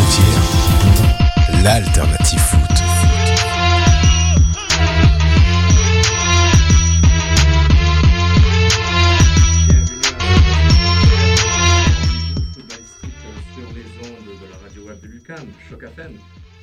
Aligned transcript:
Frontières, 0.00 1.62
l'alternative 1.62 2.38
foot. 2.38 2.60
sur 13.54 13.68
les 13.74 13.84
ondes 14.08 14.40
de 14.40 14.46
la 14.50 14.56
radio 14.62 14.82
web 14.86 15.00
de 15.02 15.08
Lucan, 15.08 15.34
Choc 15.68 15.82
FM. 15.82 16.12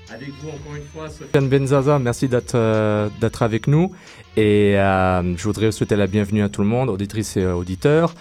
Avec 0.10 0.30
vous 0.42 0.50
encore 0.50 0.76
une 0.76 0.84
fois, 0.84 1.10
Sofiane 1.10 1.50
Benzaza, 1.50 2.00
merci 2.00 2.28
d'être 2.30 2.56
euh, 2.56 3.10
d'être 3.20 3.44
avec 3.44 3.68
nous. 3.68 3.92
Et 4.36 4.78
euh, 4.78 5.36
je 5.38 5.44
voudrais 5.44 5.72
souhaiter 5.72 5.96
la 5.96 6.08
bienvenue 6.08 6.44
à 6.44 6.50
tout 6.50 6.62
le 6.62 6.68
monde, 6.68 6.90
auditrices 6.90 7.38
et 7.38 7.46
auditeurs. 7.46 8.14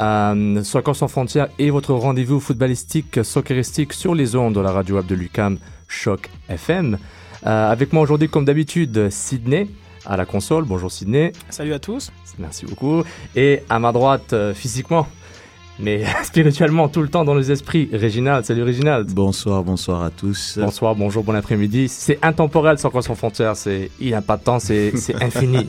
Euh, 0.00 0.62
Soccer 0.64 0.96
sans 0.96 1.08
frontières 1.08 1.48
et 1.58 1.70
votre 1.70 1.94
rendez-vous 1.94 2.40
footballistique, 2.40 3.24
socceristique 3.24 3.92
sur 3.92 4.14
les 4.14 4.34
ondes 4.34 4.54
de 4.54 4.60
la 4.60 4.72
radio 4.72 4.96
web 4.96 5.06
de 5.06 5.14
Lucam, 5.14 5.58
Choc 5.88 6.30
FM. 6.48 6.98
Euh, 7.46 7.70
avec 7.70 7.92
moi 7.92 8.02
aujourd'hui, 8.02 8.28
comme 8.28 8.44
d'habitude, 8.44 9.10
Sydney 9.10 9.68
à 10.06 10.16
la 10.16 10.26
console. 10.26 10.64
Bonjour 10.64 10.90
Sydney. 10.90 11.32
Salut 11.48 11.72
à 11.72 11.78
tous. 11.78 12.12
Merci 12.38 12.66
beaucoup. 12.66 13.02
Et 13.36 13.62
à 13.70 13.78
ma 13.78 13.92
droite, 13.92 14.32
euh, 14.32 14.54
physiquement, 14.54 15.06
mais 15.78 16.04
spirituellement 16.22 16.88
tout 16.88 17.02
le 17.02 17.08
temps 17.08 17.24
dans 17.24 17.34
les 17.34 17.50
esprits, 17.50 17.88
Réginald. 17.92 18.44
Salut 18.44 18.62
Réginald. 18.62 19.12
Bonsoir, 19.12 19.62
bonsoir 19.62 20.02
à 20.02 20.10
tous. 20.10 20.58
Bonsoir, 20.60 20.94
bonjour, 20.94 21.24
bon 21.24 21.34
après-midi. 21.34 21.88
C'est 21.88 22.18
intemporel 22.22 22.78
sans 22.78 22.90
sans 23.00 23.14
frontières. 23.14 23.56
C'est, 23.56 23.90
il 24.00 24.08
n'y 24.08 24.14
a 24.14 24.22
pas 24.22 24.36
de 24.36 24.42
temps, 24.42 24.58
c'est, 24.58 24.96
c'est 24.96 25.14
infini. 25.22 25.68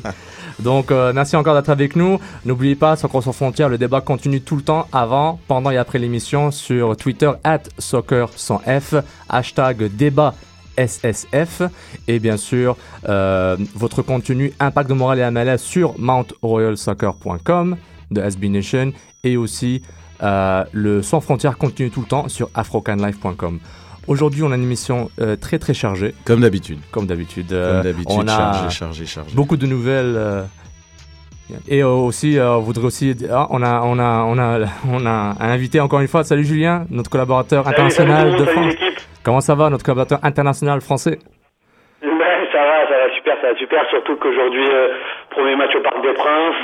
Donc, 0.59 0.91
euh, 0.91 1.11
merci 1.13 1.35
encore 1.35 1.55
d'être 1.55 1.69
avec 1.69 1.95
nous. 1.95 2.19
N'oubliez 2.45 2.75
pas, 2.75 2.95
Soccer 2.95 3.23
sans 3.23 3.33
frontières, 3.33 3.69
le 3.69 3.77
débat 3.77 4.01
continue 4.01 4.41
tout 4.41 4.55
le 4.55 4.61
temps, 4.61 4.87
avant, 4.91 5.39
pendant 5.47 5.71
et 5.71 5.77
après 5.77 5.99
l'émission, 5.99 6.51
sur 6.51 6.95
Twitter, 6.95 7.31
at 7.43 7.63
soccer 7.77 8.29
sans 8.35 8.59
F, 8.59 8.95
hashtag 9.29 9.95
débat 9.95 10.33
SSF, 10.77 11.63
et 12.07 12.19
bien 12.19 12.37
sûr, 12.37 12.77
euh, 13.07 13.57
votre 13.75 14.01
contenu 14.01 14.53
Impact 14.59 14.89
de 14.89 14.93
morale 14.93 15.19
et 15.19 15.31
MLS 15.31 15.57
sur 15.57 15.97
mountroyalsoccer.com 15.97 17.77
de 18.11 18.21
SB 18.21 18.49
Nation, 18.49 18.91
et 19.23 19.37
aussi 19.37 19.81
euh, 20.23 20.63
le 20.71 21.01
Sans 21.01 21.21
frontières 21.21 21.57
continue 21.57 21.89
tout 21.91 22.01
le 22.01 22.07
temps 22.07 22.27
sur 22.29 22.49
afrocanlife.com. 22.53 23.59
Aujourd'hui, 24.07 24.43
on 24.43 24.51
a 24.51 24.55
une 24.55 24.63
émission 24.63 25.09
euh, 25.19 25.35
très 25.35 25.57
très 25.57 25.73
chargée. 25.73 26.13
Comme 26.25 26.41
d'habitude. 26.41 26.79
Comme 26.91 27.07
d'habitude. 27.07 27.47
Comme 27.49 27.57
Euh, 27.57 27.81
d'habitude, 27.81 28.15
on 28.19 28.27
a 28.27 28.35
chargé, 28.37 28.69
chargé, 28.69 29.05
chargé. 29.05 29.35
Beaucoup 29.35 29.57
de 29.57 29.65
nouvelles. 29.65 30.13
euh, 30.15 30.43
et 31.67 31.83
aussi, 31.83 32.37
euh, 32.37 32.55
on 32.57 32.59
voudrait 32.61 32.85
aussi. 32.85 33.15
ah, 33.31 33.47
on, 33.49 33.61
a, 33.63 33.81
on, 33.81 33.97
a, 33.99 34.23
on, 34.25 34.37
a, 34.39 34.59
on 34.91 35.05
a 35.05 35.09
un 35.39 35.49
invité 35.49 35.79
encore 35.79 35.99
une 36.01 36.07
fois. 36.07 36.23
Salut 36.23 36.43
Julien, 36.45 36.85
notre 36.91 37.09
collaborateur 37.09 37.67
international 37.67 38.31
salut, 38.31 38.39
de 38.39 38.45
salut, 38.45 38.51
France. 38.51 38.73
l'équipe. 38.79 38.99
Comment 39.23 39.41
ça 39.41 39.55
va, 39.55 39.69
notre 39.71 39.83
collaborateur 39.83 40.19
international 40.23 40.81
français? 40.81 41.17
Ouais, 42.03 42.37
ça 42.53 42.59
va, 42.61 42.87
ça 42.87 42.97
va 43.07 43.13
super, 43.15 43.35
ça 43.41 43.51
va 43.53 43.57
super. 43.57 43.81
Surtout 43.89 44.15
qu'aujourd'hui, 44.17 44.67
euh, 44.69 44.89
premier 45.31 45.55
match 45.55 45.71
au 45.75 45.81
Parc 45.81 46.01
des 46.03 46.13
Princes, 46.13 46.61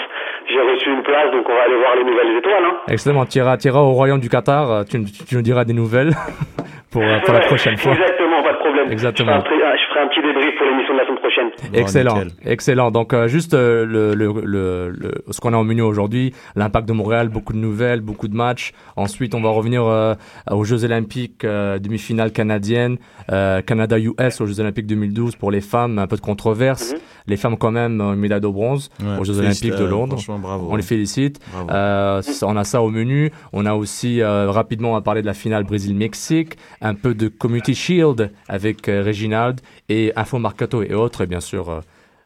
j'ai 0.53 0.61
reçu 0.73 0.89
une 0.89 1.03
place, 1.03 1.31
donc 1.31 1.47
on 1.49 1.53
va 1.55 1.63
aller 1.63 1.75
voir 1.77 1.95
les 1.95 2.03
nouvelles 2.03 2.37
étoiles. 2.37 2.63
Hein. 2.65 2.75
Excellent, 2.89 3.25
tu 3.25 3.37
iras, 3.39 3.57
au 3.79 3.91
Royaume 3.91 4.19
du 4.19 4.29
Qatar. 4.29 4.71
euh, 4.71 4.83
Tu, 4.89 5.03
tu- 5.05 5.25
tu 5.25 5.35
nous 5.35 5.41
diras 5.41 5.63
des 5.65 5.73
nouvelles 5.73 6.11
pour, 6.91 7.01
euh, 7.01 7.19
pour 7.25 7.33
la 7.33 7.41
prochaine 7.41 7.77
fois. 7.77 7.93
Exactement, 7.93 8.43
pas 8.43 8.53
de 8.53 8.57
problème. 8.57 8.91
Exactement. 8.91 9.39
Je 9.39 9.49
ferai, 9.49 9.63
un, 9.63 9.75
je 9.75 9.85
ferai 9.89 9.99
un 10.01 10.07
petit 10.07 10.21
pour 10.57 10.65
l'émission 10.67 10.93
de 10.93 10.99
la 10.99 11.05
semaine 11.05 11.19
prochaine. 11.19 11.49
Excellent, 11.73 12.23
nickel. 12.23 12.31
excellent. 12.45 12.91
Donc 12.91 13.13
euh, 13.13 13.27
juste 13.27 13.53
euh, 13.53 13.85
le, 13.85 14.13
le, 14.13 14.31
le, 14.43 14.89
le- 14.89 15.23
ce 15.29 15.39
qu'on 15.39 15.53
a 15.53 15.57
au 15.57 15.63
menu 15.63 15.81
aujourd'hui, 15.81 16.33
l'impact 16.55 16.87
de 16.87 16.93
Montréal, 16.93 17.29
beaucoup 17.29 17.53
de 17.53 17.57
nouvelles, 17.57 18.01
beaucoup 18.01 18.27
de 18.27 18.35
matchs. 18.35 18.71
Ensuite, 18.95 19.35
on 19.35 19.41
va 19.41 19.49
revenir 19.49 19.83
euh, 19.85 20.15
aux 20.49 20.63
Jeux 20.63 20.83
Olympiques, 20.83 21.43
euh, 21.45 21.79
demi-finale 21.79 22.31
canadienne, 22.31 22.97
euh, 23.31 23.61
Canada-US 23.61 24.41
aux 24.41 24.45
Jeux 24.45 24.59
Olympiques 24.59 24.87
2012 24.87 25.35
pour 25.35 25.51
les 25.51 25.61
femmes, 25.61 25.99
un 25.99 26.07
peu 26.07 26.15
de 26.15 26.21
controverse. 26.21 26.93
Les 27.27 27.37
femmes 27.37 27.57
quand 27.57 27.71
même 27.71 28.01
ont 28.01 28.13
une 28.13 28.19
médaille 28.19 28.41
de 28.41 28.47
bronze 28.47 28.89
Ouais, 28.99 29.19
aux 29.19 29.23
Jeux 29.23 29.37
Olympiques 29.39 29.75
de 29.75 29.83
euh, 29.83 29.89
Londres. 29.89 30.13
Franchement, 30.15 30.39
bravo. 30.39 30.67
On 30.71 30.75
les 30.75 30.81
félicite. 30.81 31.39
Euh, 31.69 32.21
on 32.43 32.57
a 32.57 32.63
ça 32.63 32.81
au 32.81 32.89
menu. 32.89 33.31
On 33.53 33.65
a 33.65 33.73
aussi 33.73 34.21
euh, 34.21 34.49
rapidement 34.49 34.93
va 34.93 35.01
parler 35.01 35.21
de 35.21 35.27
la 35.27 35.33
finale 35.33 35.63
Brésil-Mexique, 35.63 36.55
un 36.81 36.95
peu 36.95 37.13
de 37.13 37.27
Community 37.27 37.75
Shield 37.75 38.31
avec 38.49 38.89
euh, 38.89 39.03
Reginald 39.05 39.61
et 39.91 40.13
Info 40.15 40.37
Marcato 40.39 40.81
et 40.83 40.93
autres. 40.93 41.21
Et 41.21 41.27
bien 41.27 41.39
sûr, 41.41 41.69
euh, 41.69 41.79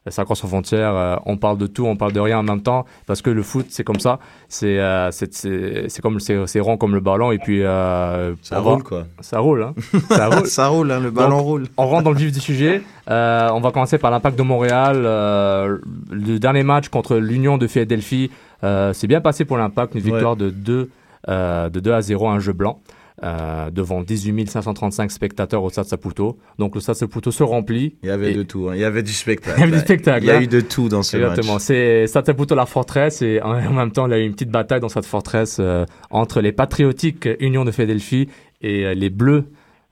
ça 0.08 0.22
croise 0.24 0.38
sans 0.38 0.46
frontières. 0.48 0.94
euh, 0.94 1.16
on 1.26 1.36
parle 1.36 1.58
de 1.58 1.66
tout, 1.66 1.84
on 1.84 1.96
parle 1.96 2.12
de 2.12 2.20
rien 2.20 2.38
en 2.38 2.42
même 2.44 2.62
temps 2.62 2.84
parce 3.06 3.22
que 3.22 3.30
le 3.30 3.42
foot 3.42 3.66
c'est 3.70 3.82
comme 3.84 3.98
ça. 3.98 4.18
C'est 4.48 4.78
euh, 4.78 5.10
c'est 5.10 5.34
c'est 5.34 5.88
c'est 5.88 6.00
comme 6.02 6.20
c'est 6.20 6.46
c'est 6.46 6.60
rond 6.60 6.76
comme 6.76 6.94
le 6.94 7.00
ballon 7.00 7.32
et 7.32 7.38
puis 7.38 7.62
euh, 7.64 8.34
Ça 8.42 8.60
va- 8.60 8.70
roule, 8.72 8.82
quoi. 8.84 9.04
Ça 9.20 9.40
roule. 9.40 9.62
Hein. 9.64 9.74
ça 10.08 10.28
roule. 10.28 10.46
Ça 10.46 10.66
roule, 10.68 10.90
hein, 10.92 11.00
le 11.00 11.10
ballon 11.10 11.38
Donc, 11.38 11.46
roule. 11.46 11.64
On 11.76 11.86
rentre 11.86 12.04
dans 12.04 12.12
le 12.12 12.18
vif 12.18 12.32
du 12.32 12.40
sujet. 12.40 12.82
On 13.08 13.60
va 13.60 13.70
commencer 13.72 13.98
par 13.98 14.10
l'impact 14.12 14.38
de 14.38 14.42
Montréal. 14.44 15.02
Le 15.02 16.38
dernier 16.38 16.62
match 16.62 16.88
contre 16.88 17.16
l'Union 17.16 17.58
de 17.58 17.66
Philadelphie 17.66 18.30
s'est 18.62 19.06
bien 19.08 19.20
passé 19.20 19.44
pour 19.44 19.56
l'impact. 19.58 19.94
Une 19.94 20.02
Ouais. 20.04 20.10
victoire 20.12 20.36
de 20.36 20.50
2 20.50 20.88
euh, 21.28 21.68
de 21.68 21.80
2 21.80 21.92
à 21.92 22.00
0, 22.02 22.28
un 22.28 22.38
jeu 22.38 22.52
blanc. 22.52 22.78
Euh, 23.24 23.70
devant 23.70 24.02
18 24.02 24.50
535 24.50 25.10
spectateurs 25.10 25.62
au 25.62 25.70
Stade 25.70 25.86
Saputo. 25.86 26.36
Donc 26.58 26.74
le 26.74 26.80
Stade 26.80 26.96
Saputo 26.96 27.30
se 27.30 27.42
remplit. 27.42 27.96
Il 28.02 28.08
y 28.08 28.12
avait 28.12 28.32
Et- 28.32 28.34
de 28.34 28.42
tout. 28.42 28.68
hein. 28.68 28.72
Il 28.74 28.80
y 28.80 28.84
avait 28.84 29.02
du 29.02 29.12
spectacle. 29.12 29.56
Il 29.58 29.60
y 29.60 29.62
avait 29.64 29.72
du 29.72 29.78
spectacle, 29.78 30.24
Il 30.24 30.26
y 30.28 30.30
a 30.30 30.36
hein. 30.36 30.40
eu 30.42 30.46
de 30.46 30.60
tout 30.60 30.88
dans 30.88 31.02
ce 31.02 31.16
Exactement. 31.16 31.54
match. 31.54 31.62
C'est 31.62 32.06
Stade 32.06 32.26
Saputo 32.26 32.54
la 32.54 32.66
forteresse 32.66 33.22
et 33.22 33.40
en 33.42 33.52
en 33.56 33.72
même 33.72 33.90
temps 33.92 34.06
il 34.06 34.10
y 34.10 34.14
a 34.14 34.18
eu 34.18 34.24
une 34.26 34.32
petite 34.32 34.50
bataille 34.50 34.80
dans 34.80 34.88
cette 34.88 35.06
forteresse 35.06 35.58
euh, 35.60 35.84
entre 36.10 36.40
les 36.40 36.52
patriotiques 36.52 37.28
Union 37.40 37.64
de 37.64 37.70
Philadelphie 37.70 38.28
et 38.60 38.84
euh, 38.86 38.94
les 38.94 39.10
Bleus. 39.10 39.44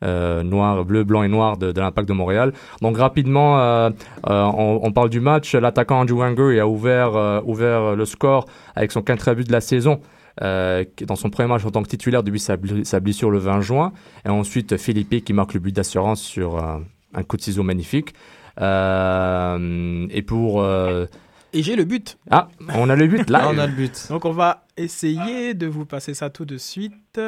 Euh, 0.02 0.42
noirs, 0.42 0.84
bleu, 0.84 1.02
blanc 1.02 1.22
et 1.22 1.28
noir 1.28 1.56
de, 1.56 1.72
de 1.72 1.80
l'Impact 1.80 2.06
de 2.06 2.12
Montréal. 2.12 2.52
Donc 2.82 2.98
rapidement, 2.98 3.58
euh, 3.58 3.88
euh, 4.28 4.42
on, 4.54 4.80
on 4.82 4.92
parle 4.92 5.08
du 5.08 5.20
match. 5.20 5.54
L'attaquant 5.54 6.00
Andrew 6.00 6.18
Wenger 6.18 6.60
a 6.60 6.68
ouvert, 6.68 7.42
ouvert 7.46 7.96
le 7.96 8.04
score 8.04 8.44
avec 8.74 8.92
son 8.92 9.00
quatrième 9.00 9.38
but 9.38 9.46
de 9.46 9.52
la 9.52 9.62
saison. 9.62 10.00
Euh, 10.42 10.84
dans 11.06 11.14
son 11.16 11.30
premier 11.30 11.48
match 11.48 11.64
en 11.64 11.70
tant 11.70 11.82
que 11.82 11.88
titulaire 11.88 12.22
depuis 12.24 12.40
sa, 12.40 12.56
bl- 12.56 12.82
sa 12.84 12.98
blessure 13.00 13.30
le 13.30 13.38
20 13.38 13.60
juin. 13.60 13.92
Et 14.24 14.28
ensuite, 14.30 14.76
Philippe 14.76 15.24
qui 15.24 15.32
marque 15.32 15.54
le 15.54 15.60
but 15.60 15.74
d'assurance 15.74 16.20
sur 16.22 16.56
euh, 16.62 16.78
un 17.14 17.22
coup 17.22 17.36
de 17.36 17.42
ciseau 17.42 17.62
magnifique. 17.62 18.14
Euh, 18.60 20.06
et 20.10 20.22
pour... 20.22 20.60
euh, 20.62 21.06
Et 21.52 21.62
j'ai 21.62 21.76
le 21.76 21.84
but. 21.84 22.18
Ah, 22.30 22.48
on 22.74 22.88
a 22.90 22.96
le 22.96 23.06
but 23.06 23.30
là. 23.30 23.48
On 23.52 23.58
a 23.58 23.66
le 23.66 23.72
but. 23.72 24.06
Donc 24.10 24.24
on 24.24 24.32
va 24.32 24.64
essayer 24.76 25.54
de 25.54 25.66
vous 25.66 25.84
passer 25.86 26.14
ça 26.14 26.30
tout 26.30 26.44
de 26.44 26.56
suite. 26.56 27.20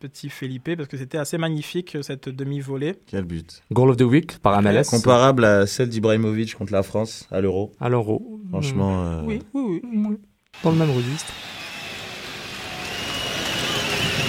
petit 0.00 0.28
Felipe, 0.28 0.76
parce 0.76 0.88
que 0.88 0.98
c'était 0.98 1.16
assez 1.18 1.38
magnifique 1.38 1.96
cette 2.02 2.28
demi-volée. 2.28 2.94
Quel 3.06 3.24
but. 3.24 3.62
Goal 3.72 3.88
of 3.90 3.96
the 3.96 4.02
week 4.02 4.38
par 4.38 4.60
MLS. 4.62 4.84
Comparable 4.90 5.44
à 5.46 5.66
celle 5.66 5.88
d'Ibrahimovic 5.88 6.54
contre 6.56 6.72
la 6.72 6.82
France 6.82 7.26
à 7.30 7.40
l'Euro. 7.40 7.72
À 7.80 7.88
l'Euro. 7.88 8.38
Franchement. 8.50 9.02
euh, 9.02 9.22
Oui, 9.24 9.40
oui, 9.54 9.80
oui. 9.82 10.18
Dans 10.62 10.70
le 10.72 10.76
même 10.76 10.90
registre. 10.90 11.32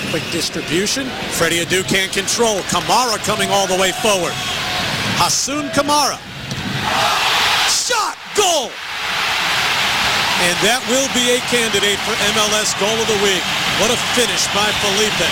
Quick 0.09 0.25
distribution. 0.31 1.05
Freddie 1.37 1.61
Adu 1.61 1.85
can't 1.85 2.11
control. 2.11 2.65
Kamara 2.73 3.21
coming 3.29 3.49
all 3.53 3.67
the 3.67 3.77
way 3.77 3.91
forward. 4.01 4.33
Hassoun 5.21 5.69
Kamara. 5.69 6.17
Shot! 7.69 8.17
Goal! 8.33 8.73
And 10.41 10.57
that 10.65 10.81
will 10.89 11.05
be 11.13 11.37
a 11.37 11.39
candidate 11.53 12.01
for 12.09 12.17
MLS 12.33 12.73
Goal 12.81 12.97
of 12.97 13.05
the 13.05 13.21
Week. 13.21 13.43
What 13.77 13.93
a 13.93 13.99
finish 14.17 14.49
by 14.49 14.65
Felipe. 14.81 15.29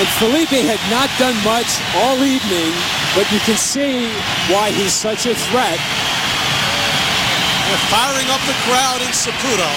And 0.00 0.08
Felipe 0.16 0.64
had 0.64 0.80
not 0.88 1.12
done 1.20 1.36
much 1.44 1.68
all 2.00 2.16
evening, 2.24 2.72
but 3.12 3.28
you 3.28 3.44
can 3.44 3.60
see 3.60 4.08
why 4.48 4.72
he's 4.72 4.96
such 4.96 5.28
a 5.28 5.36
threat. 5.52 5.76
They're 7.68 7.88
firing 7.92 8.30
up 8.32 8.40
the 8.48 8.56
crowd 8.64 9.04
in 9.04 9.12
Saputo. 9.12 9.68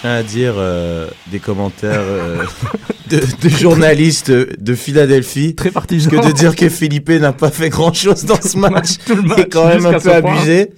Tiens 0.00 0.14
à 0.14 0.22
dire 0.22 0.54
euh, 0.56 1.08
des 1.30 1.38
commentaires 1.40 2.00
euh, 2.02 2.42
de, 3.10 3.20
de 3.42 3.48
journalistes 3.48 4.30
de 4.30 4.74
Philadelphie. 4.74 5.54
Très 5.54 5.70
partisan. 5.70 6.10
Que 6.10 6.26
de 6.26 6.32
dire 6.32 6.54
que 6.56 6.68
Philippe 6.68 7.08
n'a 7.10 7.32
pas 7.32 7.50
fait 7.50 7.68
grand 7.70 7.92
chose 7.94 8.24
dans 8.24 8.40
ce 8.40 8.56
match 8.58 8.98
Tout 9.06 9.16
le 9.16 9.22
match, 9.22 9.38
est 9.40 9.48
quand 9.52 9.68
même 9.68 9.86
un 9.86 9.92
peu 9.94 10.20
point. 10.20 10.32
abusé. 10.34 10.70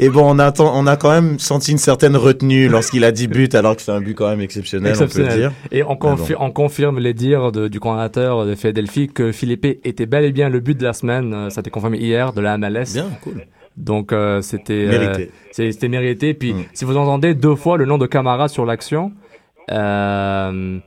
Et 0.00 0.08
bon, 0.10 0.22
on, 0.32 0.38
attend, 0.38 0.72
on 0.76 0.86
a 0.86 0.96
quand 0.96 1.10
même 1.10 1.38
senti 1.40 1.72
une 1.72 1.78
certaine 1.78 2.16
retenue 2.16 2.68
lorsqu'il 2.68 3.04
a 3.04 3.10
dit 3.12 3.26
but, 3.28 3.54
alors 3.54 3.74
que 3.76 3.82
c'est 3.82 3.90
un 3.92 4.00
but 4.00 4.14
quand 4.14 4.28
même 4.28 4.40
exceptionnel, 4.40 4.94
on 5.00 5.06
peut 5.08 5.22
le 5.22 5.28
dire. 5.36 5.52
Et 5.72 5.82
on, 5.82 5.94
bon. 5.96 6.14
confi- 6.14 6.36
on 6.38 6.50
confirme 6.52 6.98
les 7.00 7.14
dires 7.14 7.50
de- 7.52 7.66
du 7.68 7.80
coordinateur 7.80 8.46
de 8.46 8.54
Philadelphie 8.54 9.08
que 9.08 9.32
Philippe 9.32 9.66
était 9.84 10.06
bel 10.06 10.24
et 10.24 10.32
bien 10.32 10.48
le 10.50 10.60
but 10.60 10.78
de 10.78 10.84
la 10.84 10.92
semaine. 10.92 11.34
Euh, 11.34 11.50
Ça 11.50 11.58
a 11.58 11.62
été 11.62 11.70
confirmé 11.70 11.98
hier 11.98 12.32
de 12.32 12.40
la 12.40 12.56
MLS. 12.58 12.92
Bien, 12.94 13.06
cool. 13.22 13.44
Donc 13.78 14.12
euh, 14.12 14.42
c'était 14.42 14.86
euh, 14.86 14.88
Mérité. 14.98 15.30
C'était 15.52 15.88
mérité. 15.88 16.34
Puis 16.34 16.52
Mm. 16.54 16.64
si 16.74 16.84
vous 16.84 16.96
entendez 16.96 17.34
deux 17.34 17.54
fois 17.54 17.76
le 17.78 17.84
nom 17.86 17.96
de 17.98 18.06
Camara 18.06 18.48
sur 18.48 18.66
l'action, 18.66 19.12
euh, 19.70 20.78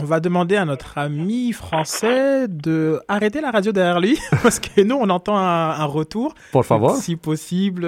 On 0.00 0.04
va 0.04 0.20
demander 0.20 0.56
à 0.56 0.64
notre 0.64 0.98
ami 0.98 1.52
français 1.52 2.48
de 2.48 3.00
arrêter 3.08 3.40
la 3.40 3.50
radio 3.50 3.70
derrière 3.72 4.00
lui, 4.00 4.18
parce 4.42 4.58
que 4.58 4.80
nous, 4.82 4.96
on 4.96 5.08
entend 5.10 5.36
un, 5.36 5.70
un 5.70 5.84
retour. 5.84 6.34
pour 6.52 6.60
le 6.62 6.66
favor. 6.66 6.96
Si 6.96 7.16
possible. 7.16 7.84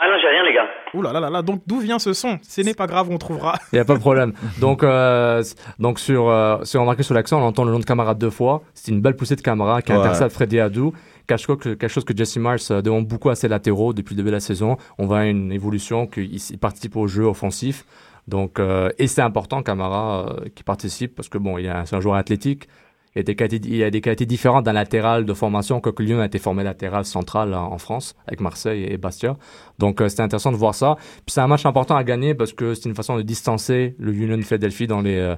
Ah 0.00 0.04
non, 0.08 0.16
j'ai 0.20 0.28
rien, 0.28 0.44
les 0.44 0.54
gars. 0.54 0.64
Ouh 0.94 1.02
là 1.02 1.12
là 1.12 1.20
là 1.20 1.28
là, 1.30 1.42
donc 1.42 1.62
d'où 1.66 1.80
vient 1.80 1.98
ce 1.98 2.12
son? 2.12 2.38
Ce 2.42 2.60
n'est 2.62 2.72
pas 2.74 2.86
grave, 2.86 3.08
on 3.10 3.18
trouvera. 3.18 3.54
Il 3.72 3.76
n'y 3.76 3.80
a 3.80 3.84
pas 3.84 3.94
de 3.94 4.00
problème. 4.00 4.32
Donc, 4.60 4.82
euh, 4.82 5.42
donc 5.78 5.98
sur, 5.98 6.28
euh, 6.28 6.58
si 6.64 6.76
on 6.78 6.80
remarque 6.82 7.04
sur 7.04 7.14
l'accent, 7.14 7.40
on 7.40 7.44
entend 7.46 7.64
le 7.64 7.72
nom 7.72 7.78
de 7.78 7.84
Camara 7.84 8.14
deux 8.14 8.30
fois. 8.30 8.62
C'est 8.74 8.90
une 8.90 9.00
belle 9.00 9.14
poussée 9.16 9.36
de 9.36 9.40
Camara 9.42 9.82
qui 9.82 9.92
Ouais. 9.92 9.98
intercepte 9.98 10.32
Freddy 10.32 10.58
Adou. 10.60 10.92
Quelque 11.28 11.88
chose 11.88 12.04
que, 12.04 12.16
Jesse 12.16 12.38
Mars 12.38 12.70
euh, 12.70 12.80
demande 12.80 13.06
beaucoup 13.06 13.30
à 13.30 13.36
ses 13.36 13.46
latéraux 13.46 13.92
depuis 13.92 14.14
le 14.14 14.18
début 14.18 14.30
de 14.30 14.34
la 14.34 14.40
saison. 14.40 14.76
On 14.98 15.06
voit 15.06 15.26
une 15.26 15.52
évolution, 15.52 16.06
qu'il 16.06 16.34
il 16.34 16.58
participe 16.58 16.96
au 16.96 17.06
jeu 17.06 17.24
offensif. 17.24 17.84
Donc, 18.28 18.60
euh, 18.60 18.90
et 18.98 19.06
c'est 19.06 19.22
important, 19.22 19.62
Camara, 19.62 20.28
euh, 20.28 20.48
qui 20.54 20.62
participe, 20.62 21.14
parce 21.14 21.30
que 21.30 21.38
bon, 21.38 21.56
il 21.56 21.72
c'est 21.86 21.96
un 21.96 22.00
joueur 22.00 22.16
athlétique. 22.16 22.68
Il 23.14 23.18
y, 23.18 23.20
a 23.20 23.22
des 23.22 23.34
qualités, 23.34 23.68
il 23.68 23.76
y 23.76 23.82
a 23.82 23.90
des 23.90 24.02
qualités 24.02 24.26
différentes 24.26 24.64
d'un 24.64 24.74
latéral 24.74 25.24
de 25.24 25.32
formation. 25.32 25.80
Quoique 25.80 26.02
Lyon 26.02 26.20
a 26.20 26.26
été 26.26 26.38
formé 26.38 26.62
latéral 26.62 27.06
central 27.06 27.54
en 27.54 27.72
en 27.72 27.78
France, 27.78 28.14
avec 28.26 28.40
Marseille 28.40 28.84
et 28.84 28.98
Bastia. 28.98 29.36
Donc, 29.78 30.00
euh, 30.00 30.08
c'était 30.10 30.22
intéressant 30.22 30.52
de 30.52 30.58
voir 30.58 30.74
ça. 30.74 30.96
Puis 30.98 31.32
c'est 31.32 31.40
un 31.40 31.46
match 31.46 31.64
important 31.64 31.96
à 31.96 32.04
gagner 32.04 32.34
parce 32.34 32.52
que 32.52 32.74
c'est 32.74 32.86
une 32.88 32.94
façon 32.94 33.16
de 33.16 33.22
distancer 33.22 33.96
le 33.98 34.12
Union 34.12 34.40
Philadelphie 34.42 34.86
dans 34.86 35.00
les. 35.00 35.34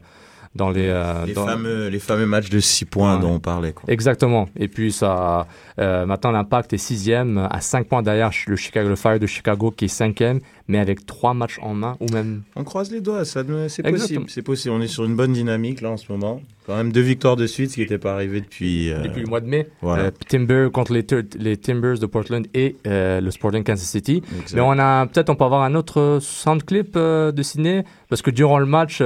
Dans 0.56 0.70
les, 0.70 0.88
euh, 0.88 1.26
Les, 1.26 1.32
dans- 1.32 1.46
fameux, 1.46 1.88
les 1.88 1.98
fameux 2.00 2.26
matchs 2.26 2.50
de 2.50 2.58
6 2.58 2.84
points 2.84 3.14
Ouais. 3.16 3.20
dont 3.22 3.34
on 3.34 3.38
parlait. 3.40 3.72
Quoi. 3.72 3.84
Exactement. 3.86 4.48
Et 4.56 4.66
puis 4.68 4.90
ça, 4.90 5.46
euh, 5.78 6.06
maintenant 6.06 6.32
l'impact 6.32 6.72
est 6.72 6.78
sixième 6.78 7.46
à 7.50 7.60
5 7.60 7.86
points 7.86 8.02
derrière 8.02 8.30
le 8.48 8.56
Chicago 8.56 8.88
le 8.88 8.96
Fire 8.96 9.20
de 9.20 9.26
Chicago 9.26 9.70
qui 9.70 9.84
est 9.84 9.88
cinquième, 9.88 10.40
mais 10.70 10.78
avec 10.78 11.04
trois 11.04 11.34
matchs 11.34 11.58
en 11.62 11.74
main 11.74 11.96
ou 12.00 12.06
même. 12.12 12.42
On 12.54 12.62
croise 12.64 12.90
les 12.92 13.00
doigts, 13.00 13.24
ça, 13.24 13.42
c'est 13.68 13.82
possible. 13.82 14.24
C'est 14.28 14.42
possible. 14.42 14.74
On 14.74 14.80
est 14.80 14.86
sur 14.86 15.04
une 15.04 15.16
bonne 15.16 15.32
dynamique 15.32 15.80
là 15.80 15.90
en 15.90 15.96
ce 15.96 16.10
moment. 16.12 16.40
Quand 16.66 16.76
même 16.76 16.92
deux 16.92 17.00
victoires 17.00 17.34
de 17.36 17.46
suite, 17.46 17.70
ce 17.70 17.74
qui 17.74 17.80
n'était 17.80 17.98
pas 17.98 18.14
arrivé 18.14 18.40
depuis. 18.40 18.92
euh, 18.92 19.02
Depuis 19.02 19.22
le 19.22 19.26
mois 19.26 19.40
de 19.40 19.46
mai, 19.48 19.66
voilà. 19.82 20.04
euh, 20.04 20.10
Timber 20.28 20.68
contre 20.72 20.92
les, 20.92 21.04
les 21.38 21.56
Timbers 21.56 21.98
de 21.98 22.06
Portland 22.06 22.46
et 22.54 22.76
euh, 22.86 23.20
le 23.20 23.30
Sporting 23.32 23.64
Kansas 23.64 23.88
City. 23.88 24.22
exact. 24.32 24.54
Mais 24.54 24.60
on 24.60 24.78
a 24.78 25.06
peut-être 25.06 25.28
on 25.30 25.34
peut 25.34 25.44
avoir 25.44 25.62
un 25.62 25.74
autre 25.74 26.18
sound 26.22 26.64
clip 26.64 26.94
de 26.94 27.82
parce 28.08 28.22
que 28.22 28.30
durant 28.30 28.58
le 28.60 28.66
match, 28.66 29.00
il 29.00 29.04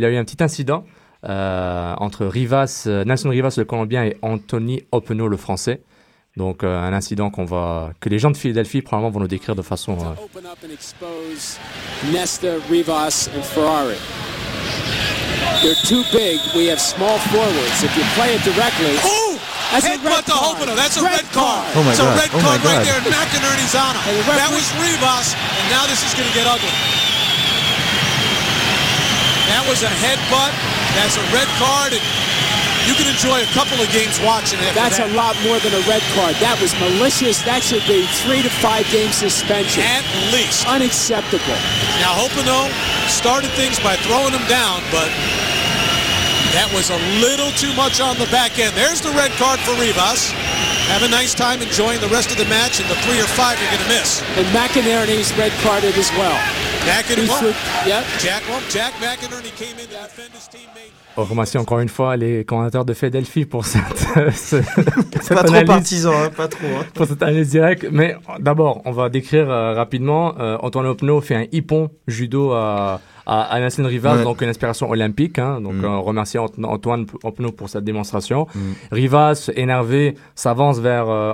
y 0.00 0.04
a 0.04 0.10
eu 0.10 0.16
un 0.16 0.24
petit 0.24 0.42
incident 0.42 0.84
entre 1.22 2.26
Rivas, 2.26 2.86
Nelson 3.06 3.30
Rivas 3.30 3.54
le 3.56 3.64
Colombien 3.64 4.04
et 4.04 4.16
Anthony 4.22 4.82
Openo 4.92 5.28
le 5.28 5.36
Français. 5.36 5.80
Donc 6.36 6.64
euh, 6.64 6.78
un 6.78 6.92
incident 6.92 7.30
qu'on 7.30 7.46
va 7.46 7.92
que 8.00 8.08
les 8.10 8.18
gens 8.18 8.30
de 8.30 8.36
Philadelphie 8.36 8.82
probablement 8.82 9.10
vont 9.10 9.20
nous 9.20 9.28
décrire 9.28 9.54
de 9.54 9.62
façon 9.62 9.92
euh, 9.96 10.22
Open 10.22 10.44
up 10.44 10.58
and 10.64 10.70
expose 10.72 11.56
Nesta, 12.12 12.58
Rivas, 12.70 13.30
and 13.34 13.42
Ferrari. 13.42 13.96
They're 15.62 15.74
too 15.88 16.04
big. 16.12 16.38
We 16.54 16.68
have 16.68 16.78
small 16.78 17.16
forwards. 17.32 17.82
If 17.82 17.96
you 17.96 18.04
play 18.14 18.34
it 18.36 18.42
directly, 18.44 18.92
Oh! 19.02 19.38
That's 19.72 19.84
a 19.84 19.88
Headbutt 19.96 20.04
red 20.04 20.24
to. 20.28 20.76
That's 20.76 20.96
a 20.96 21.02
Red 21.02 21.12
red 21.24 21.26
card. 21.32 21.64
card. 21.64 21.76
Oh 21.76 21.82
my 21.82 21.90
it's 21.90 21.98
a 21.98 22.04
God. 22.04 22.18
red 22.20 22.30
Oh 22.30 22.38
card 22.44 22.60
right 22.68 22.84
there. 22.84 23.00
and 23.00 23.06
McInerney's 23.10 23.74
referee- 24.28 24.36
That 24.38 24.52
was 24.52 24.66
Rivas, 24.78 25.34
and 25.34 25.66
now 25.72 25.88
this 25.90 26.04
is 26.06 26.12
going 26.14 26.28
to 26.28 26.34
get 26.36 26.46
ugly. 26.46 26.70
That 29.50 29.64
was 29.66 29.82
a 29.82 29.90
headbutt. 29.90 30.52
That's 30.94 31.16
a 31.16 31.24
red 31.34 31.48
card, 31.58 31.92
and 31.96 32.04
you 32.86 32.94
can 32.94 33.10
enjoy 33.10 33.42
a 33.42 33.50
couple 33.50 33.82
of 33.82 33.90
games 33.90 34.22
watching 34.22 34.62
it. 34.62 34.74
that's 34.74 35.02
a 35.02 35.10
lot 35.18 35.34
more 35.42 35.58
than 35.58 35.74
a 35.74 35.82
red 35.90 36.02
card. 36.14 36.38
That 36.38 36.56
was 36.62 36.70
malicious. 36.78 37.42
That 37.42 37.62
should 37.62 37.82
be 37.90 38.06
three 38.22 38.42
to 38.46 38.50
five 38.62 38.86
game 38.94 39.10
suspension. 39.10 39.82
At 39.82 40.06
least. 40.30 40.66
Unacceptable. 40.70 41.58
Now, 41.98 42.14
Hopino 42.14 42.70
started 43.10 43.50
things 43.58 43.82
by 43.82 43.98
throwing 44.06 44.32
him 44.32 44.46
down, 44.46 44.86
but 44.94 45.10
that 46.54 46.70
was 46.72 46.88
a 46.88 47.00
little 47.20 47.50
too 47.58 47.74
much 47.74 48.00
on 48.00 48.16
the 48.22 48.30
back 48.30 48.58
end. 48.58 48.72
There's 48.78 49.02
the 49.02 49.10
red 49.12 49.34
card 49.34 49.58
for 49.60 49.74
Rivas. 49.76 50.30
Have 50.88 51.02
a 51.02 51.08
nice 51.08 51.34
time 51.34 51.60
enjoying 51.62 52.00
the 52.00 52.08
rest 52.08 52.30
of 52.30 52.38
the 52.38 52.46
match, 52.48 52.80
and 52.80 52.88
the 52.88 52.94
three 53.04 53.20
or 53.20 53.26
five 53.26 53.58
you're 53.60 53.70
going 53.74 53.82
to 53.82 53.90
miss. 53.90 54.22
And 54.38 54.46
McInerney's 54.54 55.36
red 55.36 55.52
carded 55.62 55.96
as 55.98 56.10
well. 56.16 56.36
On 61.16 61.24
remercie 61.24 61.58
encore 61.58 61.80
une 61.80 61.88
fois 61.88 62.16
les 62.16 62.44
commentateurs 62.44 62.84
de 62.84 62.94
Philadelphie 62.94 63.44
pour 63.46 63.64
cette, 63.66 63.82
ce- 64.36 64.62
cette 65.20 65.28
Pas 65.34 65.42
trop 65.42 65.48
analyse, 65.54 65.66
partisan, 65.66 66.12
hein, 66.12 66.30
pas 66.36 66.46
trop. 66.46 66.66
hein. 66.66 66.84
pour 66.94 67.06
cette 67.06 67.22
analyse 67.22 67.48
directe. 67.50 67.86
Mais 67.90 68.16
d'abord, 68.38 68.82
on 68.84 68.92
va 68.92 69.08
décrire 69.08 69.50
euh, 69.50 69.72
rapidement. 69.74 70.34
Euh, 70.38 70.58
Antoine 70.60 70.86
Opno 70.86 71.20
fait 71.20 71.34
un 71.34 71.46
hippon 71.52 71.90
judo 72.06 72.52
à, 72.52 73.00
à, 73.26 73.42
à 73.42 73.60
Nelson 73.60 73.84
Rivas, 73.84 74.16
Ouais. 74.18 74.24
donc 74.24 74.40
une 74.40 74.48
inspiration 74.48 74.88
olympique. 74.88 75.38
Hein, 75.38 75.60
donc 75.60 75.74
Mm. 75.74 75.84
euh, 75.84 75.88
on 75.88 76.02
remercie 76.02 76.38
Ant- 76.38 76.48
Antoine 76.64 77.06
Opno 77.24 77.50
pour 77.52 77.68
cette 77.68 77.84
démonstration. 77.84 78.46
Mm. 78.54 78.58
Rivas, 78.92 79.50
énervé, 79.56 80.14
s'avance 80.34 80.78
vers 80.78 81.08
euh. 81.08 81.32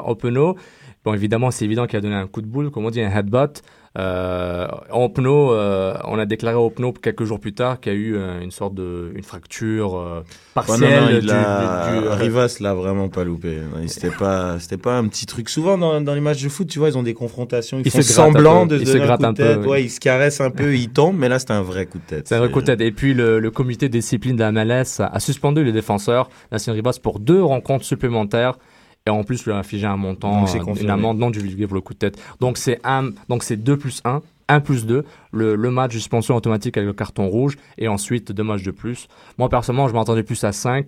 Bon, 1.04 1.14
évidemment, 1.14 1.50
c'est 1.50 1.64
évident 1.64 1.86
qu'il 1.86 1.96
a 1.98 2.00
donné 2.00 2.14
un 2.14 2.26
coup 2.28 2.40
de 2.42 2.46
boule, 2.46 2.70
comme 2.70 2.86
on 2.86 2.90
dit, 2.90 3.00
un 3.02 3.10
headbutt. 3.10 3.62
Euh, 3.98 4.66
Opno, 4.90 5.52
euh, 5.52 5.94
on 6.04 6.18
a 6.18 6.24
déclaré 6.24 6.56
à 6.56 6.60
Opno 6.60 6.92
quelques 6.94 7.24
jours 7.24 7.38
plus 7.38 7.52
tard 7.52 7.78
qu'il 7.78 7.92
y 7.92 7.94
a 7.94 7.98
eu 7.98 8.16
euh, 8.16 8.40
une 8.40 8.50
sorte 8.50 8.74
de 8.74 9.12
une 9.14 9.22
fracture 9.22 9.98
euh, 9.98 10.24
partielle 10.54 10.80
non, 10.80 11.00
non, 11.02 11.08
il 11.10 11.20
du, 11.20 11.30
a- 11.30 11.90
du- 11.92 12.00
du- 12.00 12.08
Rivas 12.08 12.56
l'a 12.60 12.72
vraiment 12.72 13.10
pas 13.10 13.22
loupé. 13.24 13.58
C'était 13.88 14.08
pas, 14.18 14.58
c'était 14.58 14.78
pas 14.78 14.96
un 14.96 15.06
petit 15.08 15.26
truc. 15.26 15.50
Souvent 15.50 15.76
dans, 15.76 16.00
dans 16.00 16.14
les 16.14 16.22
matchs 16.22 16.42
de 16.42 16.48
foot, 16.48 16.66
tu 16.68 16.78
vois, 16.78 16.88
ils 16.88 16.96
ont 16.96 17.02
des 17.02 17.12
confrontations, 17.12 17.78
ils 17.80 17.86
Il 17.86 17.90
font 17.90 18.00
se 18.00 18.12
gratte 18.14 18.18
un 18.28 18.32
semblant 18.32 18.66
peu, 18.66 18.76
de 18.76 18.80
il 18.80 18.86
se 18.86 18.92
se 18.94 18.98
donner 18.98 19.10
un 19.10 19.16
coup 19.16 19.22
de 19.22 19.28
peu, 19.28 19.34
tête. 19.34 19.58
oui. 19.60 19.66
Ouais, 19.68 19.84
ils 19.84 19.90
se 19.90 20.00
caressent 20.00 20.40
un 20.40 20.50
peu, 20.50 20.74
ils 20.74 20.88
tombent, 20.88 21.18
mais 21.18 21.28
là 21.28 21.38
c'était 21.38 21.52
un 21.52 21.62
vrai 21.62 21.84
coup 21.84 21.98
de 21.98 22.04
tête. 22.04 22.28
C'est 22.28 22.34
un 22.34 22.38
vrai 22.38 22.50
coup 22.50 22.60
de 22.62 22.66
tête. 22.66 22.80
Et 22.80 22.92
puis 22.92 23.12
le, 23.12 23.40
le 23.40 23.50
comité 23.50 23.88
de 23.88 23.92
discipline 23.92 24.36
de 24.36 24.40
la 24.40 24.52
MLS 24.52 25.00
a, 25.00 25.20
suspendu 25.20 25.62
les 25.64 25.72
défenseurs 25.72 26.30
Nassim 26.50 26.72
Ribas 26.72 26.98
pour 27.02 27.20
deux 27.20 27.42
rencontres 27.42 27.84
supplémentaires 27.84 28.58
et 29.06 29.10
en 29.10 29.24
plus 29.24 29.44
lui 29.44 29.52
a 29.52 29.56
infligé 29.56 29.86
un 29.86 29.96
montant, 29.96 30.40
Donc, 30.40 30.48
c'est 30.48 30.60
euh, 30.60 30.74
une 30.80 30.90
amende 30.90 31.18
non 31.18 31.30
divulguée 31.30 31.66
pour 31.66 31.74
le 31.76 31.80
coup 31.80 31.94
de 31.94 31.98
tête. 31.98 32.18
Donc 32.40 32.56
c'est 32.58 32.78
un, 32.84 33.10
donc 33.28 33.42
c'est 33.42 33.56
2 33.56 33.76
plus 33.76 34.00
1, 34.04 34.20
1 34.48 34.60
plus 34.60 34.86
2, 34.86 35.04
le, 35.32 35.54
le 35.56 35.70
match 35.70 35.92
de 35.94 35.98
suspension 35.98 36.36
automatique 36.36 36.76
avec 36.76 36.86
le 36.86 36.92
carton 36.92 37.26
rouge 37.28 37.56
et 37.78 37.88
ensuite 37.88 38.32
deux 38.32 38.44
matchs 38.44 38.62
de 38.62 38.70
plus. 38.70 39.08
Moi 39.38 39.48
personnellement 39.48 39.88
je 39.88 39.94
m'attendais 39.94 40.22
plus 40.22 40.42
à 40.44 40.52
5. 40.52 40.86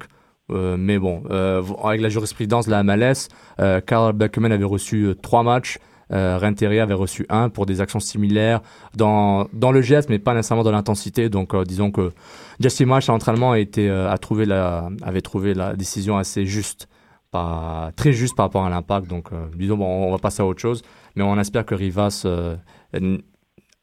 euh, 0.51 0.77
mais 0.79 0.99
bon, 0.99 1.23
euh, 1.31 1.63
avec 1.83 2.01
la 2.03 2.09
jurisprudence 2.11 2.67
de 2.67 2.71
la 2.71 2.83
MLS, 2.83 3.29
euh, 3.61 3.81
Karl 3.81 4.13
Beckman 4.13 4.53
avait 4.53 4.65
reçu 4.65 5.15
trois 5.23 5.43
matchs, 5.43 5.79
euh, 6.13 6.37
Renteria 6.39 6.83
avait 6.83 6.93
reçu 6.93 7.25
un 7.31 7.49
pour 7.49 7.65
des 7.65 7.81
actions 7.81 7.99
similaires 7.99 8.61
dans, 8.95 9.49
dans 9.55 9.73
le 9.73 9.81
geste, 9.81 10.11
mais 10.11 10.19
pas 10.19 10.35
nécessairement 10.35 10.63
dans 10.63 10.71
l'intensité. 10.71 11.31
Donc, 11.31 11.55
euh, 11.55 11.65
disons 11.65 11.91
que 11.91 12.13
Jesse 12.61 12.83
Marsh, 12.83 13.09
à 13.09 13.13
l'entraînement, 13.13 13.53
a, 13.53 13.59
été, 13.59 13.89
euh, 13.89 14.11
a 14.13 14.19
trouvé 14.19 14.45
la, 14.45 14.91
avait 15.03 15.23
trouvé 15.23 15.55
la 15.55 15.75
décision 15.75 16.19
assez 16.19 16.45
juste, 16.45 16.89
pas, 17.35 17.91
très 17.97 18.13
juste 18.13 18.37
par 18.37 18.47
rapport 18.47 18.65
à 18.65 18.71
l'impact. 18.71 19.09
Donc, 19.09 19.27
euh, 19.33 19.47
disons, 19.57 19.77
bon, 19.77 19.87
on 20.07 20.11
va 20.13 20.19
passer 20.19 20.41
à 20.43 20.47
autre 20.47 20.61
chose. 20.61 20.83
Mais 21.17 21.25
on 21.25 21.37
espère 21.39 21.67
que 21.67 21.75
Rivas 21.75 22.23
euh, 22.27 22.57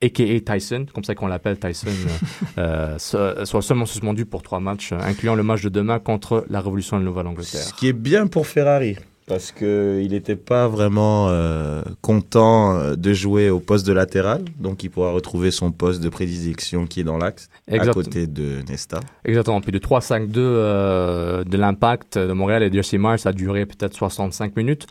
a.k.a. 0.03 0.39
Tyson, 0.53 0.85
comme 0.93 1.03
ça 1.03 1.13
qu'on 1.15 1.27
l'appelle 1.27 1.59
Tyson, 1.59 1.87
euh, 2.57 2.97
so- 2.97 3.43
soit 3.45 3.61
seulement 3.61 3.85
suspendu 3.85 4.25
pour 4.25 4.41
trois 4.41 4.59
matchs, 4.59 4.93
euh, 4.93 4.97
incluant 5.01 5.35
le 5.35 5.43
match 5.43 5.61
de 5.63 5.69
demain 5.69 5.99
contre 5.99 6.45
la 6.49 6.61
Révolution 6.61 6.97
de 6.99 7.03
Nouvelle-Angleterre. 7.03 7.61
Ce 7.61 7.73
qui 7.73 7.87
est 7.89 7.93
bien 7.93 8.27
pour 8.27 8.47
Ferrari, 8.47 8.95
parce 9.31 9.53
qu'il 9.53 10.09
n'était 10.09 10.35
pas 10.35 10.67
vraiment 10.67 11.29
euh, 11.29 11.83
content 12.01 12.75
euh, 12.75 12.95
de 12.97 13.13
jouer 13.13 13.49
au 13.49 13.61
poste 13.61 13.87
de 13.87 13.93
latéral, 13.93 14.43
donc 14.59 14.83
il 14.83 14.89
pourra 14.89 15.11
retrouver 15.11 15.51
son 15.51 15.71
poste 15.71 16.01
de 16.03 16.09
prédilection 16.09 16.85
qui 16.85 16.99
est 16.99 17.05
dans 17.05 17.17
l'axe, 17.17 17.47
à 17.71 17.79
côté 17.87 18.27
de 18.27 18.61
Nesta. 18.67 18.99
Exactement. 19.23 19.61
Puis 19.61 19.71
le 19.71 19.79
3-5-2 19.79 20.33
euh, 20.35 21.43
de 21.45 21.55
l'impact 21.55 22.17
de 22.17 22.33
Montréal 22.33 22.61
et 22.63 22.69
de 22.69 22.75
Jesse 22.75 22.95
Myers, 22.99 23.19
ça 23.19 23.29
a 23.29 23.31
duré 23.31 23.65
peut-être 23.65 23.93
65 23.93 24.57
minutes. 24.57 24.87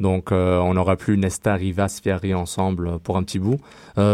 Donc, 0.00 0.32
euh, 0.32 0.58
on 0.58 0.74
n'aura 0.74 0.96
plus 0.96 1.16
Nesta, 1.16 1.54
Rivas, 1.54 2.00
Ferry 2.02 2.34
ensemble 2.34 2.98
pour 2.98 3.16
un 3.16 3.22
petit 3.22 3.38
bout. 3.38 3.60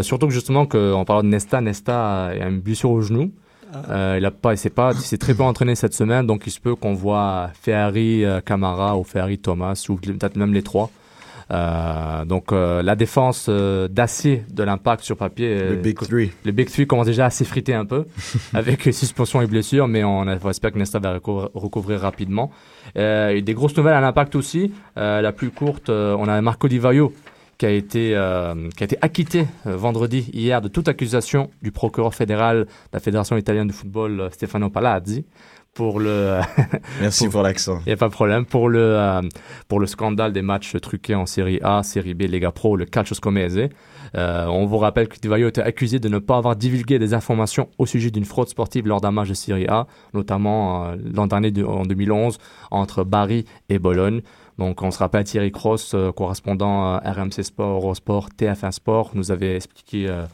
Surtout 0.02 0.26
que 0.26 0.34
justement, 0.34 0.66
que, 0.66 0.92
en 0.92 1.06
parlant 1.06 1.22
de 1.22 1.28
Nesta, 1.28 1.62
Nesta 1.62 2.26
a 2.26 2.49
une 2.49 2.60
blessure 2.60 2.90
au 2.90 3.00
genou. 3.00 3.32
Euh, 3.89 4.17
il 4.19 4.25
a 4.25 4.31
pas, 4.31 4.53
il 4.55 4.59
s'est 4.59 4.71
pas, 4.71 4.93
il 4.93 5.00
s'est 5.00 5.19
très 5.19 5.35
peu 5.35 5.43
entraîné 5.43 5.75
cette 5.75 5.95
semaine, 5.95 6.27
donc 6.27 6.43
il 6.47 6.50
se 6.50 6.61
peut 6.61 6.75
qu'on 6.75 6.95
voit 6.95 7.50
Ferrari, 7.61 8.25
euh, 8.25 8.41
Camara 8.41 8.97
ou 8.97 9.05
Ferrari, 9.05 9.39
Thomas, 9.39 9.85
ou 9.89 9.97
peut-être 9.97 10.37
même 10.37 10.53
les 10.53 10.62
trois. 10.62 10.91
Euh, 11.53 12.25
donc 12.25 12.53
euh, 12.53 12.81
la 12.83 12.95
défense 12.95 13.47
euh, 13.49 13.89
d'acier 13.89 14.45
de 14.50 14.62
l'impact 14.62 15.03
sur 15.03 15.17
papier, 15.17 15.59
Le 15.71 15.77
Big 15.77 15.99
Three. 15.99 16.31
le 16.45 16.53
Big 16.53 16.71
Three 16.71 16.87
commence 16.87 17.07
déjà 17.07 17.27
à 17.27 17.31
s'effriter 17.31 17.75
un 17.75 17.85
peu 17.85 18.05
avec 18.55 18.85
les 18.85 18.93
suspensions 18.93 19.43
et 19.43 19.47
blessures, 19.47 19.89
mais 19.89 20.05
on, 20.05 20.29
espère 20.49 20.73
que 20.73 20.79
Nesta 20.79 21.00
va 21.00 21.15
recouvrir, 21.15 21.50
recouvrir 21.55 22.00
rapidement. 22.00 22.50
Et 22.97 23.41
des 23.43 23.55
grosses 23.55 23.77
nouvelles 23.77 23.95
à 23.95 24.00
l'impact 24.00 24.35
aussi. 24.35 24.73
La 24.97 25.33
plus 25.33 25.50
courte, 25.50 25.91
on 25.91 26.27
a 26.29 26.41
Marco 26.41 26.67
Di 26.67 26.79
Vaio 26.79 27.12
qui 27.61 27.67
a 27.67 27.71
été, 27.71 28.17
euh, 28.17 28.55
qui 28.75 28.83
a 28.83 28.87
été 28.87 28.97
acquitté 29.02 29.47
euh, 29.67 29.76
vendredi, 29.76 30.31
hier, 30.33 30.62
de 30.62 30.69
toute 30.69 30.88
accusation 30.88 31.50
du 31.61 31.71
procureur 31.73 32.14
fédéral 32.14 32.61
de 32.64 32.67
la 32.95 33.00
Fédération 33.00 33.37
italienne 33.37 33.67
de 33.69 33.73
football, 33.75 34.19
euh, 34.19 34.31
Stefano 34.31 34.71
Palazzi, 34.71 35.26
pour 35.75 36.00
le... 36.00 36.38
Merci 37.02 37.29
pour 37.29 37.43
l'accent. 37.43 37.81
Il 37.85 37.90
n'y 37.90 37.93
a 37.93 37.97
pas 37.99 38.09
de 38.09 38.12
problème. 38.14 38.47
Pour 38.47 38.71
le, 38.71 38.81
euh, 38.81 39.21
pour 39.69 39.79
le 39.79 39.87
scandale 39.87 40.33
des 40.33 40.40
matchs 40.40 40.75
truqués 40.81 41.14
en 41.14 41.26
Série 41.26 41.61
A, 41.62 41.83
Série 41.83 42.14
B, 42.14 42.23
Lega 42.23 42.50
Pro, 42.50 42.76
le 42.76 42.87
Calcio 42.87 43.14
Scomese. 43.14 43.69
Euh, 44.17 44.47
on 44.47 44.64
vous 44.64 44.79
rappelle 44.79 45.07
que 45.09 45.19
Di 45.21 45.29
Vaio 45.29 45.49
était 45.49 45.61
accusé 45.62 45.99
de 46.00 46.09
ne 46.09 46.19
pas 46.19 46.38
avoir 46.38 46.57
divulgué 46.57 46.99
des 46.99 47.12
informations 47.12 47.69
au 47.76 47.85
sujet 47.85 48.11
d'une 48.11 48.25
fraude 48.25 48.49
sportive 48.49 48.87
lors 48.87 49.02
d'un 49.02 49.11
match 49.12 49.29
de 49.29 49.35
Série 49.35 49.67
A, 49.69 49.87
notamment 50.14 50.87
euh, 50.87 50.97
l'an 51.14 51.26
dernier, 51.26 51.50
de- 51.50 51.62
en 51.62 51.83
2011, 51.85 52.38
entre 52.71 53.05
Bari 53.05 53.45
et 53.69 53.79
Bologne. 53.79 54.23
Donc, 54.61 54.83
on 54.83 54.90
se 54.93 54.99
rappelle 54.99 55.25
Thierry 55.25 55.50
Cross, 55.50 55.95
euh, 55.95 56.12
correspondant 56.12 56.95
à 56.95 56.99
RMC 57.12 57.43
Sport, 57.43 57.76
Eurosport, 57.83 58.29
TF1 58.38 58.71
Sport, 58.73 59.11
nous 59.14 59.33
avait 59.33 59.57
expliqué 59.57 60.07
euh, 60.09 60.25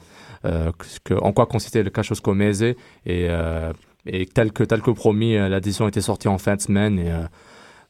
euh, 0.45 0.71
que- 1.05 1.13
en 1.15 1.31
quoi 1.31 1.45
consistait 1.45 1.81
le 1.81 1.89
Calcio 1.89 2.13
Scomese 2.13 2.61
et, 2.61 2.75
euh, 3.07 3.71
et 4.05 4.25
tel 4.25 4.51
que, 4.51 4.63
tel 4.65 4.81
que 4.81 4.91
promis, 4.91 5.35
euh, 5.37 5.47
la 5.49 5.59
décision 5.61 5.87
était 5.87 6.01
sortie 6.01 6.27
en 6.27 6.37
fin 6.37 6.55
de 6.55 6.61
semaine 6.61 6.99
et 6.99 7.09
euh, 7.09 7.21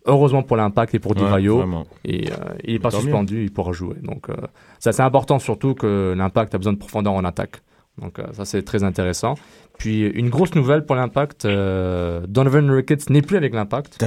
heureusement 0.06 0.44
pour 0.44 0.58
l'impact 0.58 0.94
et 0.96 1.00
pour 1.00 1.14
Ouais. 1.26 1.86
Et 2.06 2.32
euh, 2.32 2.36
il 2.64 2.74
n'est 2.74 2.80
pas 2.80 2.90
mieux. 2.90 3.02
suspendu, 3.02 3.44
il 3.44 3.52
pourra 3.52 3.72
jouer. 3.72 3.96
Donc, 4.04 4.30
euh, 4.30 4.36
ça 4.80 4.92
c'est 4.94 5.02
important 5.04 5.40
surtout 5.40 5.74
que 5.74 6.14
l'impact 6.16 6.54
a 6.56 6.60
besoin 6.60 6.74
de 6.74 6.78
profondeur 6.78 7.14
en 7.14 7.26
attaque. 7.26 7.62
Donc, 8.00 8.20
euh, 8.20 8.28
ça 8.34 8.46
c'est 8.46 8.62
très 8.62 8.84
intéressant. 8.84 9.34
Puis, 9.80 10.02
une 10.08 10.30
grosse 10.30 10.54
nouvelle 10.56 10.86
pour 10.86 10.96
l'impact 10.96 11.46
euh, 11.46 12.22
Donovan 12.28 12.70
Ricketts 12.72 13.10
n'est 13.10 13.22
plus 13.24 13.38
avec 13.38 13.54
l'impact. 13.54 13.98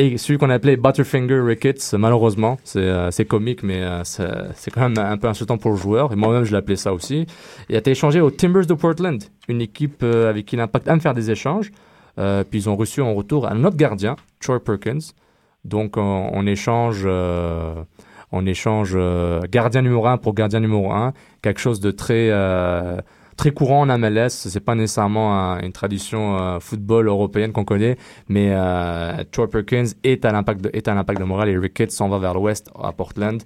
Et 0.00 0.16
celui 0.16 0.38
qu'on 0.38 0.48
appelait 0.48 0.78
Butterfinger 0.78 1.42
Ricketts, 1.42 1.92
malheureusement, 1.92 2.58
c'est 2.64 2.80
euh, 2.80 3.10
comique, 3.28 3.62
mais 3.62 3.82
euh, 3.82 4.00
c'est 4.02 4.70
quand 4.70 4.88
même 4.88 4.96
un 4.96 5.18
peu 5.18 5.26
insultant 5.26 5.58
pour 5.58 5.72
le 5.72 5.76
joueur. 5.76 6.10
Et 6.14 6.16
moi-même, 6.16 6.44
je 6.44 6.52
l'appelais 6.52 6.76
ça 6.76 6.94
aussi. 6.94 7.26
Il 7.68 7.74
a 7.74 7.80
été 7.80 7.90
échangé 7.90 8.22
aux 8.22 8.30
Timbers 8.30 8.64
de 8.64 8.72
Portland, 8.72 9.22
une 9.48 9.60
équipe 9.60 10.02
euh, 10.02 10.30
avec 10.30 10.46
qui 10.46 10.56
l'Impact 10.56 10.88
aime 10.88 11.02
faire 11.02 11.12
des 11.12 11.30
échanges. 11.30 11.70
Euh, 12.18 12.44
puis 12.48 12.60
ils 12.60 12.70
ont 12.70 12.76
reçu 12.76 13.02
en 13.02 13.12
retour 13.12 13.46
un 13.46 13.62
autre 13.62 13.76
gardien, 13.76 14.16
Troy 14.40 14.58
Perkins. 14.64 15.12
Donc 15.66 15.98
on, 15.98 16.46
échange, 16.46 17.06
on 17.06 18.46
échange 18.46 18.92
euh, 18.94 19.42
gardien 19.50 19.82
numéro 19.82 20.06
1 20.06 20.16
pour 20.16 20.32
gardien 20.32 20.60
numéro 20.60 20.90
1. 20.90 21.12
Quelque 21.42 21.60
chose 21.60 21.78
de 21.78 21.90
très, 21.90 22.30
très 23.40 23.52
courant 23.52 23.88
en 23.88 23.98
MLS. 23.98 24.28
C'est 24.28 24.60
pas 24.60 24.74
nécessairement 24.74 25.32
un- 25.34 25.60
une 25.62 25.72
tradition 25.72 26.36
euh, 26.38 26.60
football 26.60 27.08
européenne 27.08 27.52
qu'on 27.52 27.64
connaît, 27.64 27.96
mais 28.28 28.50
euh, 28.50 29.24
Troy 29.32 29.48
Perkins 29.48 29.86
est 30.04 30.26
à 30.26 30.30
l'impact 30.32 30.60
de, 30.60 30.70
est 30.74 30.88
à 30.88 30.94
l'impact 30.94 31.20
de 31.20 31.24
Montréal 31.24 31.48
et 31.48 31.56
Ricketts 31.56 31.90
s'en 31.90 32.10
va 32.10 32.18
vers 32.18 32.34
l'ouest 32.34 32.70
à 32.78 32.92
Portland. 32.92 33.42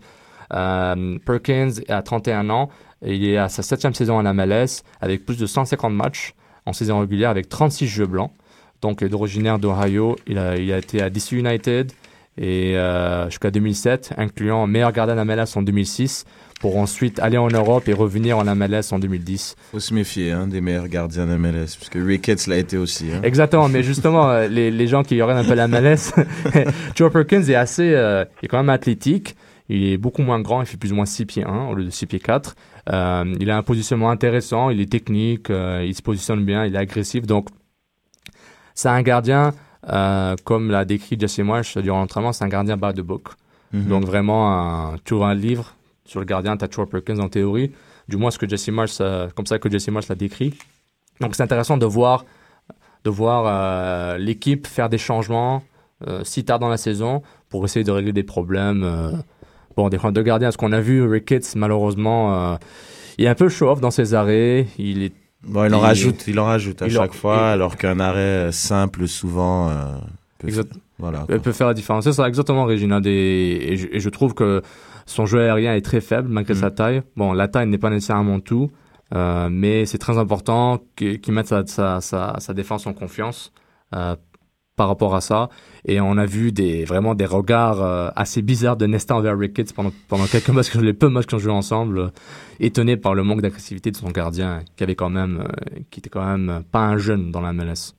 Euh, 0.53 1.17
Perkins 1.25 1.75
a 1.89 2.03
31 2.03 2.51
ans. 2.51 2.71
Il 3.07 3.25
est 3.25 3.37
à 3.37 3.49
sa 3.49 3.63
septième 3.63 3.95
saison 3.95 4.19
en 4.19 4.35
MLS 4.35 4.83
avec 5.01 5.25
plus 5.25 5.39
de 5.39 5.47
150 5.47 5.95
matchs 5.95 6.35
en 6.67 6.73
saison 6.73 6.99
régulière 6.99 7.31
avec 7.31 7.49
36 7.49 7.87
jeux 7.87 8.07
blancs. 8.07 8.33
Donc, 8.83 9.01
il 9.01 9.07
est 9.07 9.15
originaire 9.15 9.61
d'Ohio. 9.61 10.17
Il 10.27 10.39
a, 10.41 10.57
été 10.57 11.03
à 11.03 11.09
DC 11.09 11.33
United 11.33 11.93
et 12.37 12.77
euh, 12.77 13.27
jusqu'à 13.31 13.53
2007, 13.53 14.15
incluant 14.17 14.67
meilleur 14.67 14.91
gardien 14.91 15.17
en 15.17 15.25
MLS 15.25 15.57
en 15.57 15.63
2006, 15.63 16.25
pour 16.65 16.79
ensuite 16.79 17.19
aller 17.19 17.37
en 17.37 17.49
Europe 17.49 17.91
et 17.91 17.93
revenir 17.93 18.39
en 18.39 18.45
MLS 18.55 18.91
en 18.93 18.99
2010. 18.99 19.55
Faut 19.71 19.81
se 19.81 19.93
méfier 19.93 20.33
hein, 20.33 20.47
des 20.47 20.63
meilleurs 20.63 20.89
gardiens 20.89 21.27
de 21.27 21.37
MLS, 21.37 21.77
parce 21.79 21.91
que 21.91 21.99
Ricketts 21.99 22.47
l'a 22.47 22.57
été 22.57 22.79
aussi. 22.79 23.13
Hein. 23.13 23.21
Exactement, 23.23 23.69
mais 23.69 23.83
justement, 23.83 24.31
euh, 24.31 24.49
les, 24.49 24.71
les 24.71 24.87
gens 24.87 25.03
qui 25.03 25.21
auraient 25.21 25.35
un 25.35 25.45
peu 25.45 25.53
la 25.53 25.69
MLS, 25.69 26.15
Joe 26.95 27.13
Perkins 27.13 27.43
est 27.43 27.55
assez, 27.55 27.93
euh, 27.93 28.25
est 28.43 28.49
quand 28.49 28.57
même 28.57 28.71
athlétique. 28.71 29.37
Il 29.69 29.85
est 29.85 29.99
beaucoup 29.99 30.23
moins 30.23 30.41
grand, 30.41 30.63
il 30.63 30.67
fait 30.67 30.79
plus 30.79 30.91
ou 30.93 30.95
moins 30.95 31.05
6 31.05 31.27
pieds 31.27 31.45
1 31.45 31.67
au 31.67 31.75
lieu 31.75 31.85
de 31.85 31.91
6 31.91 32.07
pieds 32.07 32.19
4. 32.19 32.57
Euh, 32.89 33.35
il 33.41 33.51
a 33.51 33.59
un 33.59 33.63
positionnement 33.63 34.09
intéressant, 34.09 34.71
il 34.71 34.81
est 34.81 34.91
technique, 34.91 35.51
euh, 35.51 35.85
il 35.87 35.95
se 35.95 36.01
positionne 36.01 36.47
bien, 36.47 36.65
il 36.65 36.75
est 36.75 36.79
agressif. 36.79 37.27
Donc, 37.27 37.49
c'est 38.75 38.89
un 38.89 39.03
gardien, 39.03 39.53
comme 40.45 40.71
l'a 40.71 40.87
décrit 40.87 41.19
Jesse 41.21 41.41
Marsh 41.41 41.77
durant 41.77 41.99
l'entraînement, 41.99 42.33
c'est 42.33 42.45
un 42.45 42.49
gardien 42.49 42.79
bas 42.79 42.95
de 42.95 43.03
book. 43.03 43.29
Mhm. 43.75 43.85
Donc, 43.85 44.05
vraiment, 44.05 44.51
un, 44.51 44.97
tu 45.05 45.13
ouvres 45.13 45.27
un 45.27 45.35
livre 45.35 45.75
sur 46.05 46.21
le 46.21 46.27
gardien, 46.27 46.57
tu 46.57 46.65
as 46.65 46.69
Troy 46.69 46.87
Perkins 46.89 47.19
en 47.19 47.29
théorie. 47.29 47.73
Du 48.09 48.17
moins, 48.17 48.31
ce 48.31 48.39
que 48.39 48.49
Jesse 48.49 48.69
Marsh, 48.69 48.99
euh, 49.01 49.29
comme 49.35 49.47
ça 49.47 49.59
que 49.59 49.71
Jesse 49.71 49.89
Marsh 49.89 50.09
l'a 50.09 50.15
décrit. 50.15 50.55
Donc, 51.21 51.35
c'est 51.35 51.43
intéressant 51.43 51.77
de 51.77 51.87
voir 51.87 52.25
de 53.05 53.11
voir 53.11 53.45
euh, 53.47 54.17
l'équipe 54.19 54.67
faire 54.67 54.89
des 54.89 54.97
changements 54.99 55.63
euh, 56.09 56.23
si 56.25 56.43
tard 56.45 56.59
dans 56.59 56.69
la 56.69 56.79
saison 56.79 57.23
pour 57.51 57.65
essayer 57.67 57.85
de 57.85 57.91
régler 57.91 58.13
des 58.15 58.23
problèmes. 58.23 59.23
bon, 59.77 59.89
des 59.91 59.99
problèmes 59.99 60.15
de 60.15 60.23
gardien. 60.23 60.51
Ce 60.51 60.57
qu'on 60.57 60.73
a 60.73 60.81
vu, 60.81 61.07
Ricketts, 61.07 61.55
malheureusement, 61.57 62.57
il 63.19 63.25
est 63.27 63.29
un 63.29 63.35
peu 63.35 63.49
show-off 63.49 63.81
dans 63.81 63.91
ses 63.91 64.15
arrêts. 64.15 64.67
Il 64.79 65.03
est 65.03 65.13
Bon, 65.47 65.67
il 65.67 65.75
en 65.75 65.81
rajoute, 65.81 66.27
il 66.27 66.41
en 66.41 66.47
rajoute 66.47 66.81
à 66.81 66.87
en- 66.87 66.89
chaque 66.89 67.13
fois, 67.13 67.37
il- 67.37 67.53
alors 67.53 67.77
qu'un 67.77 68.01
arrêt 68.01 68.51
simple, 68.51 69.07
souvent, 69.07 69.69
euh, 69.69 69.75
peut, 70.39 70.49
Exact. 70.49 70.73
voilà. 70.99 71.27
Peut 71.27 71.53
faire 71.53 71.67
la 71.67 71.75
différence. 71.75 72.05
C'est 72.05 72.15
ça, 72.15 72.27
exactement, 72.27 72.65
Régina. 72.65 73.03
Des... 73.03 73.11
Et, 73.61 73.77
je, 73.77 73.87
et 73.93 74.01
je 74.01 74.09
trouve 74.09 74.33
que 74.33 74.63
son 75.07 75.27
jeu 75.27 75.41
aérien 75.41 75.75
est 75.75 75.83
très 75.85 76.01
faible 76.01 76.29
malgré 76.29 76.55
Mm. 76.55 76.59
sa 76.59 76.71
taille. 76.71 77.03
Bon, 77.17 77.33
la 77.33 77.49
taille 77.49 77.69
n'est 77.69 77.79
pas 77.79 77.91
nécessairement 77.91 78.41
tout, 78.41 78.71
euh, 79.15 79.49
mais 79.51 79.87
c'est 79.87 79.99
très 79.99 80.19
important 80.19 80.81
qu'il 80.97 81.21
mette 81.33 81.47
sa, 81.49 81.67
sa, 81.67 82.01
sa, 82.01 82.37
sa 82.39 82.55
défense 82.55 82.87
en 82.87 82.93
confiance 82.95 83.53
euh, 83.95 84.17
par 84.77 84.89
rapport 84.89 85.15
à 85.15 85.21
ça. 85.21 85.51
Et 85.85 86.01
on 86.01 86.17
a 86.19 86.27
vu 86.27 86.51
des, 86.51 86.85
vraiment 86.85 87.15
des 87.15 87.27
regards 87.27 87.81
euh, 87.83 88.09
assez 88.17 88.43
bizarres 88.43 88.77
de 88.77 88.87
Nesta 88.87 89.15
envers 89.15 89.39
Ricketts 89.39 89.73
pendant, 89.73 89.93
pendant 90.09 90.25
quelques 90.27 90.49
matchs, 90.49 90.71
que- 90.71 90.79
les 90.81 90.95
peu 90.95 91.09
matchs 91.09 91.27
qu'on 91.27 91.39
joué 91.39 91.53
ensemble, 91.53 91.99
euh, 91.99 92.09
étonné 92.59 92.97
par 92.97 93.15
le 93.15 93.23
manque 93.23 93.41
d'agressivité 93.43 93.91
de 93.93 93.97
son 93.97 94.11
gardien, 94.11 94.63
qui 94.77 94.83
avait 94.83 94.97
quand 94.97 95.11
même, 95.11 95.47
qui 95.91 96.01
était 96.01 96.11
quand 96.11 96.25
même 96.27 96.65
pas 96.73 96.81
un 96.81 96.97
jeune 96.97 97.31
dans 97.31 97.41
la 97.41 97.53
MLS. 97.53 97.95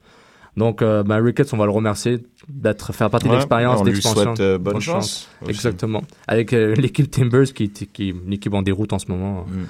Donc, 0.57 0.81
euh, 0.81 1.03
ben, 1.03 1.21
Ricketts, 1.21 1.53
on 1.53 1.57
va 1.57 1.65
le 1.65 1.71
remercier 1.71 2.19
d'être 2.47 2.93
faire 2.93 3.09
partie 3.09 3.25
de 3.25 3.31
Ouais, 3.31 3.37
l'expérience, 3.37 3.81
on 3.81 3.83
lui 3.83 3.91
d'expansion. 3.93 4.33
euh, 4.39 4.57
bonne 4.57 4.79
chance 4.79 5.29
aussi. 5.41 5.49
Exactement. 5.51 6.01
Avec 6.27 6.53
euh, 6.53 6.73
l'équipe 6.77 7.09
Timbers, 7.11 7.53
qui, 7.53 7.63
est- 7.65 7.91
qui 7.91 8.09
une 8.09 8.31
équipe 8.33 8.53
en 8.53 8.61
déroute 8.61 8.93
en 8.93 8.99
ce 8.99 9.11
moment, 9.11 9.45
Mm. 9.47 9.63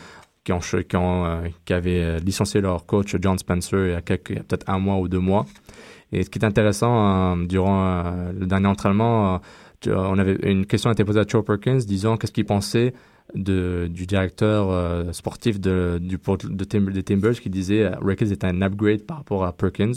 qui, 0.44 0.52
ont, 0.54 0.62
ch- 0.62 0.86
qui, 0.88 0.96
ont, 0.96 1.26
euh, 1.26 1.38
qui 1.66 1.74
avait 1.74 2.02
euh, 2.04 2.20
licencié 2.20 2.62
leur 2.62 2.86
coach 2.86 3.16
John 3.20 3.38
Spencer 3.40 3.88
il 3.88 3.92
y 3.92 3.96
a, 3.96 4.02
quelques- 4.02 4.30
il 4.30 4.36
y 4.36 4.40
a 4.40 4.44
peut-être 4.44 4.70
un 4.70 4.78
mois 4.78 4.98
ou 4.98 5.08
deux 5.08 5.20
mois. 5.20 5.46
Et 6.12 6.22
ce 6.24 6.30
qui 6.30 6.38
est 6.38 6.46
intéressant, 6.46 7.34
euh, 7.36 7.46
durant 7.48 7.84
euh, 8.06 8.32
le 8.40 8.46
dernier 8.46 8.68
entraînement, 8.68 9.36
euh, 9.36 9.38
euh, 9.88 9.96
on 9.98 10.20
avait 10.20 10.38
une 10.44 10.68
question 10.68 10.90
a 10.92 10.94
été 10.94 11.04
posée 11.04 11.20
à 11.20 11.26
Joe 11.28 11.44
Perkins 11.44 11.78
disant 11.78 12.16
qu'est-ce 12.18 12.32
qu'il 12.32 12.46
pensait 12.46 12.94
de, 13.34 13.88
du 13.90 14.06
directeur 14.06 14.70
euh, 14.70 15.12
sportif 15.14 15.60
de, 15.60 15.98
du, 16.00 16.18
de 16.18 16.64
Tim- 16.64 17.02
Timbers 17.04 17.34
qui 17.42 17.50
disait 17.50 17.84
euh, 17.86 17.92
Ricketts 18.04 18.32
est 18.32 18.44
un 18.44 18.62
upgrade 18.62 19.02
par 19.02 19.18
rapport 19.18 19.44
à 19.46 19.52
Perkins. 19.52 19.92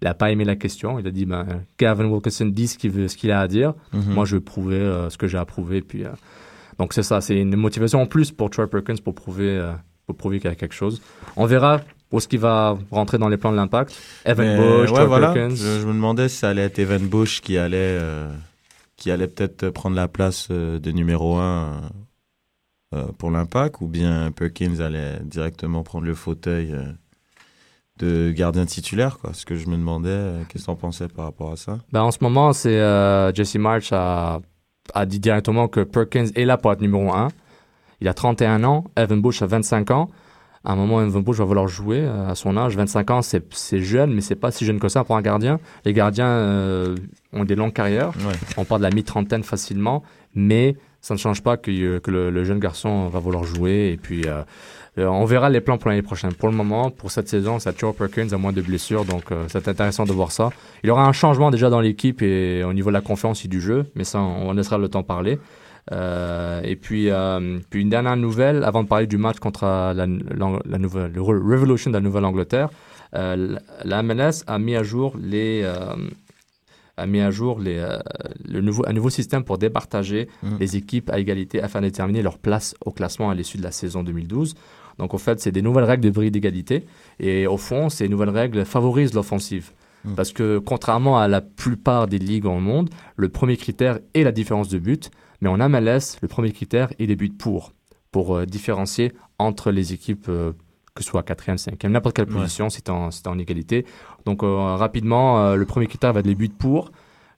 Il 0.00 0.04
n'a 0.04 0.14
pas 0.14 0.30
aimé 0.30 0.44
la 0.44 0.54
question. 0.56 0.98
Il 0.98 1.06
a 1.06 1.10
dit 1.10 1.26
ben, 1.26 1.44
Gavin 1.78 2.04
Wilkinson 2.06 2.46
dit 2.46 2.68
ce 2.68 2.78
qu'il 2.78 2.90
veut- 2.92 3.08
ce 3.08 3.16
qu'il 3.16 3.30
a 3.32 3.40
à 3.40 3.48
dire. 3.48 3.74
Mhm. 3.92 4.14
Moi, 4.14 4.24
je 4.24 4.36
vais 4.36 4.40
prouver 4.40 4.76
euh, 4.76 5.10
ce 5.10 5.18
que 5.18 5.26
j'ai 5.26 5.38
à 5.38 5.44
prouver. 5.44 5.80
Puis, 5.82 6.04
euh, 6.04 6.10
donc, 6.78 6.92
c'est 6.92 7.02
ça. 7.02 7.20
C'est 7.20 7.36
une 7.40 7.56
motivation 7.56 8.00
en 8.02 8.06
plus 8.06 8.30
pour 8.30 8.50
Troy 8.50 8.68
Perkins 8.68 8.94
pour 9.02 9.14
prouver, 9.14 9.58
euh, 9.58 9.72
pour 10.06 10.16
prouver 10.16 10.38
qu'il 10.38 10.48
y 10.48 10.52
a 10.52 10.56
quelque 10.56 10.74
chose. 10.74 11.02
On 11.36 11.46
verra 11.46 11.80
où 12.12 12.18
est-ce 12.18 12.28
qu'il 12.28 12.38
va 12.38 12.78
rentrer 12.92 13.18
dans 13.18 13.28
les 13.28 13.36
plans 13.36 13.50
de 13.50 13.56
l'impact. 13.56 13.94
Evan 14.24 14.46
Mais, 14.46 14.56
Bush, 14.56 14.90
ouais, 14.90 14.94
Troy 14.94 15.04
voilà. 15.06 15.32
Perkins. 15.32 15.54
Je, 15.56 15.80
je 15.80 15.86
me 15.86 15.92
demandais 15.92 16.28
si 16.28 16.36
ça 16.36 16.50
allait 16.50 16.62
être 16.62 16.78
Evan 16.78 17.06
Bush 17.06 17.40
qui 17.40 17.58
allait, 17.58 17.98
qui 18.96 19.10
allait 19.10 19.26
peut-être 19.28 19.68
prendre 19.70 19.96
la 19.96 20.06
place 20.08 20.48
de 20.50 20.90
numéro 20.92 21.36
1 21.36 21.80
euh, 22.94 23.04
pour 23.18 23.30
l'impact 23.30 23.80
ou 23.82 23.86
bien 23.88 24.30
Perkins 24.30 24.78
allait 24.80 25.18
directement 25.24 25.82
prendre 25.82 26.06
le 26.06 26.14
fauteuil 26.14 26.74
de 27.98 28.30
gardien 28.30 28.66
titulaire 28.66 29.18
quoi. 29.18 29.32
Ce 29.32 29.44
que 29.44 29.56
je 29.56 29.68
me 29.68 29.76
demandais, 29.76 30.08
euh, 30.10 30.42
qu'est-ce 30.48 30.66
que 30.66 30.70
en 30.70 30.76
pensais 30.76 31.08
par 31.08 31.26
rapport 31.26 31.52
à 31.52 31.56
ça? 31.56 31.78
Ben, 31.92 32.02
en 32.02 32.10
ce 32.10 32.18
moment, 32.20 32.52
c'est 32.52 32.78
euh, 32.78 33.32
Jesse 33.32 33.56
March 33.56 33.92
a, 33.92 34.40
a 34.94 35.06
dit 35.06 35.20
directement 35.20 35.68
que 35.68 35.80
Perkins 35.80 36.26
est 36.34 36.44
là 36.44 36.56
pour 36.56 36.72
être 36.72 36.80
numéro 36.80 37.12
1. 37.12 37.28
Il 38.00 38.08
a 38.08 38.14
31 38.14 38.64
ans, 38.64 38.84
Evan 38.96 39.20
Bush 39.20 39.42
a 39.42 39.46
25 39.46 39.90
ans. 39.90 40.08
À 40.64 40.72
un 40.72 40.76
moment, 40.76 41.00
Evan 41.00 41.22
Bush 41.22 41.38
va 41.38 41.44
vouloir 41.44 41.68
jouer 41.68 42.00
euh, 42.02 42.28
à 42.28 42.34
son 42.34 42.56
âge. 42.56 42.76
25 42.76 43.10
ans, 43.10 43.22
c'est 43.22 43.52
c'est 43.54 43.80
jeune, 43.80 44.12
mais 44.12 44.20
c'est 44.20 44.36
pas 44.36 44.50
si 44.50 44.64
jeune 44.64 44.78
que 44.78 44.88
ça 44.88 45.04
pour 45.04 45.16
un 45.16 45.22
gardien. 45.22 45.60
Les 45.84 45.92
gardiens 45.92 46.26
euh, 46.26 46.96
ont 47.32 47.44
des 47.44 47.54
longues 47.54 47.72
carrières. 47.72 48.10
Ouais. 48.18 48.34
On 48.56 48.64
part 48.64 48.78
de 48.78 48.82
la 48.82 48.90
mi-trentaine 48.90 49.42
facilement, 49.42 50.02
mais 50.34 50.76
ça 51.00 51.14
ne 51.14 51.18
change 51.18 51.42
pas 51.42 51.56
que, 51.56 51.70
euh, 51.70 52.30
le, 52.30 52.44
jeune 52.44 52.58
garçon 52.58 53.08
va 53.08 53.18
vouloir 53.18 53.44
jouer. 53.44 53.90
Et 53.92 53.96
puis, 53.96 54.22
euh, 54.26 54.42
euh, 54.98 55.06
on 55.06 55.24
verra 55.24 55.48
les 55.48 55.60
plans 55.60 55.78
pour 55.78 55.90
l'année 55.90 56.02
prochaine. 56.02 56.32
Pour 56.34 56.48
le 56.48 56.54
moment, 56.54 56.90
pour 56.90 57.10
cette 57.10 57.28
saison, 57.28 57.58
c'est 57.58 57.78
Joe 57.78 57.94
Perkins 57.94 58.28
à 58.32 58.36
moins 58.36 58.52
de 58.52 58.60
blessures, 58.60 59.04
donc 59.04 59.24
c'est 59.46 59.68
intéressant 59.68 60.04
de 60.04 60.12
voir 60.12 60.32
ça. 60.32 60.50
Il 60.82 60.88
y 60.88 60.90
aura 60.90 61.06
un 61.06 61.12
changement 61.12 61.50
déjà 61.50 61.70
dans 61.70 61.80
l'équipe 61.80 62.20
et 62.22 62.64
au 62.64 62.72
niveau 62.72 62.90
de 62.90 62.94
la 62.94 63.00
confiance 63.00 63.44
et 63.44 63.48
du 63.48 63.60
jeu, 63.60 63.86
mais 63.94 64.04
ça, 64.04 64.18
on 64.18 64.52
laissera 64.52 64.76
le 64.78 64.88
temps 64.88 65.04
parler. 65.04 65.38
Et 65.92 66.76
puis, 66.76 67.08
une 67.10 67.88
dernière 67.88 68.16
nouvelle, 68.16 68.64
avant 68.64 68.82
de 68.82 68.88
parler 68.88 69.06
du 69.06 69.18
match 69.18 69.38
contre 69.38 69.64
la, 69.94 70.06
nouvelle, 70.06 71.12
le 71.12 71.20
Re- 71.20 71.48
Revolution 71.48 71.92
de 71.92 71.96
la 71.96 72.02
Nouvelle-Angleterre, 72.02 72.68
la 73.12 74.02
MLS 74.02 74.42
a 74.48 74.58
mis 74.58 74.74
à 74.74 74.82
jour 74.82 75.14
les, 75.22 75.64
a 76.98 77.06
mis 77.06 77.20
à 77.20 77.30
jour 77.30 77.58
les, 77.60 77.78
euh, 77.78 77.98
le 78.46 78.60
nouveau, 78.60 78.84
un 78.86 78.92
nouveau 78.92 79.10
système 79.10 79.44
pour 79.44 79.58
départager 79.58 80.28
Mhm. 80.42 80.56
les 80.60 80.76
équipes 80.76 81.10
à 81.10 81.18
égalité 81.18 81.62
afin 81.62 81.80
de 81.80 81.86
déterminer 81.86 82.22
leur 82.22 82.38
place 82.38 82.74
au 82.84 82.90
classement 82.90 83.30
à 83.30 83.34
l'issue 83.34 83.58
de 83.58 83.62
la 83.62 83.70
saison 83.72 84.02
2012. 84.02 84.54
Donc, 84.98 85.14
au 85.14 85.18
fait, 85.18 85.38
c'est 85.40 85.52
des 85.52 85.62
nouvelles 85.62 85.84
règles 85.84 86.04
de 86.04 86.10
bris 86.10 86.30
d'égalité. 86.30 86.84
Et 87.20 87.46
au 87.46 87.56
fond, 87.56 87.88
ces 87.88 88.08
nouvelles 88.08 88.30
règles 88.30 88.64
favorisent 88.64 89.14
l'offensive. 89.14 89.70
Mhm. 90.04 90.14
Parce 90.16 90.32
que, 90.32 90.58
contrairement 90.58 91.18
à 91.18 91.28
la 91.28 91.40
plupart 91.40 92.08
des 92.08 92.18
ligues 92.18 92.42
dans 92.44 92.56
le 92.56 92.60
monde, 92.60 92.90
le 93.16 93.28
premier 93.28 93.56
critère 93.56 94.00
est 94.14 94.24
la 94.24 94.32
différence 94.32 94.68
de 94.68 94.78
but. 94.78 95.10
Mais 95.40 95.48
en 95.48 95.58
MLS, 95.68 96.18
le 96.20 96.26
premier 96.28 96.50
critère 96.52 96.92
est 96.98 97.06
les 97.06 97.14
buts 97.16 97.30
pour, 97.30 97.72
pour 98.10 98.36
euh, 98.36 98.44
différencier 98.46 99.12
entre 99.38 99.70
les 99.70 99.92
équipes, 99.92 100.26
euh, 100.28 100.52
que 100.98 101.04
ce 101.04 101.10
soit 101.10 101.22
4e, 101.22 101.56
5e, 101.58 101.88
n'importe 101.90 102.16
quelle 102.16 102.28
Ouais. 102.28 102.40
position, 102.40 102.68
c'est 102.70 102.90
en, 102.90 103.12
c'est 103.12 103.28
en 103.28 103.38
égalité. 103.38 103.86
Donc, 104.26 104.42
euh, 104.42 104.74
rapidement, 104.74 105.40
euh, 105.44 105.54
le 105.54 105.64
premier 105.64 105.86
critère 105.86 106.12
va 106.12 106.20
être 106.20 106.26
les 106.26 106.34
buts 106.34 106.48
pour, 106.48 106.90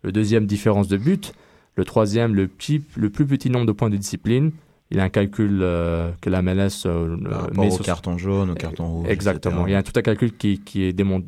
le 0.02 0.12
deuxième, 0.12 0.46
différence 0.46 0.88
de 0.88 0.96
but, 0.96 1.34
le 1.76 1.84
troisième, 1.84 2.34
le, 2.34 2.48
petit, 2.48 2.82
le 2.96 3.10
plus 3.10 3.26
petit 3.26 3.50
nombre 3.50 3.66
de 3.66 3.72
points 3.72 3.90
de 3.90 3.98
discipline. 3.98 4.50
Il 4.90 4.96
y 4.96 5.00
a 5.00 5.04
un 5.04 5.08
calcul 5.10 5.60
euh, 5.62 6.10
que 6.22 6.30
la 6.30 6.40
MLS 6.42 6.86
met 7.52 7.66
au 7.68 7.70
sur- 7.70 7.84
carton 7.84 8.16
jaune, 8.16 8.50
au 8.50 8.54
carton 8.54 8.86
rouge. 8.86 9.06
Exactement. 9.08 9.56
etc. 9.56 9.64
Il 9.68 9.72
y 9.72 9.76
a 9.76 9.82
tout 9.82 9.92
un 9.94 10.02
calcul 10.02 10.34
qui, 10.36 10.58
qui, 10.60 10.84
est 10.84 10.92
démon- 10.92 11.22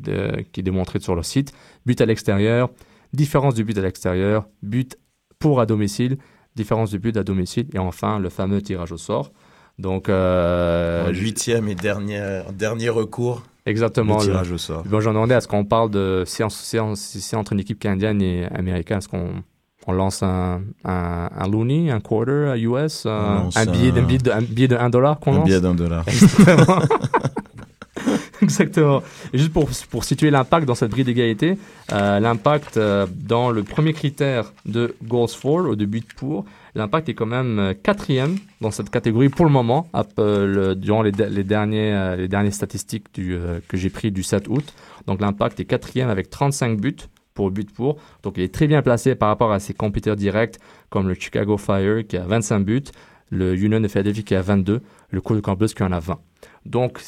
qui 0.51 0.59
est 0.59 0.63
démontré 0.63 0.99
sur 0.99 1.15
le 1.15 1.21
site. 1.23 1.53
But 1.85 2.01
à 2.01 2.05
l'extérieur, 2.07 2.71
différence 3.13 3.53
du 3.53 3.63
but 3.63 3.77
à 3.77 3.81
l'extérieur, 3.81 4.47
but 4.63 4.97
pour 5.37 5.61
à 5.61 5.65
domicile, 5.67 6.17
différence 6.55 6.89
du 6.89 6.97
but 6.99 7.15
à 7.15 7.23
domicile, 7.23 7.67
et 7.73 7.79
enfin 7.79 8.17
le 8.19 8.29
fameux 8.29 8.61
tirage 8.61 8.91
au 8.91 8.97
sort. 8.97 9.31
Donc, 9.79 10.07
euh, 10.09 11.09
huitième 11.11 11.67
et 11.67 11.75
dernier, 11.75 12.41
dernier 12.53 12.89
recours, 12.89 13.41
exactement. 13.65 14.19
le 14.19 14.25
tirage 14.25 14.51
au 14.51 14.57
sort. 14.57 14.83
Bon, 14.85 14.99
j'en 15.01 15.13
demandais, 15.13 15.33
est-ce 15.35 15.47
qu'on 15.47 15.65
parle 15.65 15.89
de 15.89 16.23
si, 16.27 16.43
on- 16.43 16.49
si 16.49 16.79
on- 16.79 16.95
si 16.95 17.21
c'est 17.21 17.35
entre 17.35 17.53
une 17.53 17.59
équipe 17.59 17.79
canadienne 17.79 18.21
et 18.21 18.45
américaine, 18.53 18.99
est-ce 18.99 19.07
qu'on 19.09 19.43
on 19.85 19.91
lance 19.91 20.23
un, 20.23 20.61
un, 20.85 21.29
un 21.35 21.47
looney, 21.49 21.89
un 21.91 21.99
quarter 21.99 22.49
à 22.51 22.57
US, 22.57 23.05
un, 23.05 23.35
lance 23.35 23.57
un 23.57 23.65
billet, 23.65 23.91
un- 23.91 23.97
un 23.97 24.01
billet 24.03 24.17
de, 24.19 24.31
un 24.31 24.41
billet 24.41 24.67
de 24.69 24.77
1 24.77 24.89
dollar 24.89 25.19
qu'on 25.19 25.33
Un 25.33 25.37
lance? 25.39 25.45
billet 25.45 25.59
d'un 25.61 25.75
dollar. 25.75 26.05
Exactement. 26.07 26.79
Exactement. 28.41 29.01
Et 29.31 29.37
juste 29.37 29.53
pour, 29.53 29.69
pour 29.89 30.03
situer 30.03 30.29
l'impact 30.29 30.67
dans 30.67 30.75
cette 30.75 30.91
grille 30.91 31.03
d'égalité, 31.05 31.57
euh, 31.93 32.19
l'impact 32.19 32.75
euh, 32.77 33.07
dans 33.15 33.51
le 33.51 33.63
premier 33.63 33.93
critère 33.93 34.51
de 34.65 34.95
goals 35.03 35.29
for, 35.29 35.69
ou 35.69 35.75
de 35.75 35.85
but 35.85 36.05
pour, 36.13 36.45
l'impact 36.75 37.09
est 37.09 37.13
quand 37.13 37.25
même 37.25 37.59
euh, 37.59 37.73
quatrième 37.73 38.37
dans 38.61 38.71
cette 38.71 38.89
catégorie 38.89 39.29
pour 39.29 39.45
le 39.45 39.51
moment, 39.51 39.87
euh, 40.19 40.45
le- 40.47 40.75
durant 40.75 41.01
les, 41.01 41.11
de- 41.11 41.23
les, 41.25 41.43
derniers, 41.43 41.93
euh, 41.93 42.15
les 42.15 42.27
dernières 42.27 42.53
statistiques 42.53 43.11
que 43.13 43.77
j'ai 43.77 43.89
pris 43.89 44.11
du 44.11 44.23
7 44.23 44.47
août. 44.47 44.73
Donc 45.07 45.21
l'impact 45.21 45.59
est 45.59 45.65
quatrième 45.65 46.09
avec 46.09 46.29
35 46.29 46.79
buts 46.79 46.95
pour 47.33 47.51
but 47.51 47.71
pour. 47.73 47.97
Donc 48.23 48.35
il 48.37 48.43
est 48.43 48.53
très 48.53 48.67
bien 48.67 48.81
placé 48.81 49.15
par 49.15 49.29
rapport 49.29 49.51
à 49.51 49.59
ses 49.59 49.73
compétiteurs 49.73 50.15
directs 50.15 50.57
comme 50.89 51.07
le 51.07 51.13
Chicago 51.13 51.57
Fire 51.57 52.05
qui 52.07 52.17
a 52.17 52.25
25 52.25 52.59
buts, 52.61 52.83
le 53.29 53.55
Union 53.55 53.79
de 53.79 53.87
Philadelphie 53.87 54.23
qui 54.23 54.35
a 54.35 54.41
22, 54.41 54.81
le 55.09 55.21
Cold 55.21 55.41
Campus 55.41 55.73
qui 55.73 55.81
en 55.83 55.91
a 55.91 55.99
20. 55.99 56.19
Donc, 56.65 56.99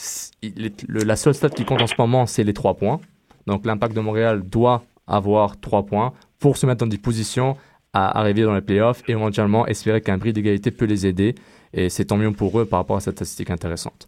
la 0.88 1.16
seule 1.16 1.34
stat 1.34 1.50
qui 1.50 1.66
compte 1.66 1.82
en 1.82 1.88
ce 1.88 1.94
moment, 1.98 2.26
c'est 2.26 2.44
les 2.44 2.54
trois 2.54 2.74
points. 2.76 3.00
Donc, 3.48 3.66
l'impact 3.66 3.96
de 3.96 4.02
Montréal 4.02 4.42
doit 4.44 4.84
avoir 5.08 5.60
trois 5.60 5.86
points 5.86 6.14
pour 6.40 6.58
se 6.58 6.66
mettre 6.66 6.80
dans 6.80 6.88
des 6.90 6.98
positions 6.98 7.56
à 7.96 8.20
arriver 8.20 8.44
dans 8.44 8.54
les 8.54 8.62
playoffs 8.62 9.02
et 9.08 9.14
éventuellement 9.14 9.66
espérer 9.68 10.02
qu'un 10.02 10.18
bris 10.18 10.34
d'égalité 10.34 10.70
peut 10.72 10.86
les 10.86 11.06
aider. 11.08 11.34
Et 11.74 11.90
c'est 11.90 12.06
tant 12.06 12.18
mieux 12.18 12.32
pour 12.32 12.60
eux 12.60 12.66
par 12.66 12.80
rapport 12.80 12.98
à 12.98 13.00
cette 13.00 13.16
statistique 13.16 13.50
intéressante. 13.50 14.08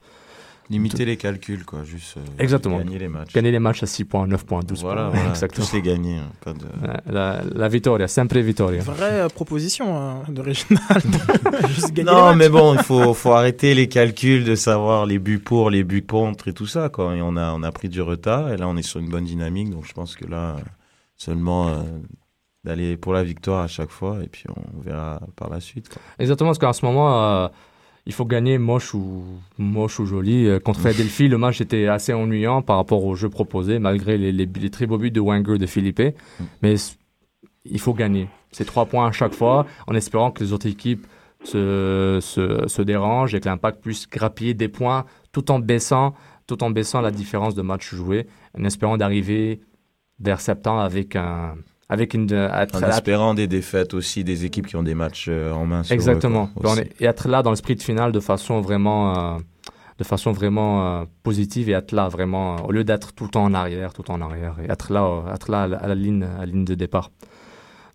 Limiter 0.69 1.05
les 1.05 1.15
calculs, 1.15 1.63
quoi. 1.63 1.85
Juste 1.85 2.17
euh, 2.17 2.21
Exactement. 2.39 2.77
gagner 2.79 2.99
les 2.99 3.07
matchs. 3.07 3.31
Gagner 3.33 3.51
les 3.51 3.59
matchs 3.59 3.83
à 3.83 3.85
6 3.85 4.03
points, 4.03 4.27
9 4.27 4.45
points, 4.45 4.59
12 4.67 4.81
Voilà, 4.81 5.03
points. 5.03 5.11
voilà. 5.11 5.29
Exactement. 5.29 5.65
Tous 5.65 5.73
les 5.75 5.81
gagner. 5.81 6.17
hein, 6.17 6.29
pas 6.43 6.51
de- 6.51 6.59
Ouais, 6.65 6.97
La, 7.09 7.41
la 7.55 7.67
vittoria, 7.69 8.09
sempre 8.09 8.37
vittoria. 8.39 8.81
Vraie 8.81 9.21
euh, 9.21 9.29
proposition 9.29 9.97
hein, 9.97 10.23
les 11.95 12.03
Non, 12.03 12.35
mais 12.35 12.49
bon, 12.49 12.73
il 12.73 12.83
faut, 12.83 13.13
faut 13.13 13.31
arrêter 13.31 13.73
les 13.75 13.87
calculs 13.87 14.43
de 14.43 14.55
savoir 14.55 15.05
les 15.05 15.19
buts 15.19 15.39
pour, 15.39 15.69
les 15.69 15.85
buts 15.85 16.05
contre 16.05 16.49
et 16.49 16.53
tout 16.53 16.67
ça. 16.67 16.89
Quoi. 16.89 17.15
Et 17.15 17.21
on, 17.21 17.37
a, 17.37 17.53
on 17.53 17.63
a 17.63 17.71
pris 17.71 17.87
du 17.87 18.01
retard 18.01 18.51
et 18.51 18.57
là, 18.57 18.67
on 18.67 18.75
est 18.75 18.81
sur 18.81 18.99
une 18.99 19.09
bonne 19.09 19.23
dynamique. 19.25 19.69
Donc, 19.69 19.85
je 19.85 19.93
pense 19.93 20.15
que 20.17 20.25
là, 20.25 20.55
euh, 20.57 20.61
seulement 21.15 21.69
euh, 21.69 21.73
d'aller 22.67 22.97
pour 22.97 23.13
la 23.13 23.23
victoire 23.23 23.63
à 23.63 23.67
chaque 23.67 23.89
fois 23.91 24.17
et 24.23 24.27
puis 24.27 24.43
on 24.55 24.81
verra 24.81 25.21
par 25.35 25.49
la 25.49 25.59
suite. 25.59 25.87
quoi. 25.89 26.01
Exactement, 26.19 26.49
parce 26.49 26.59
qu'en 26.59 26.73
ce 26.73 26.85
moment, 26.85 27.23
euh, 27.23 27.47
il 28.05 28.13
faut 28.13 28.25
gagner 28.25 28.57
moche 28.57 28.93
ou, 28.93 29.23
moche 29.57 29.99
ou 29.99 30.05
joli. 30.05 30.45
Euh, 30.47 30.59
Contre 30.59 30.81
Philadelphie, 30.81 31.27
le 31.29 31.37
match 31.37 31.61
était 31.61 31.87
assez 31.87 32.13
ennuyant 32.13 32.61
par 32.61 32.75
rapport 32.77 33.03
au 33.05 33.15
jeu 33.15 33.29
proposé, 33.29 33.79
malgré 33.79 34.17
les, 34.17 34.31
les, 34.31 34.45
les 34.45 34.69
très 34.69 34.85
beaux 34.85 34.97
buts 34.97 35.11
de 35.11 35.21
Wenger 35.21 35.57
de 35.57 35.65
Philippe. 35.65 36.01
Mais 36.61 36.77
c- 36.77 36.95
il 37.65 37.79
faut 37.79 37.93
gagner. 37.93 38.27
C'est 38.51 38.65
trois 38.65 38.85
points 38.85 39.07
à 39.07 39.11
chaque 39.11 39.33
fois, 39.33 39.65
en 39.87 39.93
espérant 39.95 40.31
que 40.31 40.43
les 40.43 40.53
autres 40.53 40.67
équipes 40.67 41.05
se, 41.43 42.19
se, 42.21 42.67
se 42.67 42.81
dérangent 42.81 43.35
et 43.35 43.39
que 43.39 43.45
l'impact 43.49 43.81
puisse 43.81 44.09
grappiller 44.09 44.53
des 44.53 44.67
points 44.69 45.05
tout 45.31 45.51
en 45.51 45.59
baissant, 45.59 46.13
tout 46.47 46.63
en 46.63 46.69
baissant 46.71 47.01
la 47.01 47.11
différence 47.11 47.55
de 47.55 47.61
matchs 47.61 47.93
joués, 47.93 48.25
en 48.57 48.63
espérant 48.63 48.97
d'arriver 48.97 49.59
vers 50.19 50.39
septembre 50.41 50.79
avec 50.81 51.15
un, 51.15 51.55
avec 51.89 52.13
une, 52.13 52.31
à- 52.33 52.65
En 52.73 52.81
à- 52.83 52.89
espérant 52.89 53.33
des 53.33 53.47
défaites 53.47 53.93
aussi 53.93 54.23
des 54.23 54.45
équipes 54.45 54.67
qui 54.67 54.75
ont 54.75 54.83
des 54.83 54.95
matchs 54.95 55.27
euh, 55.29 55.51
en 55.53 55.65
main. 55.65 55.83
sur 55.83 55.93
Exactement. 55.93 56.49
Ben, 56.61 56.77
est- 56.77 57.01
et 57.01 57.05
être 57.05 57.27
là 57.27 57.41
dans 57.43 57.49
le 57.51 57.55
sprint 57.55 57.81
final 57.81 58.11
de 58.11 58.19
façon 58.19 58.59
vraiment, 58.61 59.35
euh, 59.35 59.37
de 59.97 60.03
façon 60.03 60.31
vraiment 60.31 61.01
euh, 61.01 61.05
positive 61.23 61.69
et 61.69 61.73
être 61.73 61.91
là 61.93 62.07
vraiment, 62.09 62.55
euh, 62.57 62.61
au 62.67 62.71
lieu 62.71 62.83
d'être 62.83 63.13
tout 63.13 63.23
le 63.23 63.29
temps 63.29 63.43
en 63.45 63.53
arrière, 63.53 63.93
tout 63.93 64.01
le 64.01 64.07
temps 64.07 64.15
en 64.15 64.21
arrière, 64.21 64.55
et 64.61 64.71
être 64.71 64.91
là, 64.91 65.03
euh, 65.05 65.33
être 65.33 65.49
là 65.49 65.63
à 65.63 65.67
la, 65.67 65.77
à 65.77 65.87
la 65.87 65.95
ligne, 65.95 66.23
à 66.23 66.39
la 66.41 66.45
ligne 66.45 66.65
de 66.65 66.75
départ. 66.75 67.09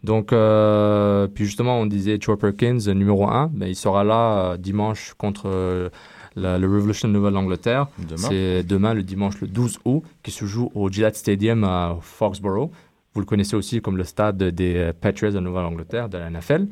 Donc, 0.04 0.32
euh, 0.32 1.28
puis 1.28 1.44
justement, 1.44 1.78
on 1.78 1.86
disait 1.86 2.18
Troy 2.18 2.36
Perkins, 2.36 2.78
euh, 2.88 2.94
numéro 2.94 3.28
1, 3.28 3.50
ben, 3.52 3.66
il 3.68 3.76
sera 3.76 4.02
là 4.02 4.52
euh, 4.52 4.56
dimanche 4.56 5.14
contre 5.16 5.44
euh, 5.46 5.90
la- 6.34 6.58
le 6.58 6.66
Revolution 6.66 7.06
de 7.08 7.12
Nouvelle-Angleterre. 7.12 7.86
Demain. 7.98 8.16
C'est 8.28 8.64
demain, 8.64 8.94
le 8.94 9.04
dimanche 9.04 9.40
le 9.40 9.46
12 9.46 9.78
août, 9.84 10.02
qui 10.24 10.32
se 10.32 10.44
joue 10.44 10.72
au 10.74 10.88
Gillette 10.90 11.14
Stadium 11.16 11.62
à 11.62 11.96
Foxborough. 12.00 12.70
Vous 13.14 13.20
le 13.20 13.26
connaissez 13.26 13.56
aussi 13.56 13.80
comme 13.82 13.96
le 13.96 14.04
stade 14.04 14.38
des 14.42 14.76
euh, 14.76 14.92
Patriots 14.98 15.32
de 15.32 15.40
Nouvelle-Angleterre, 15.40 16.08
de 16.08 16.18
la 16.18 16.30
NFL. 16.30 16.68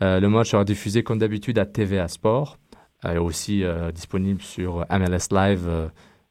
Euh, 0.00 0.20
le 0.20 0.28
match 0.28 0.50
sera 0.50 0.64
diffusé 0.64 1.02
comme 1.02 1.18
d'habitude 1.18 1.58
à 1.58 1.66
TVA 1.66 2.08
Sport, 2.08 2.58
euh, 3.04 3.20
aussi 3.20 3.62
euh, 3.62 3.92
disponible 3.92 4.40
sur 4.40 4.86
MLS 4.90 5.28
Live, 5.32 5.68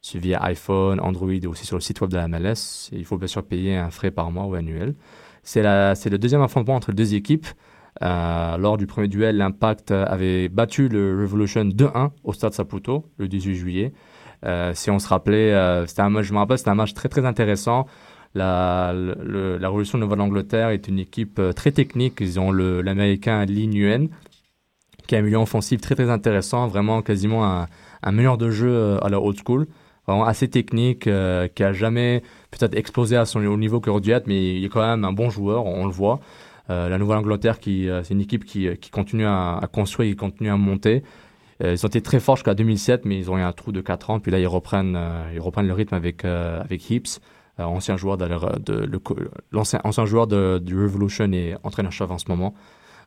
sur- 0.02 0.20
via 0.20 0.44
iPhone, 0.46 1.00
Android 1.00 1.32
et 1.32 1.46
aussi 1.48 1.66
sur 1.66 1.78
le 1.78 1.82
site 1.82 2.02
web 2.02 2.10
de 2.10 2.18
la 2.18 2.28
MLS. 2.28 2.90
Il 2.92 3.06
faut 3.06 3.18
bien 3.18 3.28
sûr 3.28 3.44
payer 3.44 3.78
un 3.78 3.92
frais 3.92 4.12
par 4.12 4.32
mois 4.32 4.46
ou 4.46 4.56
annuel. 4.56 4.96
C'est 5.44 5.62
le 5.62 6.18
deuxième 6.18 6.42
affrontement 6.42 6.76
entre 6.76 6.90
les 6.92 6.96
deux 6.96 7.14
équipes. 7.14 7.46
Lors 8.02 8.78
du 8.78 8.88
premier 8.88 9.08
duel, 9.08 9.38
l'Impact 9.38 9.92
avait 9.92 10.50
battu 10.50 10.88
le 10.88 11.20
Revolution 11.22 11.66
2-1 11.66 12.10
au 12.24 12.34
Stade 12.34 12.54
Saputo 12.54 13.06
le 13.18 13.28
18 13.28 13.56
juillet. 13.56 13.94
Si 14.74 14.90
on 14.90 14.98
se 15.00 15.08
rappelait, 15.08 15.84
c'était 15.88 16.02
un 16.02 16.10
match, 16.10 16.26
je 16.26 16.34
rappelle, 16.34 16.58
c'était 16.58 16.70
un 16.72 16.76
match 16.76 16.94
très 16.94 17.10
très 17.10 17.26
intéressant. 17.26 17.86
La, 18.34 18.94
la 18.96 19.68
Révolution 19.68 19.98
de 19.98 20.04
Nouvelle-Angleterre 20.04 20.70
est 20.70 20.88
une 20.88 21.00
équipe 21.00 21.38
euh, 21.40 21.52
très 21.52 21.72
technique. 21.72 22.20
Ils 22.22 22.40
ont 22.40 22.52
l'Américain 22.52 23.44
Lee 23.44 23.68
Nguyen, 23.68 24.08
qui 25.12 25.16
a 25.16 25.20
un 25.20 25.24
milieu 25.24 25.38
offensif 25.38 25.82
très 25.82 25.96
très 25.96 26.10
intéressant, 26.10 26.68
vraiment 26.68 27.02
quasiment 27.02 27.66
un, 28.02 28.12
meilleur 28.14 28.38
de 28.38 28.50
jeu 28.50 28.70
euh, 28.70 28.98
à 29.02 29.10
la 29.10 29.20
old 29.20 29.38
school, 29.46 29.68
vraiment 30.08 30.26
assez 30.26 30.48
technique, 30.48 31.06
euh, 31.06 31.50
qui 31.50 31.64
a 31.64 31.74
jamais 31.74 32.24
peut-être 32.50 32.76
explosé 32.76 33.18
à 33.18 33.26
son 33.26 33.46
au 33.46 33.58
niveau 33.58 33.82
aurait 33.88 34.00
dû 34.00 34.12
être, 34.12 34.28
mais 34.28 34.56
il 34.56 34.64
est 34.64 34.70
quand 34.70 34.80
même 34.80 35.04
un 35.04 35.12
bon 35.12 35.30
joueur, 35.30 35.66
on 35.66 35.86
le 35.86 35.92
voit. 35.92 36.22
La 36.70 36.98
Nouvelle-Angleterre, 36.98 37.58
euh, 37.68 38.02
c'est 38.02 38.14
une 38.14 38.22
équipe 38.22 38.46
qui, 38.46 38.70
continue 38.92 39.26
à, 39.26 39.60
construire, 39.74 40.10
qui 40.12 40.16
continue 40.16 40.50
à 40.50 40.56
monter. 40.56 41.04
Ils 41.62 41.86
ont 41.86 41.90
été 41.90 42.02
très 42.02 42.22
forts 42.22 42.38
jusqu'à 42.38 42.54
2007, 42.54 43.04
mais 43.04 43.18
ils 43.18 43.30
ont 43.30 43.38
eu 43.38 43.42
un 43.42 43.52
trou 43.52 43.74
de 43.74 43.82
4 43.82 44.10
ans. 44.10 44.20
Puis 44.22 44.32
là, 44.32 44.40
ils 44.40 44.48
reprennent, 44.48 44.98
ils 45.34 45.42
reprennent 45.42 45.68
le 45.68 45.74
rythme 45.74 45.96
avec, 45.96 46.24
avec 46.24 46.90
Hips, 46.90 47.20
ancien 47.68 47.98
joueur, 47.98 48.18
de, 48.18 48.28
l'ancien, 49.52 49.82
ancien 49.84 50.06
joueur 50.06 50.28
de, 50.28 50.60
du 50.64 50.80
Revolution 50.80 51.32
et 51.32 51.56
entraîneur-chef 51.64 52.10
en 52.10 52.18
ce 52.18 52.26
moment. 52.30 52.54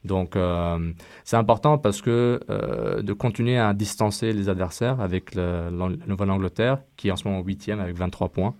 Donc, 0.04 0.36
euh, 0.36 0.92
c'est 1.24 1.36
important 1.36 1.78
parce 1.78 2.02
que 2.02 2.40
euh, 2.50 3.02
de 3.02 3.12
continuer 3.12 3.58
à 3.58 3.72
distancer 3.72 4.32
les 4.32 4.48
adversaires 4.48 5.00
avec 5.00 5.34
le, 5.34 5.70
la 5.70 6.06
Nouvelle-Angleterre, 6.06 6.78
qui 6.96 7.08
est 7.08 7.10
en 7.10 7.16
ce 7.16 7.26
moment 7.26 7.42
8e 7.42 7.80
avec 7.80 7.96
23 7.96 8.28
points. 8.28 8.54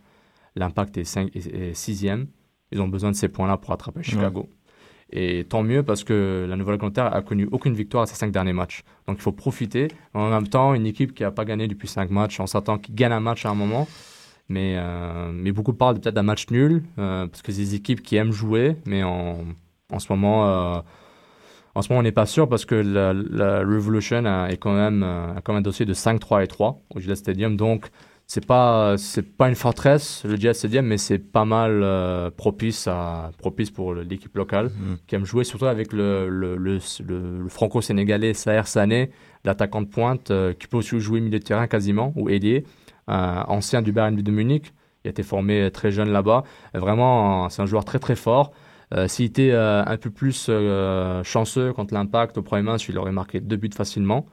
L'impact 0.57 0.97
est, 0.97 1.05
5, 1.05 1.35
est 1.37 1.73
6e. 1.77 2.27
Ils 2.73 2.81
ont 2.81 2.89
besoin 2.89 3.11
de 3.11 3.17
ces 3.17 3.29
points-là 3.29 3.59
pour 3.59 3.73
attraper 3.73 4.03
Chicago. 4.03 4.49
Et 5.11 5.45
tant 5.45 5.63
mieux 5.63 5.83
parce 5.83 6.03
que 6.03 6.47
la 6.49 6.57
Nouvelle-Angleterre 6.57 7.15
a 7.15 7.23
connu 7.23 7.47
aucune 7.53 7.75
victoire 7.75 8.05
à 8.05 8.07
ses 8.07 8.15
cinq 8.15 8.33
derniers 8.33 8.53
matchs. 8.53 8.83
Donc 9.07 9.19
il 9.19 9.23
faut 9.23 9.33
profiter. 9.33 9.89
En 10.15 10.31
même 10.31 10.49
temps, 10.49 10.75
une 10.75 10.87
équipe 10.87 11.15
qui 11.15 11.23
n'a 11.23 11.31
pas 11.31 11.45
gagné 11.45 11.69
depuis 11.69 11.89
cinq 11.89 12.11
matchs, 12.11 12.41
on 12.41 12.47
s'attend 12.47 12.79
qu'ils 12.79 12.95
gagnent 12.95 13.13
un 13.13 13.21
match 13.21 13.45
à 13.45 13.51
un 13.51 13.55
moment. 13.55 13.87
Mais, 14.49 14.75
euh, 14.77 15.31
mais 15.33 15.53
beaucoup 15.53 15.73
parlent 15.73 15.99
peut-être 15.99 16.15
d'un 16.15 16.23
match 16.23 16.51
nul 16.51 16.83
euh, 16.99 17.27
parce 17.27 17.41
que 17.43 17.51
c'est 17.53 17.63
des 17.63 17.75
équipes 17.77 18.03
qui 18.03 18.17
aiment 18.17 18.33
jouer. 18.33 18.77
Mais 18.87 19.03
en, 19.03 19.39
en 19.91 19.99
ce 19.99 20.13
moment, 20.13 20.49
euh, 20.77 20.81
en 21.75 21.83
ce 21.83 21.89
moment, 21.89 22.01
on 22.01 22.03
n'est 22.03 22.13
pas 22.13 22.27
sûr 22.27 22.49
parce 22.49 22.65
que 22.65 22.75
la, 22.75 23.13
la 23.13 23.61
Revolution 23.61 24.25
a, 24.27 24.49
est 24.51 24.57
quand 24.59 24.75
même, 24.75 25.03
a 25.03 25.41
quand 25.43 25.53
même 25.55 25.61
un 25.61 25.63
dossier 25.63 25.87
de 25.87 25.95
5-3 25.95 26.45
et 26.45 26.47
3 26.47 26.81
au 26.95 27.01
Gillette 27.01 27.17
Stadium. 27.19 27.57
Donc 27.57 27.89
c'est 28.27 28.47
pas 28.47 28.97
c'est 28.97 29.37
pas 29.37 29.51
une 29.51 29.55
forteresse 29.55 30.23
le 30.25 30.37
Gillette 30.37 30.57
Stadium 30.57 30.87
mais 30.87 30.97
c'est 30.97 31.19
pas 31.19 31.45
mal 31.45 31.83
euh, 31.83 32.31
propice 32.31 32.87
à 32.89 33.31
propice 33.37 33.71
pour 33.71 33.93
l'équipe 33.95 34.35
locale 34.35 34.71
qui 35.07 35.15
aime 35.15 35.27
jouer 35.27 35.45
surtout 35.45 35.67
avec 35.67 35.93
le 35.93 36.31
le, 36.31 36.57
le, 36.57 36.79
le- 37.07 37.39
le 37.43 37.49
franco-sénégalais 37.51 38.33
Saher 38.33 38.63
Sané 38.67 39.11
l'attaquant 39.45 39.83
de 39.83 39.89
pointe 39.89 40.31
euh, 40.31 40.55
qui 40.55 40.67
peut 40.69 40.79
aussi 40.79 40.99
jouer 41.01 41.21
milieu 41.21 41.39
de 41.39 41.45
terrain 41.45 41.67
quasiment 41.67 42.15
ou 42.17 42.31
ailier 42.31 42.65
ancien 43.07 43.83
du 43.83 43.93
Bayern 43.93 44.17
de 44.17 44.31
Munich 44.31 44.73
il 45.05 45.09
a 45.09 45.11
été 45.11 45.23
formé 45.23 45.71
très 45.71 45.91
jeune 45.91 46.11
là-bas 46.11 46.45
Euh, 46.75 46.81
vraiment 46.81 47.49
c'est 47.51 47.63
un 47.63 47.67
joueur 47.67 47.85
très 47.85 47.99
très 47.99 48.17
fort 48.17 48.53
euh, 48.95 49.09
S'il 49.09 49.27
était 49.27 49.51
euh, 49.53 49.85
un 49.85 49.97
peu 49.97 50.11
plus 50.11 50.47
euh, 50.49 51.23
chanceux 51.25 51.73
contre 51.73 51.95
l'impact 51.95 52.39
au 52.39 52.43
premier 52.43 52.63
match, 52.63 52.89
il 52.89 52.99
aurait 52.99 53.13
marqué 53.13 53.41
deux 53.41 53.57
buts 53.57 53.71
facilement. 53.75 54.27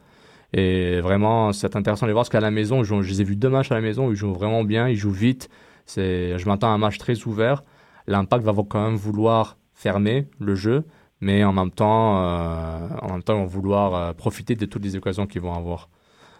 Et 0.52 1.00
vraiment, 1.00 1.52
c'est 1.52 1.76
intéressant 1.76 2.06
de 2.06 2.10
les 2.10 2.12
voir 2.12 2.22
parce 2.22 2.28
qu'à 2.28 2.40
la 2.40 2.50
maison, 2.50 2.82
je 2.82 2.94
les 2.94 3.22
ai 3.22 3.24
vus 3.24 3.36
deux 3.36 3.48
matchs 3.48 3.72
à 3.72 3.74
la 3.74 3.80
maison, 3.80 4.10
ils 4.10 4.16
jouent 4.16 4.34
vraiment 4.34 4.64
bien, 4.64 4.88
ils 4.88 4.96
jouent 4.96 5.10
vite. 5.10 5.48
Je 5.96 6.46
m'attends 6.46 6.68
à 6.68 6.74
un 6.74 6.78
match 6.78 6.98
très 6.98 7.26
ouvert. 7.26 7.62
L'impact 8.06 8.44
va 8.44 8.52
quand 8.68 8.84
même 8.84 8.96
vouloir 8.96 9.56
fermer 9.74 10.28
le 10.38 10.54
jeu, 10.54 10.84
mais 11.20 11.44
en 11.44 11.52
même 11.52 11.70
temps, 11.70 12.22
euh, 12.22 12.88
en 13.00 13.12
même 13.12 13.22
temps, 13.22 13.34
ils 13.34 13.40
vont 13.40 13.46
vouloir 13.46 13.94
euh, 13.94 14.12
profiter 14.12 14.54
de 14.54 14.66
toutes 14.66 14.84
les 14.84 14.96
occasions 14.96 15.26
qu'ils 15.26 15.40
vont 15.40 15.54
avoir. 15.54 15.88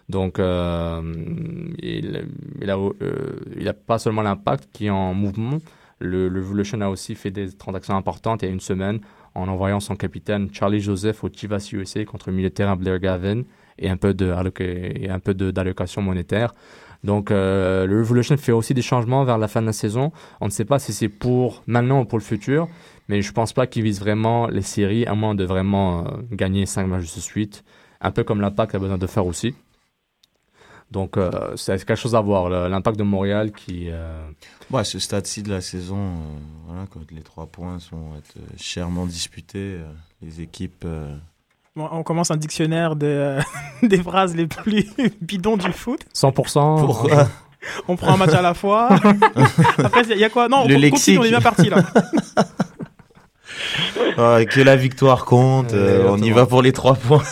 Donc, 0.09 0.39
euh, 0.39 1.01
il, 1.79 2.27
euh, 2.61 3.39
il 3.57 3.67
a 3.67 3.73
pas 3.73 3.99
seulement 3.99 4.21
l'impact 4.21 4.69
qui 4.73 4.87
est 4.87 4.89
en 4.89 5.13
mouvement, 5.13 5.59
le, 5.99 6.27
le 6.27 6.39
Evolution 6.39 6.81
a 6.81 6.89
aussi 6.89 7.15
fait 7.15 7.31
des 7.31 7.51
transactions 7.51 7.95
importantes 7.95 8.41
il 8.41 8.45
y 8.45 8.49
a 8.49 8.51
une 8.51 8.59
semaine 8.59 8.99
en 9.35 9.47
envoyant 9.47 9.79
son 9.79 9.95
capitaine 9.95 10.49
Charlie 10.51 10.79
Joseph 10.79 11.23
au 11.23 11.29
Chivas 11.29 11.69
USA 11.71 12.03
contre 12.05 12.29
le 12.29 12.49
terrain 12.49 12.75
Blair 12.75 12.99
Gavin 12.99 13.43
et 13.79 13.89
un 13.89 13.97
peu 13.97 14.13
de 14.13 14.33
et 14.59 15.51
d'allocation 15.51 16.01
monétaire. 16.01 16.53
Donc 17.03 17.31
euh, 17.31 17.85
le 17.85 17.99
Revolution 17.99 18.37
fait 18.37 18.51
aussi 18.51 18.73
des 18.73 18.81
changements 18.81 19.23
vers 19.23 19.37
la 19.37 19.47
fin 19.47 19.61
de 19.61 19.65
la 19.65 19.73
saison. 19.73 20.11
On 20.39 20.45
ne 20.45 20.51
sait 20.51 20.65
pas 20.65 20.79
si 20.79 20.93
c'est 20.93 21.09
pour 21.09 21.63
maintenant 21.67 22.01
ou 22.01 22.05
pour 22.05 22.17
le 22.17 22.23
futur, 22.23 22.67
mais 23.09 23.21
je 23.21 23.31
pense 23.33 23.51
pas 23.51 23.67
qu'ils 23.67 23.83
visent 23.83 23.99
vraiment 23.99 24.47
les 24.47 24.61
séries 24.61 25.05
à 25.05 25.15
moins 25.15 25.35
de 25.35 25.43
vraiment 25.43 26.05
gagner 26.31 26.65
5 26.65 26.85
matchs 26.87 27.15
de 27.15 27.19
suite, 27.19 27.63
un 27.99 28.11
peu 28.11 28.23
comme 28.23 28.39
l'Impact 28.39 28.75
a 28.75 28.79
besoin 28.79 28.97
de 28.97 29.07
faire 29.07 29.25
aussi. 29.25 29.55
Donc 30.93 31.17
euh, 31.17 31.31
c'est 31.55 31.83
quelque 31.83 31.95
chose 31.99 32.13
à 32.15 32.21
voir. 32.21 32.49
L'Impact 32.69 32.97
de 32.99 33.03
Montréal 33.03 33.51
qui 33.51 33.87
euh, 33.89 34.21
Ouais, 34.71 34.83
ce 34.83 34.99
stade-ci 34.99 35.41
de 35.41 35.49
la 35.49 35.59
saison, 35.59 35.97
euh, 35.97 36.37
voilà, 36.67 36.85
quand 36.91 36.99
les 37.11 37.21
trois 37.23 37.47
points 37.47 37.79
sont 37.79 38.15
être, 38.17 38.35
euh, 38.37 38.45
chèrement 38.57 39.05
disputés, 39.07 39.77
euh, 39.79 39.91
les 40.21 40.41
équipes. 40.41 40.83
euh, 40.85 41.15
Bon, 41.75 41.89
on 41.91 42.03
commence 42.03 42.29
un 42.29 42.37
dictionnaire 42.37 42.95
des, 42.95 43.07
euh, 43.07 43.41
des 43.83 44.03
phrases 44.03 44.35
les 44.35 44.45
plus 44.45 44.85
bidons 45.21 45.57
du 45.57 45.71
foot. 45.73 46.01
100%. 46.13 46.85
Pourquoi 46.85 47.27
On 47.87 47.95
prend 47.95 48.13
un 48.13 48.17
match 48.17 48.33
à 48.33 48.41
la 48.43 48.53
fois. 48.53 48.89
Après, 49.77 50.03
il 50.11 50.17
y 50.19 50.23
a 50.23 50.29
quoi? 50.29 50.47
Non, 50.49 50.57
Le 50.67 50.75
on 50.75 50.79
continue, 50.79 50.79
lexique. 50.91 51.19
on 51.19 51.23
est 51.23 51.29
bien 51.29 51.41
parti 51.41 51.69
là. 51.69 51.81
que 54.45 54.61
la 54.61 54.75
victoire 54.75 55.25
compte, 55.25 55.73
euh, 55.73 56.05
on 56.09 56.17
y 56.17 56.29
va 56.31 56.45
pour 56.45 56.61
les 56.61 56.73
trois 56.73 56.95
points. 56.95 57.23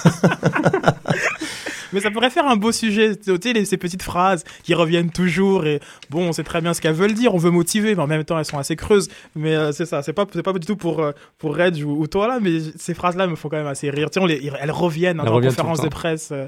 Mais 1.93 1.99
ça 2.01 2.12
pourrait 2.12 2.30
faire 2.30 2.47
un 2.47 2.56
beau 2.56 2.71
sujet, 2.71 3.15
tu 3.15 3.36
sais, 3.41 3.65
ces 3.65 3.77
petites 3.77 4.04
phrases 4.04 4.43
qui 4.63 4.73
reviennent 4.73 5.12
toujours 5.12 5.65
et 5.65 5.80
bon, 6.10 6.27
on 6.30 6.32
sait 6.32 6.43
très 6.43 6.62
bien 6.62 6.73
ce 6.73 6.82
qu'elles 6.82 6.93
veulent 6.93 7.13
dire, 7.13 7.34
on 7.34 7.38
veut 7.38 7.51
motiver, 7.51 7.95
mais 7.95 8.01
en 8.01 8.08
même 8.08 8.23
temps, 8.23 8.38
elles 8.38 8.45
sont 8.45 8.58
assez 8.58 8.75
creuses. 8.75 9.10
Mais 9.36 9.56
euh, 9.56 9.71
c'est 9.71 9.86
ça, 9.86 10.01
c'est 10.01 10.13
pas, 10.13 10.25
c'est 10.34 10.43
pas 10.43 10.54
du 10.54 10.65
tout 10.65 10.75
pour, 10.75 10.99
euh, 11.01 11.12
pour 11.38 11.56
Reg 11.56 11.84
ou, 11.86 12.01
ou 12.01 12.08
toi 12.08 12.27
là, 12.27 12.39
mais 12.41 12.60
ces 12.77 12.93
phrases-là 12.93 13.27
me 13.27 13.36
font 13.36 13.49
quand 13.49 13.58
même 13.58 13.67
assez 13.67 13.89
rire. 13.89 14.10
Tu 14.10 14.15
sais, 14.15 14.23
on 14.23 14.25
les, 14.25 14.51
elles 14.60 14.71
reviennent 14.71 15.19
hein, 15.19 15.23
dans 15.25 15.39
les 15.39 15.47
conférences 15.47 15.82
de 15.82 15.89
presse. 15.89 16.30
euh. 16.32 16.47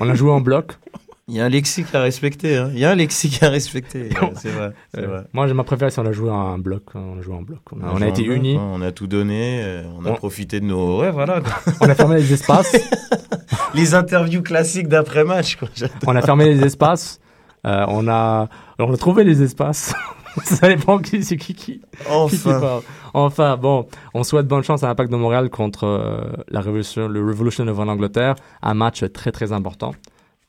on 0.00 0.08
a 0.08 0.14
joué 0.14 0.30
en 0.30 0.40
bloc. 0.40 0.72
Il 1.30 1.36
y 1.36 1.40
a 1.40 1.44
un 1.44 1.48
lexique 1.48 1.94
à 1.94 2.00
respecter. 2.02 2.56
hein. 2.56 2.70
Il 2.72 2.78
y 2.80 2.84
a 2.84 2.90
un 2.90 2.94
lexique 2.96 3.42
à 3.42 3.48
respecter. 3.48 4.10
euh, 4.22 4.26
c'est 4.34 4.48
vrai. 4.50 4.72
c'est 4.92 5.00
Euh, 5.00 5.06
vrai. 5.06 5.20
moi, 5.32 5.46
j'ai 5.46 5.54
ma 5.54 5.62
préférée 5.64 5.92
on 5.98 6.06
a 6.06 6.12
joué 6.12 6.28
en 6.30 6.58
bloc. 6.58 6.82
hein, 6.94 7.00
On 7.14 7.18
a 7.18 7.22
joué 7.22 7.34
en 7.34 7.42
bloc. 7.42 7.60
On 7.72 7.80
a, 7.82 7.92
on 7.92 7.96
a 7.96 7.98
joué 8.00 8.08
été 8.08 8.22
bloc, 8.24 8.36
unis. 8.36 8.56
hein, 8.56 8.68
On 8.72 8.82
a 8.82 8.90
tout 8.92 9.06
donné. 9.06 9.60
euh, 9.62 9.82
on 9.98 10.04
a 10.04 10.10
On- 10.10 10.14
profité 10.14 10.58
de 10.60 10.64
nos. 10.66 11.00
Ouais, 11.00 11.10
voilà. 11.10 11.40
On 11.80 11.88
a 11.88 11.94
fermé 11.94 12.16
les 12.16 12.32
espaces. 12.32 12.76
les 13.74 13.94
interviews 13.94 14.42
classiques 14.42 14.88
d'après-match. 14.88 15.56
on 16.06 16.16
a 16.16 16.22
fermé 16.22 16.52
les 16.52 16.64
espaces. 16.64 17.20
Euh, 17.66 17.84
on 17.88 18.08
a, 18.08 18.48
on 18.78 18.92
a 18.92 18.96
trouvé 18.96 19.22
les 19.24 19.42
espaces. 19.42 19.94
Ça 20.44 20.68
dépend 20.68 20.98
qui 20.98 21.22
c'est 21.24 21.36
qui 21.36 21.54
qui. 21.54 21.80
Enfin. 22.08 22.80
Enfin, 23.12 23.56
bon, 23.56 23.86
on 24.14 24.22
souhaite 24.22 24.46
bonne 24.46 24.62
chance 24.62 24.84
à 24.84 24.86
l'Impact 24.86 25.10
de 25.10 25.16
Montréal 25.16 25.50
contre 25.50 26.44
la 26.48 26.60
Révolution, 26.60 27.08
le 27.08 27.20
Revolution 27.26 27.66
of 27.66 27.78
Angleterre. 27.80 28.36
Un 28.62 28.74
match 28.74 29.04
très 29.12 29.32
très 29.32 29.52
important, 29.52 29.92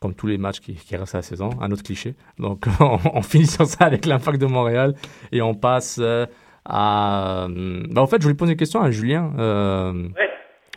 comme 0.02 0.16
tous 0.16 0.28
les 0.28 0.38
matchs 0.40 0.60
qui, 0.60 0.74
qui 0.74 0.96
restent 0.96 1.14
à 1.16 1.20
la 1.20 1.22
saison. 1.22 1.52
Un 1.62 1.72
autre 1.72 1.84
cliché. 1.84 2.16
Donc, 2.40 2.66
on, 2.80 2.98
on 3.14 3.22
finit 3.22 3.46
sur 3.46 3.66
ça 3.66 3.86
avec 3.86 4.06
l'Impact 4.06 4.42
de 4.42 4.48
Montréal 4.48 4.94
et 5.32 5.42
on 5.42 5.54
passe 5.54 6.00
euh, 6.02 6.26
à. 6.66 7.46
euh, 7.46 7.84
bah, 7.92 8.02
en 8.02 8.08
fait, 8.08 8.18
je 8.20 8.24
voulais 8.24 8.36
poser 8.36 8.54
une 8.54 8.58
question 8.58 8.82
à 8.82 8.90
Julien. 8.90 9.32
Euh, 9.38 9.94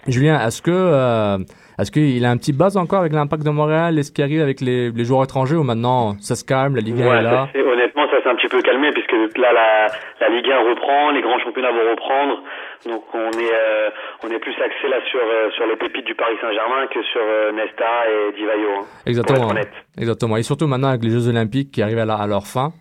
Julien, 0.07 0.47
est-ce 0.47 0.61
que 0.61 0.71
euh, 0.71 1.39
est-ce 1.79 1.91
qu'il 1.91 2.23
a 2.27 2.31
un 2.31 2.37
petit 2.37 2.53
buzz 2.53 2.77
encore 2.77 3.01
avec 3.01 3.15
l'Impact 3.15 3.43
de 3.43 3.51
Montréal, 3.51 3.99
est-ce 3.99 4.13
qu'il 4.13 4.23
arrive 4.23 4.43
avec 4.43 4.61
les, 4.61 4.91
les 4.91 5.05
joueurs 5.07 5.25
étrangers 5.25 5.57
ou 5.57 5.63
maintenant 5.63 6.17
ça 6.21 6.37
se 6.37 6.45
calme, 6.45 6.77
la 6.77 6.83
Ligue 6.83 7.01
1 7.01 7.09
Ouais, 7.09 7.17
est 7.19 7.23
là 7.23 7.49
honnêtement, 7.55 8.05
ça 8.11 8.23
s'est 8.23 8.29
un 8.29 8.35
petit 8.37 8.49
peu 8.49 8.61
calmé 8.61 8.91
puisque 8.93 9.13
là, 9.39 9.49
la, 9.55 9.87
la 10.21 10.29
Ligue 10.37 10.51
1 10.51 10.69
reprend, 10.69 11.11
les 11.11 11.23
grands 11.23 11.39
championnats 11.39 11.73
vont 11.73 11.91
reprendre. 11.91 12.43
Donc, 12.87 13.03
on 13.15 13.31
est, 13.31 13.53
euh, 13.55 13.89
on 14.23 14.29
est 14.31 14.39
plus 14.39 14.53
axé 14.53 14.89
là 14.89 14.97
sur, 15.11 15.21
euh, 15.21 15.51
sur 15.57 15.67
les 15.67 15.77
pépites 15.77 16.07
du 16.07 16.15
Paris 16.15 16.35
Saint-Germain 16.41 16.87
que 16.93 17.03
sur 17.03 17.21
euh, 17.23 17.53
Nesta 17.53 17.85
et 18.11 18.33
Divayo. 18.37 18.69
hein, 18.81 18.85
pour 18.85 19.09
Exactement. 19.09 19.55
Exactement. 19.99 20.37
Et 20.37 20.43
surtout 20.43 20.67
maintenant 20.67 20.89
avec 20.89 21.03
les 21.03 21.11
Jeux 21.11 21.29
Olympiques 21.29 21.71
qui 21.71 21.81
arrivent 21.83 21.99
à, 21.99 22.05
la- 22.05 22.17
à 22.17 22.27
leur 22.27 22.47
fin 22.47 22.73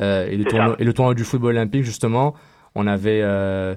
euh, 0.00 0.26
et, 0.26 0.36
le 0.36 0.44
tournoi, 0.44 0.76
et 0.78 0.84
le 0.84 0.92
tournoi 0.92 1.14
du 1.14 1.22
football 1.24 1.50
olympique 1.56 1.84
justement, 1.84 2.34
on 2.74 2.86
avait 2.86 3.20
euh, 3.22 3.74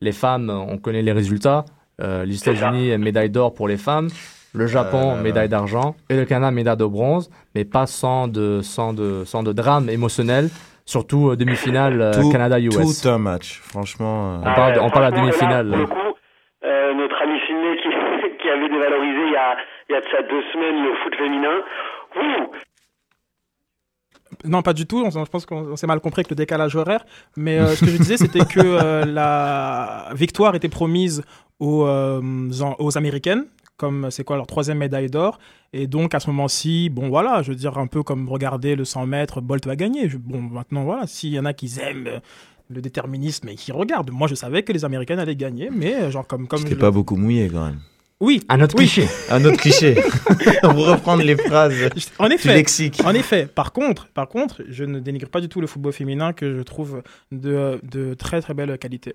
les 0.00 0.12
femmes, 0.12 0.50
on 0.50 0.76
connaît 0.78 1.02
les 1.02 1.12
résultats. 1.12 1.64
Euh, 2.00 2.24
les 2.24 2.36
États-Unis 2.36 2.96
médaille 2.98 3.30
d'or 3.30 3.54
pour 3.54 3.68
les 3.68 3.76
femmes, 3.76 4.08
le 4.54 4.66
Japon 4.66 5.16
médaille 5.16 5.48
d'argent 5.48 5.94
et 6.10 6.16
le 6.16 6.24
Canada 6.24 6.50
médaille 6.50 6.76
de 6.76 6.84
bronze, 6.84 7.30
mais 7.54 7.64
pas 7.64 7.86
sans 7.86 8.28
de 8.28 8.60
sans 8.62 8.92
de 8.92 9.24
sans 9.24 9.42
de 9.42 9.52
drame 9.52 9.88
émotionnel, 9.88 10.48
surtout 10.84 11.30
euh, 11.30 11.36
demi-finale 11.36 12.00
euh, 12.00 12.30
Canada-US. 12.30 13.02
Tout 13.02 13.08
un 13.08 13.18
match, 13.18 13.60
franchement. 13.60 14.34
euh, 14.34 14.38
On 14.40 14.54
parle 14.54 14.74
de- 14.74 14.80
on 14.80 14.90
parle 14.90 15.04
à 15.06 15.10
demi-finale. 15.10 15.68
pour 15.68 15.78
le 15.78 15.86
coup, 15.86 16.16
euh, 16.64 16.94
notre 16.94 17.20
ami 17.22 17.38
Sidney 17.46 17.76
qui, 17.82 17.88
qui 18.42 18.48
avait 18.48 18.68
dévalorisé 18.68 19.26
il 19.26 19.32
y 19.32 19.36
a, 19.36 19.56
il 19.88 19.92
y 19.92 19.96
a 19.96 20.00
de 20.00 20.06
ça 20.10 20.22
deux 20.22 20.42
semaines 20.52 20.82
le 20.84 20.94
foot 21.02 21.14
féminin. 21.16 21.58
Ouh, 22.16 22.52
Non, 24.44 24.62
pas 24.62 24.72
du 24.72 24.86
tout. 24.86 25.02
On- 25.04 25.10
je 25.24 25.30
pense 25.30 25.44
qu'on 25.46 25.72
on 25.72 25.76
s'est 25.76 25.86
mal 25.86 26.00
compris 26.00 26.20
avec 26.20 26.30
le 26.30 26.36
décalage 26.36 26.74
horaire. 26.76 27.04
Mais 27.36 27.58
euh, 27.58 27.68
ce 27.76 27.84
que 27.84 27.90
je 27.90 27.96
disais, 27.98 28.16
c'était 28.16 28.44
que 28.44 28.60
euh, 28.60 29.04
la 29.04 30.08
victoire 30.14 30.54
était 30.54 30.68
promise 30.70 31.22
aux, 31.60 31.84
euh, 31.86 32.20
aux 32.78 32.98
Américaines, 32.98 33.44
comme 33.76 34.10
c'est 34.10 34.24
quoi 34.24 34.36
leur 34.36 34.46
troisième 34.46 34.78
médaille 34.78 35.08
d'or. 35.08 35.38
Et 35.72 35.86
donc, 35.86 36.14
à 36.14 36.20
ce 36.20 36.28
moment-ci, 36.30 36.88
bon, 36.90 37.08
voilà, 37.08 37.42
je 37.42 37.50
veux 37.50 37.56
dire, 37.56 37.78
un 37.78 37.86
peu 37.86 38.02
comme 38.02 38.28
regarder 38.28 38.76
le 38.76 38.84
100 38.84 39.06
mètres, 39.06 39.40
Bolt 39.40 39.66
va 39.66 39.76
gagner. 39.76 40.08
Je- 40.08 40.18
bon, 40.18 40.40
maintenant, 40.40 40.84
voilà, 40.84 41.06
s'il 41.06 41.30
y 41.32 41.38
en 41.38 41.44
a 41.44 41.52
qui 41.52 41.72
aiment 41.80 42.06
euh, 42.06 42.18
le 42.70 42.80
déterminisme 42.80 43.48
et 43.48 43.54
qui 43.54 43.72
regardent, 43.72 44.10
moi, 44.12 44.28
je 44.28 44.34
savais 44.34 44.62
que 44.62 44.72
les 44.72 44.84
Américaines 44.84 45.18
allaient 45.18 45.34
gagner, 45.36 45.70
mais 45.74 45.94
euh, 45.94 46.10
genre, 46.10 46.26
comme. 46.26 46.46
comme 46.46 46.60
C'était 46.60 46.74
je 46.74 46.78
pas 46.80 46.90
beaucoup 46.90 47.16
mouillé 47.16 47.48
quand 47.48 47.64
même. 47.64 47.78
Oui, 48.20 48.40
Un 48.48 48.60
autre 48.60 48.76
Oui. 48.78 48.84
cliché. 48.86 49.08
Un 49.30 49.44
autre 49.44 49.56
cliché. 49.56 49.94
Pour 50.62 50.86
reprendre 50.86 51.24
les 51.24 51.34
phrases 51.36 51.74
en 52.20 52.28
du 52.28 52.34
effet. 52.34 52.54
lexique. 52.54 53.02
En 53.04 53.14
effet, 53.14 53.46
par 53.52 53.72
contre, 53.72 54.06
par 54.14 54.28
contre, 54.28 54.62
je 54.68 54.84
ne 54.84 55.00
dénigre 55.00 55.28
pas 55.28 55.40
du 55.40 55.48
tout 55.48 55.60
le 55.60 55.66
football 55.66 55.92
féminin 55.92 56.32
que 56.32 56.56
je 56.56 56.62
trouve 56.62 57.02
de, 57.32 57.80
de 57.82 58.14
très 58.14 58.40
très 58.40 58.54
belle 58.54 58.78
qualité. 58.78 59.12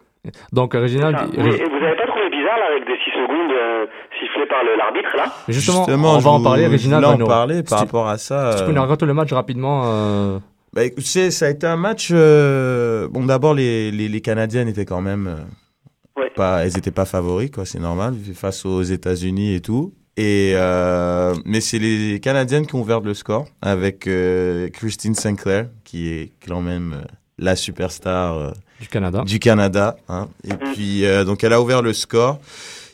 Donc, 0.51 0.73
Réginald, 0.73 1.15
Et 1.33 1.37
vous 1.37 1.41
avez 1.47 1.57
pas 1.95 2.07
trouvé 2.07 2.16
bizarre 2.37 2.59
règle 2.73 2.85
des 2.85 2.97
6 3.03 3.11
secondes 3.11 3.51
euh, 3.51 3.85
sifflée 4.19 4.45
par 4.47 4.63
l'arbitre 4.63 5.15
là. 5.17 5.25
Justement, 5.47 5.85
Justement, 5.85 6.13
on 6.15 6.19
va 6.19 6.31
en 6.31 6.41
parler. 6.43 6.67
Reginald 6.67 7.03
voulais 7.03 7.17
va 7.17 7.23
en 7.23 7.27
parler 7.27 7.63
par 7.63 7.79
rapport 7.79 8.07
à 8.07 8.17
ça. 8.17 8.51
Si 8.53 8.59
tu 8.59 8.65
peux 8.65 8.71
nous 8.73 8.81
raconter 8.81 9.05
le 9.05 9.13
match 9.13 9.31
rapidement. 9.33 9.83
euh, 9.85 10.39
Bah, 10.73 10.83
écoute, 10.83 11.03
c'est- 11.05 11.31
ça 11.31 11.45
a 11.45 11.49
été 11.49 11.65
un 11.67 11.77
match. 11.77 12.09
euh, 12.11 13.07
bon, 13.09 13.25
d'abord, 13.25 13.53
les, 13.53 13.91
les, 13.91 14.07
les 14.09 14.21
Canadiennes 14.21 14.67
étaient 14.67 14.85
quand 14.85 15.01
même. 15.01 15.27
euh, 15.27 16.21
Ouais. 16.21 16.31
pas, 16.35 16.65
elles 16.65 16.73
n'étaient 16.73 16.89
pas 16.91 17.05
favoris, 17.05 17.51
quoi, 17.51 17.63
c'est 17.65 17.79
normal, 17.79 18.15
face 18.33 18.65
aux 18.65 18.81
États-Unis 18.81 19.53
et 19.53 19.59
tout. 19.61 19.93
Et, 20.17 20.53
euh, 20.55 21.35
mais 21.45 21.61
c'est 21.61 21.77
les 21.77 22.19
Canadiennes 22.19 22.65
qui 22.65 22.73
ont 22.73 22.79
ouvert 22.81 23.01
le 23.01 23.13
score 23.13 23.45
avec 23.61 24.07
euh, 24.07 24.67
Christine 24.69 25.13
Sinclair, 25.13 25.67
qui 25.85 26.09
est 26.09 26.31
quand 26.47 26.59
même 26.61 26.93
euh, 26.93 27.05
la 27.37 27.55
superstar 27.55 28.33
euh, 28.35 28.49
du 28.81 28.87
Canada. 28.87 29.23
du 29.25 29.39
Canada. 29.39 29.97
hein. 30.09 30.27
Et 30.43 30.53
puis, 30.53 31.05
euh, 31.05 31.23
donc, 31.23 31.43
elle 31.43 31.53
a 31.53 31.61
ouvert 31.61 31.81
le 31.81 31.93
score. 31.93 32.39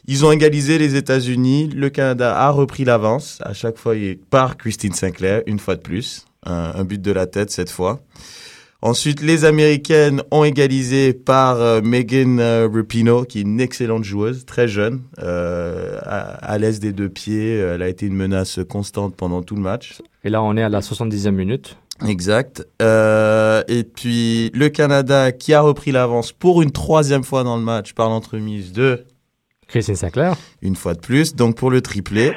Ils 0.05 0.25
ont 0.25 0.31
égalisé 0.31 0.77
les 0.77 0.95
États-Unis. 0.95 1.69
Le 1.73 1.89
Canada 1.89 2.35
a 2.37 2.49
repris 2.49 2.83
l'avance. 2.83 3.39
À 3.41 3.53
chaque 3.53 3.77
fois, 3.77 3.95
il- 3.95 4.17
par 4.17 4.57
Christine 4.57 4.93
Sinclair, 4.93 5.41
une 5.45 5.59
fois 5.59 5.75
de 5.75 5.81
plus. 5.81 6.25
Un, 6.45 6.73
un 6.75 6.83
but 6.83 7.01
de 7.01 7.11
la 7.11 7.25
tête 7.25 7.51
cette 7.51 7.69
fois. 7.69 8.01
Ensuite, 8.81 9.21
les 9.21 9.45
Américaines 9.45 10.23
ont 10.29 10.43
égalisé 10.43 11.13
par 11.13 11.61
euh, 11.61 11.79
Megan 11.81 12.37
euh, 12.41 12.67
Rapinoe, 12.69 13.23
qui 13.25 13.37
est 13.39 13.43
une 13.43 13.61
excellente 13.61 14.03
joueuse, 14.03 14.45
très 14.45 14.67
jeune, 14.67 14.99
euh, 15.19 15.99
à, 16.03 16.19
à 16.51 16.57
l'aise 16.57 16.81
des 16.81 16.91
deux 16.91 17.07
pieds. 17.07 17.59
Elle 17.59 17.81
a 17.81 17.87
été 17.87 18.05
une 18.07 18.15
menace 18.15 18.59
constante 18.69 19.15
pendant 19.15 19.41
tout 19.41 19.55
le 19.55 19.61
match. 19.61 20.01
Et 20.25 20.29
là, 20.29 20.43
on 20.43 20.57
est 20.57 20.63
à 20.63 20.67
la 20.67 20.81
70e 20.81 21.31
minute. 21.33 21.77
Exact. 22.07 22.63
Euh, 22.81 23.61
et 23.67 23.83
puis 23.83 24.51
le 24.53 24.69
Canada 24.69 25.31
qui 25.31 25.53
a 25.53 25.61
repris 25.61 25.91
l'avance 25.91 26.31
pour 26.31 26.61
une 26.61 26.71
troisième 26.71 27.23
fois 27.23 27.43
dans 27.43 27.55
le 27.55 27.63
match 27.63 27.93
par 27.93 28.09
l'entremise 28.09 28.73
de 28.73 29.05
Christine 29.67 29.95
Sinclair. 29.95 30.33
une 30.61 30.75
fois 30.75 30.93
de 30.95 30.99
plus, 30.99 31.35
donc 31.35 31.55
pour 31.55 31.71
le 31.71 31.81
triplé. 31.81 32.33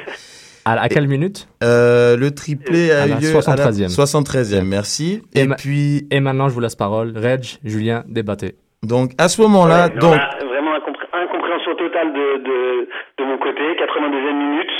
À, 0.65 0.73
à 0.81 0.89
quelle 0.89 1.07
minute? 1.07 1.47
Euh, 1.63 2.17
le 2.17 2.31
triplé 2.31 2.91
a 2.91 3.03
À 3.03 3.07
eu 3.07 3.09
la 3.11 3.15
lieu 3.19 3.31
73e. 3.31 3.83
à 3.85 3.87
la 3.87 3.87
73e, 3.87 4.63
merci. 4.63 5.21
Et, 5.33 5.47
ma- 5.47 5.55
puis, 5.55 6.07
Et 6.11 6.19
maintenant, 6.19 6.49
je 6.49 6.53
vous 6.53 6.59
laisse 6.59 6.75
parole. 6.75 7.13
Reg, 7.17 7.43
Julien, 7.63 8.03
débattez. 8.07 8.55
donc 8.83 9.11
à 9.17 9.27
ce 9.29 9.41
moment-là, 9.41 9.87
Ouais, 9.87 9.95
donc 9.99 10.13
vraiment 10.45 10.75
incompré- 10.75 11.07
incompréhension 11.13 11.75
totale 11.75 12.11
de, 12.13 12.43
de, 12.43 12.87
de 13.19 13.23
mon 13.23 13.37
côté. 13.37 13.63
82e 13.79 14.37
minute, 14.37 14.73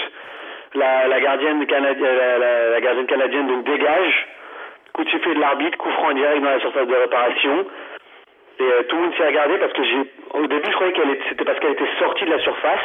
la, 0.76 1.08
la 1.08 1.20
gardienne 1.22 1.66
canadienne, 1.68 2.16
la, 2.20 2.38
la- 2.38 2.70
la 2.72 2.82
gardienne 2.82 3.08
canadienne 3.08 3.48
donc 3.48 3.66
dégage. 3.66 4.14
Coup 4.98 5.04
de 5.04 5.10
sifflet 5.12 5.36
de 5.36 5.40
l'arbitre, 5.40 5.78
coup 5.78 5.92
franc 5.92 6.12
direct 6.14 6.42
dans 6.44 6.50
la 6.50 6.60
surface 6.60 6.88
de 6.88 6.96
réparation. 6.96 7.66
Et 8.60 8.64
euh, 8.64 8.84
tout 8.90 8.96
le 8.96 9.02
monde 9.04 9.14
s'est 9.16 9.28
regardé 9.28 9.58
parce 9.60 9.72
que 9.74 9.84
j'ai, 9.84 10.02
au 10.34 10.48
début, 10.48 10.66
je 10.70 10.76
croyais 10.76 10.92
qu'elle 10.94 11.12
était- 11.12 11.30
c'était 11.30 11.46
parce 11.46 11.60
qu'elle 11.60 11.74
était 11.74 11.88
sortie 12.00 12.26
de 12.26 12.32
la 12.32 12.40
surface 12.40 12.82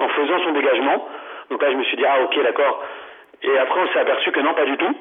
en 0.00 0.08
faisant 0.08 0.38
son 0.42 0.50
dégagement. 0.52 1.08
Donc 1.50 1.62
là, 1.62 1.70
je 1.70 1.76
me 1.76 1.84
suis 1.84 1.96
dit 1.96 2.04
ah 2.04 2.20
ok 2.24 2.42
d'accord. 2.42 2.82
Et 3.44 3.56
après, 3.58 3.80
on 3.80 3.86
s'est 3.92 4.00
aperçu 4.00 4.32
que 4.32 4.40
non, 4.40 4.54
pas 4.54 4.64
du 4.64 4.76
tout. 4.76 4.94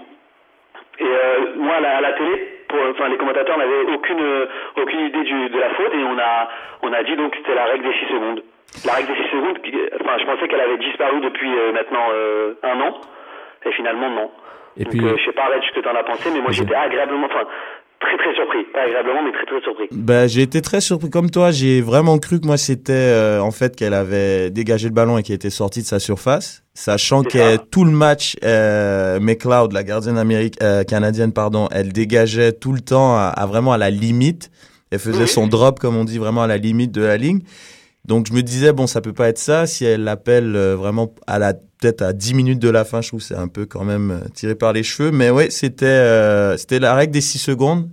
Et 1.00 1.04
euh, 1.04 1.40
moi, 1.56 1.76
à 1.76 1.80
la, 1.82 1.98
à 1.98 2.02
la 2.02 2.14
télé, 2.14 2.48
pour, 2.70 2.80
enfin, 2.92 3.08
les 3.10 3.18
commentateurs 3.18 3.58
n'avaient 3.58 3.92
aucune, 3.94 4.22
euh, 4.22 4.46
aucune 4.78 5.00
idée 5.00 5.24
de 5.50 5.60
la 5.60 5.70
faute 5.72 5.94
et 5.94 6.04
on 6.04 6.18
a, 6.20 6.50
on 6.84 6.94
a 6.94 7.04
dit 7.04 7.16
donc 7.16 7.32
que 7.32 7.38
c'était 7.38 7.56
la 7.56 7.66
règle 7.66 7.88
des 7.88 7.94
6 7.94 8.06
secondes. 8.14 8.44
La 8.86 8.94
règle 8.94 9.08
des 9.14 9.24
6 9.24 9.30
secondes, 9.32 9.58
enfin, 10.02 10.18
je 10.20 10.26
pensais 10.26 10.48
qu'elle 10.48 10.62
avait 10.62 10.78
disparu 10.78 11.20
depuis 11.22 11.50
maintenant 11.74 12.06
un 12.64 12.80
an 12.82 13.02
et 13.66 13.72
finalement 13.72 14.10
non. 14.10 14.32
Et 14.78 14.84
donc, 14.84 14.92
puis, 14.94 15.06
euh, 15.06 15.16
je 15.18 15.26
sais 15.26 15.32
pas, 15.34 15.48
Reg, 15.48 15.62
ce 15.70 15.80
que 15.80 15.84
t'en 15.84 15.96
as 15.98 16.04
pensé, 16.04 16.30
mais 16.34 16.42
moi 16.42 16.52
j'étais 16.52 16.76
agréablement, 16.76 17.26
enfin, 17.28 17.46
très 18.02 18.18
très 18.18 18.34
surpris. 18.36 18.64
Pas 18.74 18.82
agréablement, 18.82 19.24
mais 19.24 19.32
très 19.32 19.46
très 19.46 19.62
surpris. 19.62 19.88
Ben, 19.92 20.28
j'ai 20.28 20.42
été 20.42 20.62
très 20.62 20.82
surpris 20.82 21.10
comme 21.10 21.30
toi. 21.32 21.52
J'ai 21.52 21.82
vraiment 21.82 22.18
cru 22.20 22.40
que 22.42 22.46
moi 22.46 22.58
c'était 22.58 22.92
euh, 22.94 23.40
en 23.40 23.52
fait 23.52 23.76
qu'elle 23.76 23.94
avait 23.94 24.50
dégagé 24.52 24.90
le 24.90 24.94
ballon 24.94 25.18
et 25.18 25.24
qu'elle 25.24 25.38
était 25.38 25.50
sortie 25.50 25.82
de 25.82 25.86
sa 25.88 26.00
surface, 26.00 26.64
sachant 26.74 27.24
que 27.24 27.56
tout 27.72 27.86
le 27.86 27.92
match, 27.92 28.36
euh, 28.44 29.20
McLeod, 29.22 29.72
la 29.72 29.84
gardienne 29.84 30.18
américaine, 30.18 30.68
euh, 30.68 30.84
canadienne, 30.84 31.32
pardon, 31.32 31.68
elle 31.72 31.94
dégageait 31.94 32.52
tout 32.52 32.74
le 32.74 32.82
temps 32.82 33.16
à, 33.16 33.28
à 33.36 33.46
vraiment 33.46 33.72
à 33.72 33.78
la 33.78 33.90
limite. 33.90 34.52
Elle 34.92 35.00
faisait 35.00 35.22
Oui. 35.24 35.28
son 35.28 35.48
drop, 35.48 35.80
comme 35.80 35.96
on 35.98 36.04
dit, 36.04 36.20
vraiment 36.20 36.44
à 36.44 36.48
la 36.48 36.58
limite 36.58 36.92
de 36.92 37.02
la 37.02 37.18
ligne. 37.18 37.40
Donc 38.06 38.28
je 38.28 38.34
me 38.34 38.42
disais 38.42 38.72
bon, 38.72 38.88
ça 38.88 39.02
peut 39.02 39.14
pas 39.14 39.30
être 39.30 39.40
ça. 39.40 39.66
Si 39.68 39.84
elle 39.86 40.04
l'appelle 40.04 40.56
euh, 40.56 40.76
vraiment 40.76 41.14
à 41.28 41.40
la 41.40 41.54
peut-être 41.86 42.02
à 42.02 42.14
10 42.14 42.34
minutes 42.34 42.60
de 42.60 42.70
la 42.70 42.86
fin, 42.86 43.02
je 43.02 43.10
trouve 43.10 43.20
que 43.20 43.26
c'est 43.26 43.36
un 43.36 43.48
peu 43.48 43.66
quand 43.66 43.84
même 43.84 44.12
euh, 44.12 44.28
tiré 44.34 44.56
par 44.56 44.74
les 44.74 44.84
cheveux. 44.84 45.12
Mais 45.12 45.30
ouais, 45.30 45.50
c'était 45.50 45.86
euh, 45.86 46.58
c'était 46.58 46.80
la 46.80 46.96
règle 46.96 47.14
des 47.14 47.22
6 47.22 47.40
secondes. 47.40 47.90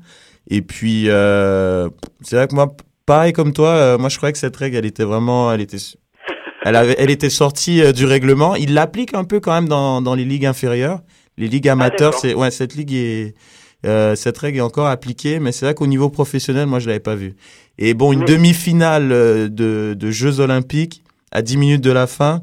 Et 0.49 0.63
puis, 0.63 1.09
euh, 1.09 1.89
c'est 2.23 2.37
vrai 2.37 2.49
que 2.49 2.55
moi, 2.55 2.75
pareil 3.07 3.33
comme 3.33 3.53
toi, 3.53 3.97
moi 3.99 4.09
je 4.09 4.17
croyais 4.17 4.33
que 4.33 4.39
cette 4.39 4.57
règle, 4.57 4.77
elle 4.77 4.87
était 4.87 5.05
vraiment, 5.05 5.53
elle 5.53 5.61
était, 5.61 5.79
elle 6.65 6.77
avait, 6.77 6.97
elle 6.99 7.11
était 7.11 7.31
sortie 7.31 7.93
du 7.93 8.07
règlement. 8.07 8.57
Il 8.57 8.75
l'applique 8.75 9.15
un 9.15 9.25
peu 9.25 9.41
quand 9.41 9.53
même 9.53 9.69
dans, 9.69 10.03
dans 10.03 10.15
les 10.15 10.25
ligues 10.25 10.47
inférieures, 10.47 11.01
les 11.39 11.47
ligues 11.47 11.69
amateurs. 11.69 12.11
d'accord. 12.11 12.21
c'est, 12.21 12.35
ouais, 12.35 12.51
cette 12.51 12.75
ligue 12.75 12.93
est, 12.93 13.35
euh, 13.87 14.15
cette 14.15 14.39
règle 14.39 14.59
est 14.59 14.63
encore 14.63 14.87
appliquée, 14.87 15.39
mais 15.41 15.53
c'est 15.53 15.65
vrai 15.67 15.75
qu'au 15.75 15.87
niveau 15.87 16.09
professionnel, 16.11 16.67
moi 16.67 16.79
je 16.79 16.87
l'avais 16.89 17.01
pas 17.01 17.15
vu. 17.15 17.35
Et 17.79 17.95
bon, 17.95 18.13
une 18.13 18.25
demi-finale 18.25 19.11
euh, 19.13 19.49
de, 19.49 19.95
de 19.95 20.11
Jeux 20.11 20.41
Olympiques 20.41 21.03
à 21.31 21.43
10 21.43 21.57
minutes 21.57 21.81
de 21.81 21.91
la 21.93 22.07
fin, 22.07 22.43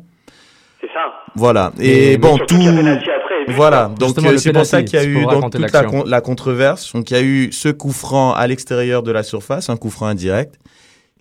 C'est 0.82 0.88
ça. 0.94 1.14
voilà. 1.36 1.72
Et 1.80 2.18
bon, 2.18 2.38
tout. 2.38 2.56
après, 2.56 3.44
et 3.48 3.52
Voilà, 3.54 3.92
donc 4.00 4.18
euh, 4.18 4.38
c'est 4.38 4.52
pour 4.52 4.66
ça 4.66 4.84
qu'il 4.84 5.00
y 5.00 5.02
a 5.02 5.06
eu 5.06 5.24
donc, 5.26 5.52
toute 5.52 5.72
la, 5.72 5.84
con- 5.84 6.04
la 6.06 6.22
controverse. 6.22 6.94
Donc 6.94 7.12
il 7.12 7.14
y 7.14 7.20
a 7.20 7.24
eu 7.24 7.52
ce 7.52 7.70
coup 7.70 7.92
franc 7.92 8.34
à 8.34 8.46
l'extérieur 8.48 9.04
de 9.04 9.12
la 9.12 9.24
surface, 9.24 9.70
un 9.70 9.78
coup 9.78 9.90
franc 9.90 10.08
indirect. 10.08 10.56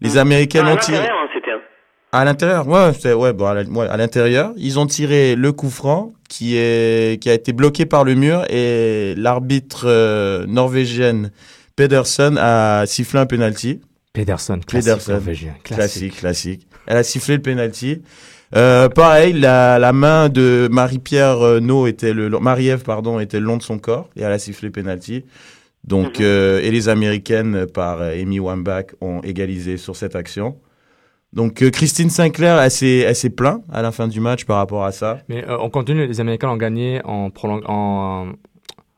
Les 0.00 0.16
Américaines 0.16 0.64
Ah, 0.66 0.70
à 0.70 0.74
ont 0.74 0.76
tiré 0.76 0.96
l'intérieur, 0.98 1.18
hein, 1.24 1.28
c'était 1.34 1.50
un. 1.52 1.60
À 2.12 2.24
l'intérieur. 2.24 2.66
Ouais, 2.68 2.92
c'est 2.98 3.12
ouais, 3.12 3.32
bon, 3.32 3.46
à 3.46 3.54
la- 3.54 3.64
ouais, 3.64 3.86
à 3.88 3.96
l'intérieur, 3.96 4.52
ils 4.56 4.78
ont 4.78 4.86
tiré 4.86 5.34
le 5.36 5.52
coup 5.52 5.70
franc 5.70 6.12
qui 6.28 6.56
est 6.56 7.20
qui 7.22 7.30
a 7.30 7.34
été 7.34 7.52
bloqué 7.52 7.86
par 7.86 8.04
le 8.04 8.14
mur 8.14 8.44
et 8.50 9.14
l'arbitre 9.16 9.82
euh, 9.86 10.46
norvégienne 10.46 11.30
Pedersen 11.76 12.36
a 12.38 12.84
sifflé 12.86 13.20
un 13.20 13.26
penalty. 13.26 13.80
Pedersen, 14.12 14.64
classique 14.64 14.88
Pedersen. 14.90 15.14
norvégien. 15.14 15.54
Classique, 15.62 16.16
classique. 16.16 16.66
Elle 16.86 16.96
a 16.96 17.02
sifflé 17.04 17.36
le 17.36 17.42
penalty. 17.42 18.02
Euh, 18.56 18.88
pareil, 18.88 19.34
la, 19.34 19.78
la 19.78 19.92
main 19.92 20.28
de 20.30 20.68
Marie-Pierre 20.72 21.40
euh, 21.42 21.60
No 21.60 21.86
était 21.86 22.14
le 22.14 22.28
long- 22.28 22.40
Marie-Ève 22.40 22.82
pardon 22.82 23.20
était 23.20 23.38
le 23.38 23.44
long 23.46 23.58
de 23.58 23.62
son 23.62 23.78
corps 23.78 24.08
et 24.16 24.22
elle 24.22 24.32
a 24.32 24.38
sifflé 24.38 24.68
le 24.68 24.72
penalty. 24.72 25.24
Donc 25.84 26.18
Mhm. 26.18 26.24
euh, 26.24 26.60
et 26.62 26.70
les 26.70 26.88
américaines 26.88 27.66
par 27.66 28.00
Amy 28.00 28.40
Wambach 28.40 28.86
ont 29.00 29.20
égalisé 29.22 29.76
sur 29.76 29.94
cette 29.96 30.16
action. 30.16 30.56
Donc 31.32 31.62
euh, 31.62 31.70
Christine 31.70 32.08
Sinclair, 32.10 32.58
elle 32.60 32.70
s'est 32.70 32.98
elle 32.98 33.14
s'est 33.16 33.30
plaint 33.30 33.62
à 33.70 33.82
la 33.82 33.92
fin 33.92 34.08
du 34.08 34.20
match 34.20 34.44
par 34.46 34.56
rapport 34.56 34.84
à 34.84 34.92
ça. 34.92 35.18
Mais 35.28 35.44
euh, 35.48 35.58
on 35.60 35.68
continue, 35.70 36.06
les 36.06 36.20
Américains 36.20 36.48
ont 36.48 36.56
gagné 36.56 37.00
en, 37.04 37.28
prolong- 37.30 37.62
en, 37.66 38.28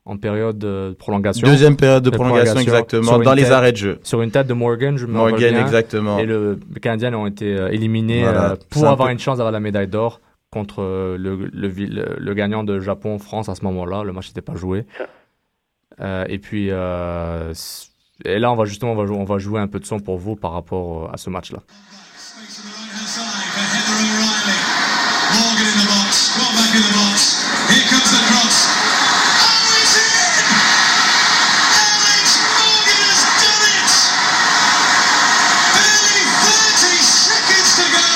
en 0.05 0.17
période 0.17 0.57
de 0.59 0.95
prolongation. 0.99 1.47
Deuxième 1.47 1.77
période 1.77 2.05
de 2.05 2.11
De 2.11 2.15
prolongation, 2.15 2.55
prolongation 2.55 2.77
exactement 2.87 3.19
dans 3.19 3.35
les 3.35 3.43
tête. 3.43 3.53
arrêts 3.53 3.73
de 3.73 3.77
jeu. 3.77 3.99
Sur 4.05 4.23
une 4.23 4.31
tête 4.31 4.47
de 4.47 4.55
Morgan, 4.55 4.97
je 4.97 5.07
me 5.07 5.13
Morgan 5.13 5.35
reviens. 5.35 5.61
exactement. 5.61 6.19
Et 6.21 6.25
le, 6.27 6.61
les 6.73 6.81
Canadiens 6.81 7.13
ont 7.15 7.27
été 7.27 7.53
euh, 7.57 7.69
éliminés 7.73 8.23
Voilà. 8.23 8.53
euh, 8.53 8.57
pour 8.71 8.87
un 8.87 8.93
avoir 8.93 9.09
peu- 9.09 9.13
une 9.13 9.19
chance 9.19 9.39
d'avoir 9.39 9.53
la 9.53 9.61
médaille 9.61 9.89
d'or 9.89 10.21
contre 10.51 10.83
le, 11.19 11.35
le, 11.53 11.69
vi- 11.69 11.87
le- 11.89 12.17
le 12.19 12.35
gagnant 12.35 12.63
de 12.65 12.79
Japon-France 12.81 13.49
à 13.49 13.55
ce 13.57 13.65
moment-là. 13.65 14.05
Le 14.05 14.13
match 14.13 14.29
n'était 14.29 14.41
pas 14.41 14.55
joué. 14.57 14.85
Euh, 16.01 16.25
et 16.29 16.39
puis, 16.39 16.69
et 16.69 18.39
là, 18.39 18.53
on 18.53 18.57
va 18.57 18.65
justement 18.67 18.93
on 18.93 18.97
va, 18.97 19.07
jouer, 19.07 19.17
on 19.17 19.25
va 19.25 19.39
jouer 19.39 19.61
un 19.61 19.67
peu 19.67 19.81
de 19.81 19.85
son 19.87 19.99
pour 20.01 20.17
vous 20.19 20.37
par 20.37 20.53
rapport 20.53 21.11
à 21.13 21.17
ce 21.17 21.29
match-là. 21.31 21.59
Morgan 25.61 25.77
in 25.77 25.85
the 25.85 25.93
box, 25.93 26.33
Scott 26.33 26.57
back 26.57 26.73
in 26.73 26.81
the 26.81 26.95
box. 26.97 27.37
Here 27.69 27.85
comes 27.93 28.09
the 28.17 28.25
cross. 28.33 28.65
Oh, 29.45 29.77
it's 29.77 29.93
in! 29.93 30.49
Alex 31.85 32.25
Morgan 32.57 33.01
has 33.05 33.21
done 33.45 33.65
it! 33.77 33.93
Barely 35.77 36.25
30 36.49 36.97
seconds 37.05 37.71
to 37.77 37.85
go. 37.93 38.09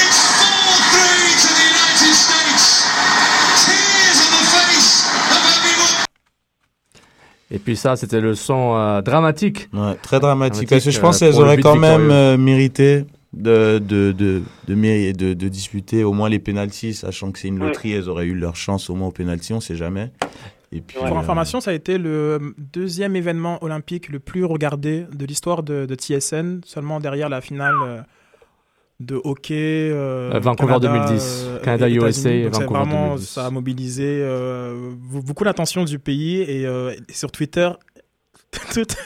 It's 0.00 0.20
4-3 0.40 1.36
to 1.36 1.50
the 1.52 1.64
United 1.68 2.14
States. 2.16 2.64
Tears 3.60 4.18
on 4.24 4.32
the 4.40 4.44
face 4.56 5.04
of 5.36 5.40
Abby 5.52 5.72
Morgan. 5.76 6.06
Et 7.50 7.58
puis 7.58 7.76
ça, 7.76 7.96
c'était 7.96 8.22
le 8.22 8.34
son 8.34 8.74
euh, 8.74 9.02
dramatique. 9.02 9.68
Ouais, 9.74 9.96
très 10.02 10.18
dramatique. 10.18 10.66
Dramatique, 10.66 10.70
Parce 10.70 10.84
que 10.84 10.90
je 10.90 10.98
euh, 10.98 11.02
pense 11.02 11.18
qu'elles 11.18 11.32
pour 11.32 11.42
le 11.42 11.46
auraient 11.48 11.60
quand 11.60 11.76
même 11.76 12.10
euh, 12.10 12.38
mérité 12.38 13.04
de, 13.36 13.78
de, 13.78 14.12
de, 14.12 14.42
de, 14.66 15.12
de, 15.12 15.34
de 15.34 15.48
disputer 15.48 16.02
au 16.04 16.12
moins 16.12 16.28
les 16.28 16.38
pénalties, 16.38 16.94
sachant 16.94 17.30
que 17.32 17.38
c'est 17.38 17.48
une 17.48 17.58
loterie, 17.58 17.92
elles 17.92 18.08
auraient 18.08 18.26
eu 18.26 18.34
leur 18.34 18.56
chance 18.56 18.88
au 18.90 18.94
moins 18.94 19.08
aux 19.08 19.12
pénalties, 19.12 19.52
on 19.52 19.60
sait 19.60 19.76
jamais. 19.76 20.10
Et 20.72 20.80
puis. 20.80 20.96
Pour 20.98 21.06
euh, 21.06 21.20
information, 21.20 21.60
ça 21.60 21.70
a 21.70 21.74
été 21.74 21.98
le 21.98 22.54
deuxième 22.72 23.14
événement 23.14 23.62
olympique 23.62 24.08
le 24.08 24.18
plus 24.18 24.44
regardé 24.44 25.04
de 25.12 25.24
l'histoire 25.26 25.62
de, 25.62 25.86
de 25.86 25.94
TSN, 25.94 26.60
seulement 26.64 26.98
derrière 26.98 27.28
la 27.28 27.40
finale 27.40 27.74
euh, 27.82 28.00
de 29.00 29.20
hockey. 29.22 29.90
euh, 29.92 30.30
Vancouver 30.42 30.78
Canada, 30.80 31.06
2010. 31.08 31.44
euh, 31.46 31.58
Canada, 31.60 31.88
USA 31.90 32.30
Donc, 32.42 32.52
Vancouver 32.54 32.78
vraiment, 32.80 33.06
2010. 33.10 33.28
Ça 33.28 33.46
a 33.46 33.50
mobilisé 33.50 34.04
euh, 34.22 34.92
be- 34.94 35.22
beaucoup 35.24 35.44
l'attention 35.44 35.84
du 35.84 35.98
pays 35.98 36.38
et, 36.40 36.66
euh, 36.66 36.92
et 37.08 37.12
sur 37.12 37.30
Twitter. 37.30 37.68
toute 38.72 38.96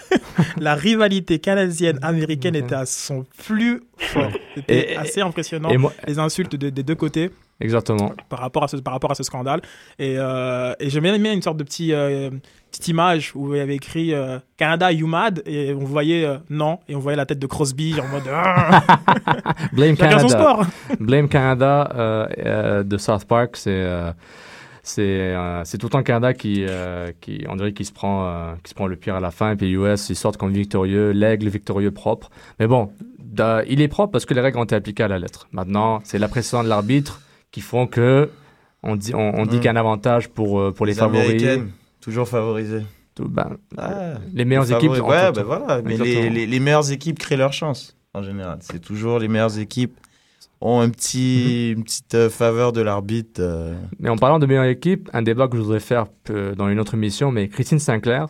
la 0.58 0.74
rivalité 0.74 1.38
canadienne-américaine 1.38 2.54
était 2.56 2.74
à 2.74 2.86
son 2.86 3.24
plus 3.44 3.82
fort. 3.96 4.30
C'était 4.54 4.96
assez 4.96 5.20
impressionnant. 5.20 5.70
moi- 5.78 5.92
les 6.06 6.18
insultes 6.18 6.54
de- 6.56 6.70
des 6.70 6.82
deux 6.82 6.94
côtés 6.94 7.30
Exactement. 7.60 8.12
par 8.28 8.38
rapport 8.40 8.64
à 8.64 8.68
ce, 8.68 8.76
par 8.76 8.92
rapport 8.94 9.10
à 9.10 9.14
ce 9.14 9.22
scandale. 9.22 9.60
Et, 9.98 10.16
euh, 10.18 10.72
et 10.80 10.88
j'ai 10.90 11.00
bien 11.00 11.14
aimé 11.14 11.30
une 11.32 11.42
sorte 11.42 11.56
de 11.58 11.64
petit, 11.64 11.92
euh, 11.92 12.30
petite 12.70 12.88
image 12.88 13.32
où 13.34 13.54
il 13.54 13.58
y 13.58 13.60
avait 13.60 13.74
écrit 13.76 14.14
euh, 14.14 14.38
Canada, 14.56 14.92
you 14.92 15.06
mad? 15.06 15.42
Et 15.46 15.74
on 15.74 15.84
voyait 15.84 16.24
euh, 16.24 16.38
non, 16.48 16.78
et 16.88 16.94
on 16.94 17.00
voyait 17.00 17.16
la 17.16 17.26
tête 17.26 17.38
de 17.38 17.46
Crosby 17.46 17.94
en 18.00 18.06
mode. 18.08 18.22
Ah 18.32 18.82
Blame 19.72 19.96
son 19.96 20.02
Canada. 20.02 20.28
sport. 20.28 20.66
Blame 21.00 21.28
Canada 21.28 22.28
de 22.84 22.98
South 22.98 23.24
Park, 23.24 23.56
c'est 23.56 23.84
c'est 24.82 25.02
euh, 25.02 25.62
c'est 25.64 25.78
tout 25.78 25.86
le 25.86 25.90
temps 25.90 25.98
le 25.98 26.04
Canada 26.04 26.32
qui 26.34 26.64
euh, 26.68 27.12
qui 27.20 27.44
on 27.48 27.56
dirait 27.56 27.72
qui 27.72 27.84
se 27.84 27.92
prend 27.92 28.26
euh, 28.26 28.54
qui 28.62 28.70
se 28.70 28.74
prend 28.74 28.86
le 28.86 28.96
pire 28.96 29.14
à 29.14 29.20
la 29.20 29.30
fin 29.30 29.52
et 29.52 29.56
puis 29.56 29.70
US 29.72 30.08
ils 30.10 30.16
sortent 30.16 30.36
comme 30.38 30.52
victorieux, 30.52 31.10
l'aigle 31.10 31.48
victorieux 31.48 31.90
propre. 31.90 32.30
Mais 32.58 32.66
bon, 32.66 32.90
il 33.68 33.80
est 33.80 33.88
propre 33.88 34.10
parce 34.12 34.26
que 34.26 34.34
les 34.34 34.40
règles 34.40 34.58
ont 34.58 34.64
été 34.64 34.74
appliquées 34.74 35.02
à 35.04 35.08
la 35.08 35.18
lettre. 35.18 35.48
Maintenant, 35.52 36.00
c'est 36.04 36.18
l'appréciation 36.18 36.62
de 36.64 36.68
l'arbitre 36.68 37.20
qui 37.50 37.60
font 37.60 37.86
que 37.86 38.30
on 38.82 38.96
dit 38.96 39.14
on, 39.14 39.38
on 39.38 39.46
dit 39.46 39.56
Mm. 39.56 39.60
qu'il 39.60 39.64
y 39.66 39.68
a 39.68 39.72
un 39.72 39.76
avantage 39.76 40.28
pour 40.28 40.72
pour 40.74 40.86
les, 40.86 40.94
favoris. 40.94 41.20
Américaines, 41.24 41.70
toujours 42.00 42.28
favorisées. 42.28 42.82
Tout- 43.14 43.28
ben, 43.28 43.56
Ah, 43.76 44.14
les 44.32 44.44
meilleures 44.44 44.64
les 44.64 44.72
équipes. 44.72 44.90
Ouais, 44.92 45.32
ben 45.32 45.42
voilà. 45.42 45.82
Mais 45.84 45.96
les, 45.96 46.30
les, 46.30 46.46
les 46.46 46.60
meilleures 46.60 46.90
équipes 46.92 47.18
créent 47.18 47.36
leur 47.36 47.52
chance, 47.52 47.96
en 48.14 48.22
général. 48.22 48.58
C'est 48.62 48.80
toujours 48.80 49.18
les 49.18 49.28
meilleures 49.28 49.58
équipes 49.58 49.98
ont 50.60 50.80
un 50.80 50.90
petit, 50.90 51.70
une 51.72 51.84
petite 51.84 52.14
euh, 52.14 52.28
faveur 52.30 52.72
de 52.72 52.80
l'arbitre. 52.82 53.40
euh. 53.40 53.74
Mais 53.98 54.08
en 54.10 54.16
parlant 54.16 54.38
de 54.38 54.46
meilleure 54.46 54.64
équipe, 54.64 55.08
un 55.12 55.22
débat 55.22 55.48
que 55.48 55.56
je 55.56 55.62
voudrais 55.62 55.80
faire 55.80 56.06
euh, 56.30 56.54
dans 56.54 56.68
une 56.68 56.78
autre 56.80 56.94
émission, 56.94 57.32
mais 57.32 57.48
Christine 57.48 57.78
Sinclair, 57.78 58.26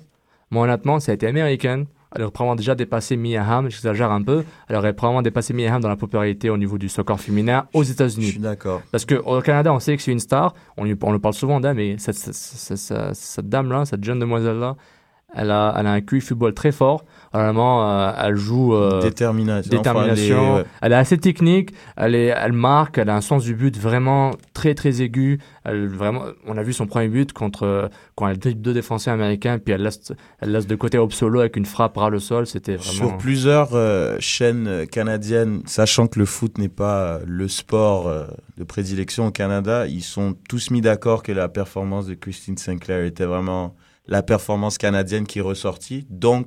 moi 0.51 0.65
honnêtement, 0.65 1.01
ça 1.01 1.13
a 1.13 1.15
été 1.15 1.27
américaine. 1.27 1.87
Elle 2.15 2.23
aurait 2.23 2.33
probablement 2.33 2.57
déjà 2.57 2.75
dépassé 2.75 3.17
Mia 3.17 3.45
Hamm, 3.49 3.71
j'exagère 3.71 4.11
un 4.11 4.21
peu. 4.23 4.43
Elle 4.69 4.75
aurait 4.75 4.93
probablement 4.95 5.23
dépassé 5.23 5.55
Mia 5.55 5.73
Hamm 5.73 5.81
dans 5.81 5.89
la 5.89 5.95
popularité 5.97 6.51
au 6.51 6.57
niveau 6.57 6.77
du 6.77 6.89
soccer 6.89 7.21
féminin 7.21 7.67
aux 7.73 7.85
Je 7.85 7.93
États-Unis. 7.93 8.27
suis 8.31 8.41
d'accord. 8.41 8.83
Parce 8.91 9.05
qu'au 9.05 9.41
Canada, 9.43 9.73
on 9.73 9.79
sait 9.79 9.97
que 9.97 10.03
c'est 10.03 10.11
une 10.11 10.19
star. 10.19 10.55
On, 10.77 10.83
lui- 10.85 10.97
on 11.03 11.13
le 11.13 11.21
parle 11.21 11.35
souvent 11.35 11.61
d'elle, 11.61 11.77
mais 11.77 11.97
cette, 11.99 12.17
cette- 12.17 12.35
cette- 12.35 12.77
cette- 12.79 13.15
cette 13.15 13.49
dame-là, 13.49 13.85
cette 13.85 14.03
jeune 14.03 14.19
demoiselle-là, 14.19 14.75
elle 15.37 15.53
a, 15.53 15.73
elle 15.79 15.87
a 15.87 15.93
un 15.93 16.01
QI 16.01 16.21
football 16.21 16.53
très 16.53 16.73
fort. 16.73 17.05
Vraiment, 17.33 17.89
euh, 17.89 18.13
elle 18.19 18.35
joue. 18.37 18.75
euh, 18.75 19.01
Détermination. 19.03 19.71
détermination. 19.71 20.55
Enfin. 20.55 20.65
Elle 20.83 20.93
est 20.93 20.97
assez 20.97 21.17
technique, 21.19 21.71
elle, 21.97 22.15
est, 22.17 22.27
elle 22.37 22.53
marque, 22.53 22.99
elle 22.99 23.09
a 23.09 23.15
un 23.15 23.21
sens 23.21 23.45
du 23.45 23.55
but 23.55 23.77
vraiment 23.79 24.33
très 24.53 24.75
très 24.75 25.01
aigu. 25.01 25.39
Elle, 25.65 25.87
vraiment, 25.87 26.25
on 26.47 26.57
a 26.57 26.63
vu 26.63 26.73
son 26.73 26.87
premier 26.87 27.09
but 27.09 27.33
contre 27.33 27.89
quand 28.17 28.27
elle 28.29 28.39
dribble 28.39 28.61
deux 28.63 28.75
défenseurs 28.75 29.15
américains, 29.15 29.59
puis 29.59 29.73
elle 29.75 29.83
laisse, 29.83 30.13
elle 30.41 30.51
laisse 30.53 30.67
de 30.67 30.75
côté 30.75 30.99
Solo 31.11 31.41
avec 31.41 31.57
une 31.57 31.67
frappe 31.67 31.97
ras 31.97 32.11
le 32.11 32.19
sol. 32.19 32.47
C'était 32.47 32.77
vraiment. 32.77 32.93
Sur 33.11 33.19
plusieurs 33.19 33.75
euh, 33.75 34.17
chaînes 34.19 34.67
euh, 34.67 34.87
canadiennes, 34.87 35.63
sachant 35.67 36.07
que 36.09 36.19
le 36.19 36.25
foot 36.27 36.59
n'est 36.59 36.69
pas 36.69 37.01
euh, 37.03 37.21
le 37.27 37.47
sport 37.47 38.09
euh, 38.09 38.27
de 38.59 38.65
prédilection 38.65 39.27
au 39.29 39.31
Canada, 39.31 39.87
ils 39.87 40.03
sont 40.03 40.35
tous 40.49 40.71
mis 40.71 40.81
d'accord 40.81 41.23
que 41.23 41.31
la 41.33 41.49
performance 41.49 42.07
de 42.07 42.15
Christine 42.15 42.57
Sinclair 42.57 43.05
était 43.05 43.25
vraiment 43.25 43.75
la 44.09 44.23
performance 44.23 44.79
canadienne 44.79 45.27
qui 45.27 45.39
est 45.39 45.43
ressortie. 45.43 46.07
Donc, 46.11 46.47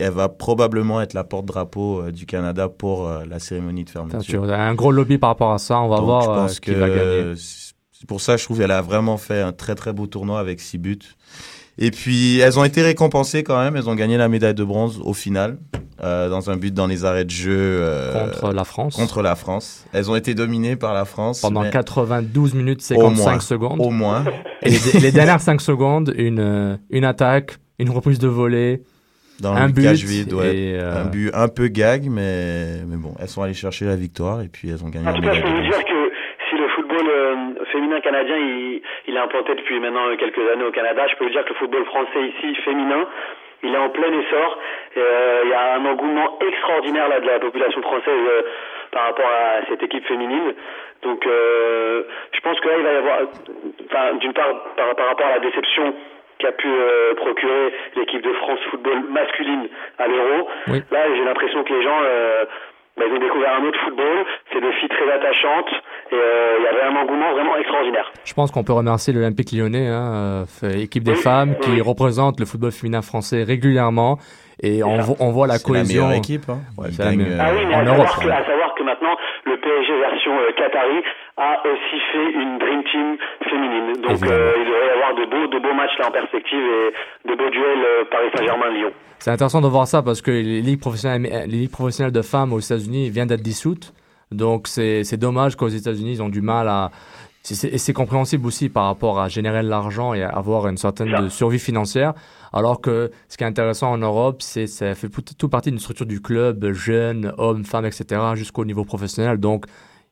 elle 0.00 0.12
va 0.12 0.28
probablement 0.28 1.00
être 1.00 1.14
la 1.14 1.24
porte-drapeau 1.24 2.02
euh, 2.02 2.10
du 2.12 2.26
Canada 2.26 2.68
pour 2.68 3.06
euh, 3.08 3.24
la 3.28 3.38
cérémonie 3.38 3.84
de 3.84 3.90
fermeture. 3.90 4.44
il 4.44 4.50
y 4.50 4.52
a 4.52 4.60
un 4.62 4.74
gros 4.74 4.92
lobby 4.92 5.18
par 5.18 5.30
rapport 5.30 5.52
à 5.52 5.58
ça. 5.58 5.80
On 5.80 5.88
va 5.88 5.96
Donc, 5.96 6.06
voir 6.06 6.22
je 6.22 6.30
euh, 6.30 6.34
pense 6.34 6.60
qui 6.60 6.70
que 6.72 6.76
va 6.76 6.88
gagner. 6.88 7.34
c'est 7.36 8.06
pour 8.08 8.20
ça 8.20 8.36
je 8.36 8.44
trouve 8.44 8.58
qu'elle 8.58 8.70
a 8.70 8.82
vraiment 8.82 9.16
fait 9.18 9.40
un 9.42 9.52
très 9.52 9.74
très 9.74 9.92
beau 9.92 10.06
tournoi 10.06 10.40
avec 10.40 10.60
six 10.60 10.78
buts. 10.78 10.98
Et 11.78 11.90
puis 11.90 12.38
elles 12.40 12.58
ont 12.58 12.64
été 12.64 12.82
récompensées 12.82 13.42
quand 13.42 13.58
même. 13.58 13.76
Elles 13.76 13.88
ont 13.88 13.94
gagné 13.94 14.16
la 14.18 14.28
médaille 14.28 14.54
de 14.54 14.64
bronze 14.64 15.00
au 15.02 15.14
final 15.14 15.58
euh, 16.02 16.28
dans 16.28 16.50
un 16.50 16.56
but 16.56 16.74
dans 16.74 16.86
les 16.86 17.04
arrêts 17.04 17.24
de 17.24 17.30
jeu 17.30 17.52
euh, 17.56 18.26
Contre 18.30 18.52
la 18.52 18.64
France. 18.64 18.96
Contre 18.96 19.22
la 19.22 19.34
France. 19.34 19.84
Elles 19.92 20.10
ont 20.10 20.16
été 20.16 20.34
dominées 20.34 20.76
par 20.76 20.92
la 20.94 21.04
France 21.06 21.40
Pendant 21.40 21.62
mais 21.62 21.70
92 21.70 22.54
minutes 22.54 22.80
Au 22.80 22.82
55 22.82 23.14
moins. 23.30 23.40
secondes. 23.40 23.80
Au 23.80 23.90
moins. 23.90 24.24
Et 24.62 24.70
les, 24.70 25.00
les 25.00 25.12
dernières 25.12 25.40
5 25.40 25.60
secondes, 25.60 26.12
une, 26.16 26.78
une 26.90 27.04
attaque, 27.04 27.58
une 27.78 27.90
reprise 27.90 28.18
de 28.18 28.28
volée, 28.28 28.82
dans 29.42 29.52
un 29.54 29.66
le 29.68 29.72
but. 29.72 29.82
cage 29.82 30.04
vide, 30.04 30.32
ouais. 30.32 30.54
et, 30.54 30.74
euh, 30.78 31.02
Un 31.02 31.10
but 31.10 31.30
un 31.34 31.48
peu 31.48 31.68
gag, 31.68 32.08
mais 32.10 32.84
mais 32.86 32.96
bon, 32.96 33.14
elles 33.20 33.28
sont 33.28 33.42
allées 33.42 33.54
chercher 33.54 33.84
la 33.86 33.96
victoire 33.96 34.42
et 34.42 34.48
puis 34.48 34.70
elles 34.70 34.84
ont 34.84 34.88
gagné 34.90 35.06
En 35.08 35.12
la 35.12 35.16
tout 35.16 35.22
cas, 35.22 35.32
je 35.34 35.42
peux 35.42 35.48
vous 35.48 35.62
dire 35.62 35.84
que 35.84 36.00
si 36.48 36.56
le 36.56 36.68
football 36.74 37.06
euh, 37.08 37.64
féminin 37.72 38.00
canadien, 38.00 38.36
il, 38.36 38.82
il 39.08 39.14
est 39.16 39.18
implanté 39.20 39.54
depuis 39.54 39.78
maintenant 39.80 40.04
quelques 40.18 40.44
années 40.52 40.64
au 40.64 40.72
Canada, 40.72 41.06
je 41.10 41.16
peux 41.16 41.24
vous 41.24 41.30
dire 41.30 41.44
que 41.44 41.50
le 41.50 41.54
football 41.56 41.84
français 41.86 42.22
ici, 42.36 42.54
féminin, 42.64 43.06
il 43.62 43.74
est 43.74 43.78
en 43.78 43.90
plein 43.90 44.08
essor. 44.12 44.58
Euh, 44.96 45.40
il 45.44 45.50
y 45.50 45.54
a 45.54 45.74
un 45.74 45.84
engouement 45.84 46.38
extraordinaire 46.40 47.08
là 47.08 47.20
de 47.20 47.26
la 47.26 47.38
population 47.38 47.82
française 47.82 48.08
euh, 48.08 48.42
par 48.90 49.04
rapport 49.04 49.26
à 49.28 49.66
cette 49.68 49.82
équipe 49.82 50.06
féminine. 50.06 50.54
Donc, 51.02 51.26
euh, 51.26 52.02
je 52.32 52.40
pense 52.40 52.58
que 52.60 52.68
là, 52.68 52.74
il 52.78 52.82
va 52.84 52.92
y 52.92 52.96
avoir, 52.96 53.18
enfin, 53.86 54.14
d'une 54.20 54.32
part, 54.32 54.74
par, 54.76 54.94
par 54.96 55.06
rapport 55.08 55.26
à 55.26 55.32
la 55.32 55.40
déception 55.40 55.94
qu'a 56.40 56.52
pu 56.52 56.68
euh, 56.68 57.14
procurer 57.16 57.72
l'équipe 57.96 58.22
de 58.22 58.32
France 58.34 58.58
football 58.70 59.04
masculine 59.10 59.68
à 59.98 60.06
l'Euro. 60.08 60.48
Oui. 60.68 60.82
Là, 60.90 61.00
j'ai 61.14 61.24
l'impression 61.24 61.62
que 61.64 61.72
les 61.72 61.82
gens, 61.82 61.98
euh, 62.02 62.44
bah, 62.96 63.04
ils 63.08 63.14
ont 63.14 63.18
découvert 63.20 63.54
un 63.60 63.64
autre 63.64 63.78
football. 63.84 64.24
C'est 64.52 64.60
des 64.60 64.72
filles 64.72 64.88
très 64.88 65.10
attachantes 65.12 65.70
et 66.12 66.14
euh, 66.16 66.56
il 66.58 66.64
y 66.64 66.66
avait 66.68 66.82
un 66.82 66.96
engouement 66.96 67.32
vraiment 67.32 67.56
extraordinaire. 67.56 68.10
Je 68.24 68.34
pense 68.34 68.50
qu'on 68.50 68.64
peut 68.64 68.72
remercier 68.72 69.12
l'Olympique 69.12 69.52
lyonnais, 69.52 69.88
hein, 69.88 70.44
euh, 70.64 70.70
équipe 70.82 71.04
des 71.04 71.12
Oui, 71.12 71.22
femmes 71.22 71.56
qui 71.60 71.70
oui. 71.70 71.80
représente 71.80 72.40
le 72.40 72.46
football 72.46 72.72
féminin 72.72 73.02
français 73.02 73.42
régulièrement. 73.44 74.18
Et 74.62 74.84
on, 74.84 74.98
vo- 75.00 75.16
on 75.20 75.30
voit 75.30 75.46
la 75.46 75.54
C'est 75.54 75.66
la 75.68 75.78
cohésion. 75.78 76.02
meilleure 76.04 76.18
équipe. 76.18 76.42
Hein. 76.50 76.58
Ouais, 76.76 76.88
la 76.98 77.12
meilleure. 77.16 77.40
euh, 77.40 77.44
Ah 77.46 77.50
oui, 77.56 77.64
mais 77.66 77.74
en 77.76 77.78
à, 77.80 77.84
Europe, 77.84 78.08
savoir 78.08 78.20
que, 78.20 78.28
à 78.28 78.44
savoir 78.46 78.74
que 78.74 78.82
maintenant, 78.82 79.16
le 79.50 79.56
PSG 79.58 79.90
version 79.98 80.32
euh, 80.38 80.52
Qatari 80.56 81.02
a 81.36 81.60
aussi 81.66 81.98
fait 82.12 82.30
une 82.32 82.58
Dream 82.58 82.82
Team 82.84 83.16
féminine. 83.48 83.92
Donc 84.02 84.22
euh, 84.22 84.52
il 84.58 84.64
devrait 84.64 84.86
y 84.86 84.90
avoir 84.90 85.14
de 85.14 85.24
beaux, 85.26 85.46
de 85.48 85.58
beaux 85.58 85.74
matchs 85.74 85.98
là 85.98 86.08
en 86.08 86.10
perspective 86.12 86.62
et 86.62 87.28
de 87.28 87.34
beaux 87.34 87.50
duels 87.50 87.84
euh, 87.84 88.04
Paris 88.10 88.30
Saint-Germain-Lyon. 88.36 88.90
C'est 89.18 89.30
intéressant 89.30 89.60
de 89.60 89.68
voir 89.68 89.86
ça 89.86 90.02
parce 90.02 90.22
que 90.22 90.30
les 90.30 90.62
ligues 90.62 90.80
professionnelles, 90.80 91.46
les 91.46 91.58
ligues 91.58 91.72
professionnelles 91.72 92.12
de 92.12 92.22
femmes 92.22 92.52
aux 92.52 92.60
États-Unis 92.60 93.10
viennent 93.10 93.28
d'être 93.28 93.42
dissoutes. 93.42 93.92
Donc 94.30 94.68
c'est 94.68 95.02
c'est 95.02 95.16
dommage 95.16 95.56
qu'aux 95.56 95.68
États-Unis, 95.68 96.12
ils 96.12 96.22
ont 96.22 96.28
du 96.28 96.40
mal 96.40 96.68
à. 96.68 96.90
Et 97.48 97.78
c'est 97.78 97.92
compréhensible 97.94 98.46
aussi 98.46 98.68
par 98.68 98.84
rapport 98.84 99.18
à 99.18 99.28
générer 99.28 99.62
de 99.62 99.68
l'argent 99.68 100.12
et 100.12 100.22
à 100.22 100.28
avoir 100.28 100.68
une 100.68 100.76
certaine 100.76 101.10
de 101.22 101.28
survie 101.30 101.58
financière. 101.58 102.12
Alors 102.52 102.80
que 102.80 103.10
ce 103.28 103.38
qui 103.38 103.44
est 103.44 103.46
intéressant 103.46 103.90
en 103.90 103.98
Europe, 103.98 104.42
c'est 104.42 104.66
ça 104.66 104.94
fait 104.94 105.08
tout, 105.08 105.48
partie 105.48 105.70
d'une 105.70 105.78
structure 105.78 106.04
du 106.04 106.20
club, 106.20 106.72
jeunes, 106.72 107.32
hommes, 107.38 107.64
femmes, 107.64 107.86
etc., 107.86 108.20
jusqu'au 108.34 108.64
niveau 108.64 108.84
professionnel. 108.84 109.38
Donc 109.38 109.64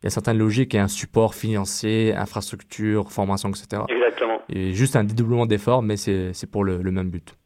il 0.02 0.06
y 0.06 0.08
a 0.08 0.10
certaines 0.10 0.38
logiques 0.38 0.74
et 0.74 0.78
un 0.78 0.88
support 0.88 1.34
financier, 1.34 2.14
infrastructure, 2.14 3.12
formation, 3.12 3.50
etc. 3.50 3.82
Exactement. 3.88 4.40
Et 4.48 4.72
juste 4.72 4.96
un 4.96 5.04
dédoublement 5.04 5.44
d'efforts, 5.44 5.82
mais 5.82 5.96
c'est 5.96 6.32
c'est 6.32 6.50
pour 6.50 6.64
le, 6.64 6.78
le 6.78 6.90
même 6.90 7.10
but. 7.10 7.36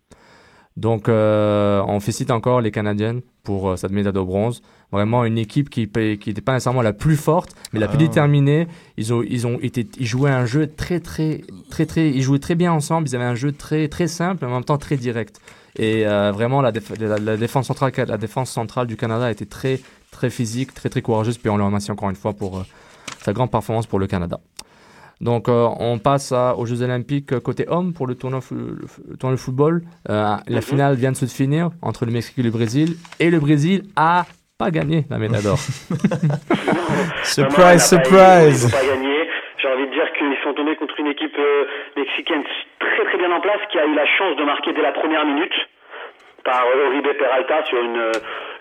Donc, 0.77 1.09
euh, 1.09 1.83
on 1.87 2.01
félicite 2.01 2.31
encore 2.31 2.61
les 2.61 2.71
Canadiennes 2.71 3.21
pour 3.43 3.71
euh, 3.71 3.77
cette 3.77 3.91
médaille 3.93 4.13
de 4.13 4.21
bronze. 4.21 4.63
Vraiment 4.91 5.25
une 5.25 5.37
équipe 5.39 5.69
qui 5.71 5.81
n'était 5.81 6.17
qui 6.19 6.33
pas 6.35 6.53
nécessairement 6.55 6.83
la 6.83 6.93
plus 6.93 7.17
forte, 7.17 7.55
mais 7.73 7.81
la 7.81 7.89
plus 7.89 7.97
Ah. 7.97 8.07
déterminée. 8.09 8.69
Ils 8.97 9.13
ont, 9.13 9.23
ils 9.23 9.47
ont 9.47 9.59
été, 9.61 9.87
ils 9.99 10.07
jouaient 10.07 10.31
un 10.31 10.47
jeu 10.47 10.67
très, 10.67 11.01
très, 11.01 11.43
très, 11.71 11.85
très, 11.87 12.09
ils 12.11 12.23
jouaient 12.23 12.39
très 12.39 12.55
bien 12.55 12.73
ensemble. 12.73 13.09
Ils 13.09 13.15
avaient 13.17 13.25
un 13.25 13.35
jeu 13.35 13.53
très, 13.53 13.89
très 13.89 14.09
simple, 14.09 14.45
mais 14.45 14.51
en 14.51 14.55
même 14.55 14.65
temps 14.65 14.79
très 14.79 14.97
direct. 14.97 15.41
Et 15.77 16.07
euh, 16.07 16.33
vraiment, 16.33 16.61
la, 16.63 16.73
déf- 16.73 16.99
la, 17.01 17.19
la 17.19 17.37
défense 17.37 17.67
centrale, 17.67 17.93
la 18.07 18.19
défense 18.19 18.51
centrale 18.51 18.87
du 18.87 18.97
Canada 18.97 19.31
était 19.31 19.47
très, 19.47 19.81
très 20.11 20.31
physique, 20.31 20.75
très, 20.75 20.89
très 20.89 21.01
courageuse. 21.03 21.39
Puis 21.39 21.49
on 21.51 21.57
le 21.57 21.65
remercie 21.65 21.91
encore 21.91 22.11
une 22.11 22.17
fois 22.17 22.33
pour 22.35 22.59
euh, 22.59 22.63
sa 23.23 23.33
grande 23.33 23.51
performance 23.51 23.87
pour 23.87 23.99
le 23.99 24.07
Canada. 24.07 24.41
Donc, 25.23 25.49
euh, 25.49 25.69
on 25.79 25.99
passe 25.99 26.33
à- 26.33 26.55
aux 26.57 26.67
Jeux 26.67 26.83
Olympiques 26.83 27.33
euh, 27.33 27.41
côté 27.41 27.65
homme 27.69 27.93
pour 27.95 28.07
le 28.09 28.15
tournoi, 28.17 28.41
le, 28.51 28.77
le 29.09 29.17
tournoi 29.17 29.37
de 29.37 29.41
football. 29.41 29.83
Euh, 30.11 30.35
la 30.49 30.61
finale 30.61 30.97
vient 30.97 31.13
de 31.13 31.17
se 31.17 31.27
finir 31.27 31.71
entre 31.81 32.05
le 32.05 32.13
Mexique 32.13 32.37
et 32.39 32.43
le 32.43 32.51
Brésil. 32.51 32.97
Et 33.21 33.31
le 33.31 33.39
Brésil 33.39 33.85
a 33.97 34.25
pas 34.59 34.71
gagné 34.71 35.05
la 35.11 35.19
médaille 35.19 35.43
d'or. 35.43 35.59
Surprise, 37.25 37.83
surprise. 37.87 38.65
Ils 38.65 38.75
n'ont 38.75 38.81
pas 38.81 38.87
gagné. 38.95 39.29
J'ai 39.59 39.69
envie 39.69 39.87
de 39.87 39.93
dire 39.93 40.09
qu'ils 40.19 40.37
sont 40.43 40.55
tombés 40.55 40.77
contre 40.77 40.99
une 40.99 41.07
équipe 41.07 41.37
euh, 41.39 41.65
mexicaine 41.97 42.43
très 42.81 43.05
très 43.05 43.19
bien 43.19 43.31
en 43.31 43.41
place 43.41 43.61
qui 43.71 43.79
a 43.79 43.87
eu 43.87 43.95
la 43.95 44.07
chance 44.19 44.37
de 44.37 44.45
marquer 44.45 44.73
dès 44.73 44.83
la 44.83 44.93
première 44.93 45.25
minute 45.25 45.55
par 46.45 46.65
euh, 46.67 46.89
Oribe 46.89 47.07
Peralta 47.17 47.65
sur 47.67 47.79
une, 47.81 47.97
euh, 47.97 48.13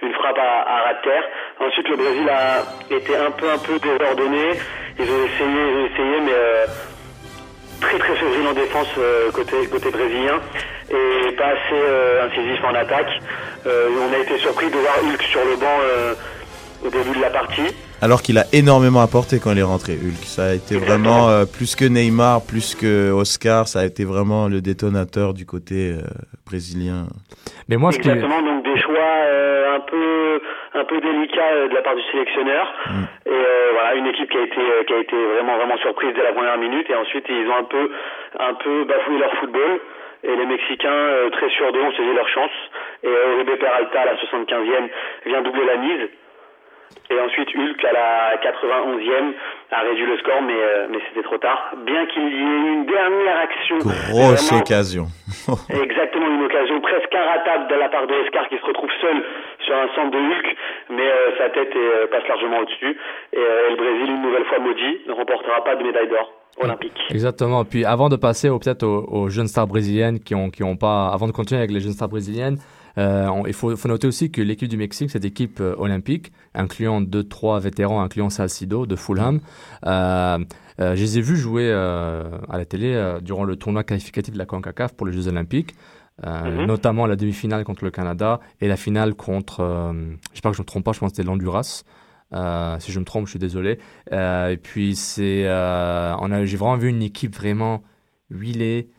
une 0.03 0.13
frappe 0.13 0.37
à, 0.37 0.61
à 0.61 0.81
ras 0.85 0.93
de 0.93 1.01
terre. 1.03 1.23
Ensuite, 1.59 1.89
le 1.89 1.97
Brésil 1.97 2.29
a 2.29 2.61
été 2.95 3.15
un 3.17 3.31
peu 3.31 3.49
un 3.49 3.57
peu 3.57 3.79
désordonné. 3.79 4.53
Ils 5.01 5.09
ont 5.09 5.25
essayé, 5.25 5.61
ils 5.69 5.77
ont 5.77 5.85
essayé, 5.85 6.21
mais 6.25 6.33
euh, 6.33 6.65
très 7.79 7.97
très 7.97 8.15
fébrile 8.15 8.47
en 8.47 8.53
défense 8.53 8.87
euh, 8.97 9.31
côté 9.31 9.65
côté 9.71 9.89
brésilien 9.89 10.39
et 10.89 11.35
pas 11.35 11.47
assez 11.47 11.73
euh, 11.73 12.27
incisif 12.27 12.63
en 12.63 12.75
attaque. 12.75 13.09
Euh, 13.65 13.89
on 14.09 14.13
a 14.13 14.19
été 14.19 14.37
surpris 14.39 14.67
de 14.69 14.75
voir 14.77 14.93
Hulk 15.03 15.21
sur 15.23 15.41
le 15.43 15.55
banc 15.55 15.77
euh, 15.81 16.13
au 16.85 16.89
début 16.89 17.15
de 17.17 17.21
la 17.21 17.29
partie. 17.29 17.73
Alors 18.03 18.21
qu'il 18.23 18.37
a 18.39 18.45
énormément 18.51 19.01
apporté 19.01 19.39
quand 19.39 19.51
il 19.51 19.59
est 19.59 19.63
rentré, 19.63 19.93
Hulk. 19.93 20.23
Ça 20.25 20.45
a 20.45 20.53
été 20.53 20.75
vraiment 20.77 21.29
euh, 21.29 21.45
plus 21.45 21.75
que 21.75 21.85
Neymar, 21.85 22.41
plus 22.41 22.73
que 22.75 23.11
Oscar. 23.11 23.67
Ça 23.67 23.81
a 23.81 23.85
été 23.85 24.05
vraiment 24.05 24.47
le 24.47 24.61
détonateur 24.61 25.33
du 25.33 25.45
côté 25.45 25.91
euh, 25.91 26.01
brésilien. 26.45 27.05
Mais 27.69 27.77
moi, 27.77 27.91
ce 27.91 27.99
qui 27.99 28.09
Exactement, 28.09 28.41
choix 29.01 29.25
euh, 29.25 29.75
un 29.75 29.79
peu 29.79 30.41
un 30.73 30.83
peu 30.83 30.99
délicats 30.99 31.53
euh, 31.53 31.67
de 31.67 31.73
la 31.73 31.81
part 31.81 31.95
du 31.95 32.03
sélectionneur. 32.11 32.73
Et 33.25 33.29
euh, 33.29 33.69
voilà, 33.73 33.95
une 33.95 34.07
équipe 34.07 34.29
qui 34.29 34.37
a 34.37 34.41
été 34.41 34.61
qui 34.87 34.93
a 34.93 34.97
été 34.97 35.15
vraiment 35.15 35.57
vraiment 35.57 35.77
surprise 35.77 36.13
dès 36.15 36.23
la 36.23 36.33
première 36.33 36.57
minute 36.57 36.89
et 36.89 36.95
ensuite 36.95 37.25
ils 37.29 37.47
ont 37.49 37.57
un 37.57 37.63
peu 37.63 37.91
un 38.39 38.53
peu 38.55 38.83
bafoué 38.85 39.17
leur 39.17 39.33
football. 39.35 39.79
Et 40.23 40.35
les 40.35 40.45
Mexicains, 40.45 41.29
très 41.31 41.49
sûrs 41.49 41.71
d'eux, 41.71 41.81
ont 41.81 41.91
saisi 41.93 42.13
leur 42.13 42.29
chance. 42.29 42.51
Et 43.01 43.07
euh, 43.07 43.33
Oribe 43.33 43.57
Peralta, 43.57 44.01
à 44.01 44.05
la 44.05 44.15
75e, 44.17 44.89
vient 45.25 45.41
doubler 45.41 45.65
la 45.65 45.77
mise. 45.77 46.09
Et 47.09 47.19
ensuite, 47.19 47.49
Hulk, 47.55 47.83
à 47.85 47.91
la 47.93 48.37
91e, 48.37 49.33
a 49.71 49.79
réduit 49.81 50.05
le 50.05 50.17
score, 50.19 50.41
mais, 50.41 50.53
euh, 50.55 50.87
mais 50.89 50.99
c'était 51.09 51.23
trop 51.23 51.37
tard. 51.37 51.73
Bien 51.85 52.05
qu'il 52.07 52.23
y 52.23 52.25
ait 52.25 52.39
eu 52.39 52.73
une 52.73 52.85
dernière 52.85 53.37
action. 53.43 53.77
Grosse 53.79 54.47
vraiment- 54.47 54.61
occasion. 54.61 55.05
Exactement, 55.69 56.27
une 56.27 56.43
occasion 56.45 56.79
presque 56.81 57.13
inratable 57.13 57.67
de 57.69 57.75
la 57.75 57.89
part 57.89 58.07
de 58.07 58.13
Escar 58.25 58.47
qui 58.49 58.57
se 58.57 58.65
retrouve 58.65 58.89
seul 59.01 59.23
sur 59.65 59.75
un 59.75 59.87
centre 59.95 60.11
de 60.11 60.17
Hulk, 60.17 60.55
mais 60.89 61.07
euh, 61.07 61.37
sa 61.37 61.49
tête 61.49 61.69
est, 61.75 61.77
euh, 61.77 62.07
passe 62.11 62.27
largement 62.27 62.59
au-dessus. 62.59 62.97
Et, 63.33 63.37
euh, 63.37 63.69
le 63.71 63.75
Brésil, 63.75 64.07
une 64.15 64.21
nouvelle 64.21 64.45
fois 64.45 64.59
maudit, 64.59 65.01
ne 65.07 65.13
remportera 65.13 65.63
pas 65.63 65.75
de 65.75 65.83
médaille 65.83 66.07
d'or 66.07 66.31
olympique. 66.61 66.99
Exactement. 67.09 67.63
Puis 67.65 67.85
avant 67.85 68.09
de 68.09 68.15
passer 68.17 68.49
au- 68.49 68.59
peut-être 68.59 68.83
aux, 68.83 69.05
aux 69.09 69.29
jeunes 69.29 69.47
stars 69.47 69.67
brésiliennes 69.67 70.19
qui 70.19 70.35
ont, 70.35 70.49
qui 70.49 70.63
ont 70.63 70.75
pas, 70.75 71.07
avant 71.13 71.27
de 71.27 71.31
continuer 71.31 71.59
avec 71.59 71.71
les 71.71 71.79
jeunes 71.79 71.93
stars 71.93 72.09
brésiliennes, 72.09 72.57
on- 72.97 73.45
il 73.45 73.53
faut, 73.53 73.75
faut 73.75 73.87
noter 73.87 74.07
aussi 74.07 74.31
que 74.31 74.41
l'équipe 74.41 74.67
du 74.69 74.77
Mexique, 74.77 75.09
c'est 75.11 75.23
équipe 75.25 75.59
euh, 75.61 75.75
olympique, 75.77 76.31
incluant 76.53 77.01
deux, 77.01 77.23
trois 77.23 77.59
vétérans, 77.59 78.01
incluant 78.01 78.29
Salcido 78.29 78.85
de 78.85 78.95
Fulham. 78.95 79.39
Euh, 79.85 80.37
euh, 80.79 80.95
je 80.95 81.01
les 81.01 81.17
ai 81.17 81.21
vus 81.21 81.37
jouer 81.37 81.69
euh, 81.71 82.29
à 82.49 82.57
la 82.57 82.65
télé 82.65 82.93
euh, 82.93 83.19
durant 83.19 83.43
le 83.43 83.55
tournoi 83.55 83.83
qualificatif 83.83 84.33
de 84.33 84.37
la 84.39 84.45
CONCACAF 84.45 84.93
pour 84.93 85.05
les 85.07 85.13
Jeux 85.13 85.27
olympiques. 85.27 85.75
Euh, 86.25 86.59
Mhm. 86.61 86.65
notamment 86.67 87.07
la 87.07 87.15
demi-finale 87.15 87.63
contre 87.63 87.83
le 87.83 87.89
Canada 87.89 88.41
et 88.59 88.67
la 88.67 88.75
finale 88.77 89.15
contre, 89.15 89.61
euh, 89.61 89.91
j'espère 90.33 90.51
que 90.51 90.57
je 90.57 90.61
ne 90.61 90.65
me 90.65 90.67
trompe 90.67 90.83
pas, 90.83 90.91
je 90.91 90.99
pense 90.99 91.11
que 91.11 91.15
c'était 91.15 91.25
l'Honduras. 91.27 91.83
Euh, 92.33 92.77
si 92.79 92.91
je 92.91 92.99
me 92.99 93.05
trompe, 93.05 93.25
je 93.25 93.31
suis 93.31 93.39
désolé. 93.39 93.79
Euh, 94.11 94.49
et 94.49 94.57
puis 94.57 94.95
c'est, 94.95 95.47
euh, 95.47 96.45
j'ai 96.45 96.57
vraiment 96.57 96.77
vu 96.77 96.89
une 96.89 97.01
équipe 97.01 97.35
vraiment 97.35 97.81
huilée, 98.29 98.89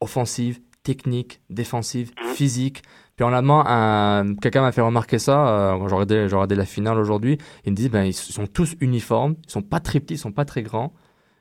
offensive, 0.00 0.60
technique, 0.82 1.40
défensive, 1.50 2.10
physique. 2.34 2.82
Puis 3.16 3.24
en 3.24 3.32
allemand, 3.32 3.64
un, 3.66 4.34
quelqu'un 4.34 4.60
m'a 4.60 4.72
fait 4.72 4.82
remarquer 4.82 5.18
ça 5.18 5.48
euh, 5.48 5.88
j'ai 5.88 6.34
regardé 6.34 6.54
la 6.54 6.66
finale 6.66 6.98
aujourd'hui. 6.98 7.38
Il 7.64 7.72
me 7.72 7.76
dit, 7.76 7.88
ben 7.88 8.04
ils 8.04 8.12
sont 8.12 8.46
tous 8.46 8.76
uniformes, 8.80 9.36
ils 9.46 9.50
sont 9.50 9.62
pas 9.62 9.80
très 9.80 10.00
petits, 10.00 10.14
ils 10.14 10.18
sont 10.18 10.32
pas 10.32 10.44
très 10.44 10.62
grands. 10.62 10.92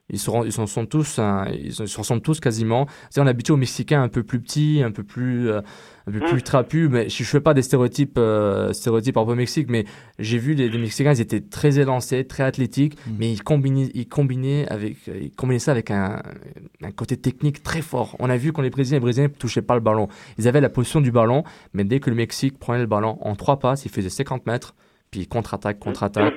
Ils, 0.09 0.19
seront, 0.19 0.43
ils 0.43 0.51
sont, 0.51 0.67
sont 0.67 0.85
tous, 0.85 1.17
hein, 1.17 1.47
ils, 1.51 1.73
se- 1.73 1.87
se 1.87 1.97
ressemblent 1.97 2.21
tous 2.21 2.39
quasiment. 2.39 2.85
C'est 3.09 3.21
on 3.21 3.25
est 3.25 3.29
habitué 3.29 3.53
aux 3.53 3.57
Mexicains 3.57 4.03
un 4.03 4.07
peu 4.07 4.21
plus 4.21 4.39
petits, 4.39 4.83
un 4.85 4.91
peu 4.91 5.03
plus, 5.03 5.49
euh, 5.49 5.61
un 6.05 6.11
peu 6.11 6.19
plus 6.19 6.43
trapus. 6.43 6.87
Mais 6.91 7.09
je, 7.09 7.23
je 7.23 7.27
fais 7.29 7.41
pas 7.41 7.55
des 7.55 7.63
stéréotypes, 7.63 8.17
euh, 8.19 8.71
stéréotypes 8.71 9.15
rapport 9.15 9.33
au 9.33 9.35
Mexique, 9.35 9.65
mais 9.67 9.85
j'ai 10.19 10.37
vu 10.37 10.53
les, 10.53 10.69
les 10.69 10.77
Mexicains, 10.77 11.11
ils 11.13 11.21
étaient 11.21 11.41
très 11.41 11.79
élancés, 11.79 12.23
très 12.23 12.43
athlétiques, 12.43 12.97
mais 13.17 13.31
ils 13.31 13.41
combinaient, 13.41 13.89
ils 13.95 14.07
combinaient 14.07 14.67
avec, 14.69 14.97
ils 15.07 15.31
combinaient 15.31 15.57
ça 15.57 15.71
avec 15.71 15.89
un, 15.89 16.21
un 16.83 16.91
côté 16.91 17.17
technique 17.17 17.63
très 17.63 17.81
fort. 17.81 18.15
On 18.19 18.29
a 18.29 18.37
vu 18.37 18.51
quand 18.53 18.61
les 18.61 18.69
Brésiliens, 18.69 18.97
les 18.99 19.01
Brésiliens 19.03 19.29
touchaient 19.29 19.63
pas 19.63 19.73
le 19.73 19.81
ballon. 19.81 20.07
Ils 20.37 20.47
avaient 20.47 20.61
la 20.61 20.69
position 20.69 21.01
du 21.01 21.11
ballon, 21.11 21.43
mais 21.73 21.83
dès 21.83 21.99
que 21.99 22.11
le 22.11 22.15
Mexique 22.15 22.59
prenait 22.59 22.79
le 22.81 22.85
ballon 22.85 23.17
en 23.21 23.35
trois 23.35 23.57
passes, 23.57 23.85
ils 23.85 23.91
faisaient 23.91 24.09
50 24.09 24.45
mètres, 24.45 24.75
puis 25.09 25.25
contre-attaque, 25.25 25.79
contre-attaque. 25.79 26.35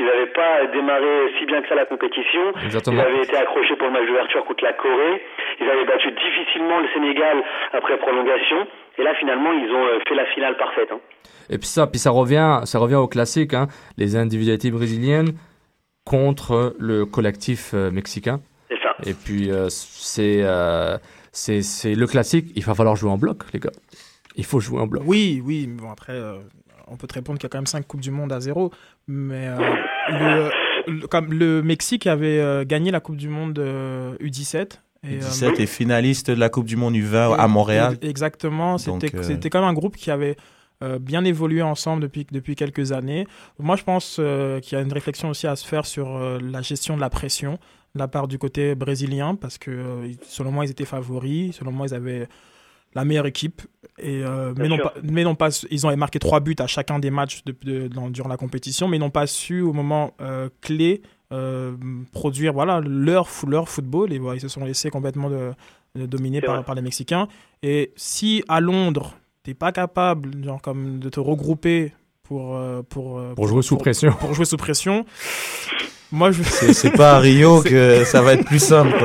Qu'ils 0.00 0.08
n'avaient 0.08 0.32
pas 0.32 0.64
démarré 0.72 1.28
si 1.38 1.44
bien 1.44 1.60
que 1.60 1.68
ça 1.68 1.74
la 1.74 1.84
compétition. 1.84 2.56
Exactement. 2.64 2.96
Ils 2.96 3.04
avaient 3.04 3.22
été 3.22 3.36
accrochés 3.36 3.76
pour 3.76 3.88
le 3.88 3.92
match 3.92 4.06
d'ouverture 4.06 4.44
contre 4.46 4.64
la 4.64 4.72
Corée. 4.72 5.20
Ils 5.60 5.68
avaient 5.68 5.84
battu 5.84 6.08
difficilement 6.12 6.80
le 6.80 6.88
Sénégal 6.94 7.36
après 7.74 7.98
prolongation. 7.98 8.66
Et 8.96 9.02
là, 9.02 9.12
finalement, 9.20 9.52
ils 9.52 9.70
ont 9.70 9.84
euh, 9.84 9.98
fait 10.08 10.14
la 10.14 10.24
finale 10.32 10.56
parfaite. 10.56 10.88
hein. 10.90 11.00
Et 11.50 11.58
puis 11.58 11.68
ça, 11.68 11.86
puis 11.86 11.98
ça 11.98 12.10
revient, 12.10 12.60
ça 12.64 12.78
revient 12.78 12.94
au 12.96 13.08
classique, 13.08 13.52
hein, 13.52 13.66
les 13.98 14.16
individualités 14.16 14.70
brésiliennes 14.70 15.34
contre 16.06 16.74
le 16.78 17.04
collectif 17.04 17.72
euh, 17.74 17.90
mexicain. 17.90 18.40
C'est 18.70 18.80
ça. 18.82 18.96
Et 19.06 19.12
puis 19.12 19.50
euh, 19.50 19.66
c'est, 19.68 20.40
euh, 20.42 20.96
c'est, 21.32 21.60
c'est 21.62 21.94
le 21.94 22.06
classique. 22.06 22.46
Il 22.56 22.64
va 22.64 22.74
falloir 22.74 22.96
jouer 22.96 23.10
en 23.10 23.18
bloc, 23.18 23.42
les 23.52 23.60
gars. 23.60 23.70
Il 24.36 24.44
faut 24.44 24.60
jouer 24.60 24.80
en 24.80 24.86
bloc. 24.86 25.02
Oui, 25.06 25.42
oui, 25.44 25.66
mais 25.68 25.82
bon, 25.82 25.90
après, 25.90 26.12
euh, 26.14 26.38
on 26.90 26.96
peut 26.96 27.06
te 27.06 27.14
répondre 27.14 27.38
qu'il 27.38 27.44
y 27.46 27.46
a 27.46 27.50
quand 27.50 27.58
même 27.58 27.66
5 27.66 27.86
Coupes 27.86 28.00
du 28.00 28.10
Monde 28.10 28.32
à 28.32 28.40
zéro. 28.40 28.70
Mais 29.06 29.48
euh, 29.48 29.58
le, 30.88 30.92
le- 31.00 31.06
comme 31.06 31.32
le 31.32 31.62
Mexique 31.62 32.06
avait 32.06 32.38
euh, 32.40 32.64
gagné 32.64 32.90
la 32.90 33.00
Coupe 33.00 33.16
du 33.16 33.28
Monde 33.28 33.58
euh, 33.58 34.16
U17. 34.18 34.78
Et, 35.02 35.14
euh, 35.14 35.18
17 35.18 35.60
est 35.60 35.66
finaliste 35.66 36.30
de 36.30 36.38
la 36.38 36.48
Coupe 36.50 36.66
du 36.66 36.76
Monde 36.76 36.94
U20 36.94 37.36
à 37.38 37.48
Montréal. 37.48 37.96
Exactement. 38.02 38.76
C'était 38.78 39.22
c'était 39.22 39.48
quand 39.50 39.60
même 39.60 39.68
un 39.70 39.74
groupe 39.74 39.96
qui 39.96 40.10
avait 40.10 40.36
bien 40.98 41.24
évolué 41.26 41.60
ensemble 41.60 42.00
depuis, 42.02 42.26
depuis 42.32 42.56
quelques 42.56 42.92
années. 42.92 43.26
Moi, 43.58 43.76
je 43.76 43.82
pense 43.84 44.16
euh, 44.18 44.60
qu'il 44.60 44.78
y 44.78 44.80
a 44.80 44.82
une 44.84 44.92
réflexion 44.94 45.28
aussi 45.28 45.46
à 45.46 45.54
se 45.54 45.66
faire 45.68 45.84
sur 45.84 46.16
euh, 46.16 46.38
la 46.40 46.62
gestion 46.62 46.96
de 46.96 47.02
la 47.02 47.10
pression 47.10 47.58
de 47.94 47.98
la 47.98 48.08
part 48.08 48.28
du 48.28 48.38
côté 48.38 48.74
brésilien, 48.74 49.34
parce 49.34 49.58
que 49.58 49.70
euh, 49.70 50.10
selon 50.22 50.52
moi, 50.52 50.64
ils 50.64 50.70
étaient 50.70 50.86
favoris. 50.86 51.54
Selon 51.56 51.70
moi, 51.70 51.86
ils 51.88 51.94
avaient 51.94 52.28
la 52.94 53.04
meilleure 53.04 53.26
équipe. 53.26 53.62
Et, 53.98 54.22
euh, 54.24 54.54
mais, 54.56 54.68
non 54.68 54.78
pas, 54.78 54.94
mais 55.02 55.24
non 55.24 55.34
pas, 55.34 55.48
ils 55.70 55.86
ont 55.86 55.94
marqué 55.96 56.18
trois 56.18 56.40
buts 56.40 56.56
à 56.58 56.66
chacun 56.66 56.98
des 56.98 57.10
matchs 57.10 57.42
de, 57.44 57.54
de- 57.62 57.88
dans- 57.88 58.08
durant 58.08 58.28
la 58.28 58.36
compétition, 58.36 58.88
mais 58.88 58.96
ils 58.96 59.00
n'ont 59.00 59.10
pas 59.10 59.26
su 59.26 59.60
au 59.60 59.72
moment 59.72 60.14
euh, 60.20 60.48
clé 60.62 61.02
euh, 61.32 61.72
produire 62.12 62.52
voilà, 62.52 62.80
leur, 62.80 63.28
leur 63.46 63.68
football. 63.68 64.12
Et 64.12 64.18
voilà, 64.18 64.36
ils 64.38 64.40
se 64.40 64.48
sont 64.48 64.64
laissés 64.64 64.90
complètement 64.90 65.28
de, 65.30 65.50
de 65.94 66.06
dominer 66.06 66.40
par, 66.40 66.74
les 66.74 66.82
Mexicains. 66.82 67.28
Et 67.62 67.92
si 67.96 68.42
à 68.48 68.60
Londres, 68.60 69.14
t'es 69.42 69.54
pas 69.54 69.70
capable 69.72 70.42
genre, 70.42 70.60
comme 70.62 70.98
de 70.98 71.08
te 71.08 71.20
regrouper 71.20 71.92
pour, 72.22 72.56
euh, 72.56 72.82
pour, 72.82 73.18
euh, 73.18 73.34
Pour 73.34 73.48
jouer 73.48 73.62
sous 73.62 73.76
pression. 73.76 74.12
Pour 74.12 74.34
jouer 74.34 74.44
sous 74.44 74.56
pression. 74.56 75.04
Moi, 76.12 76.32
je... 76.32 76.42
C'est 76.42 76.72
c'est 76.72 76.90
pas 76.90 77.16
à 77.16 77.18
Rio 77.20 77.62
que 77.62 78.04
ça 78.04 78.20
va 78.22 78.32
être 78.34 78.44
plus 78.44 78.58
simple. 78.62 78.98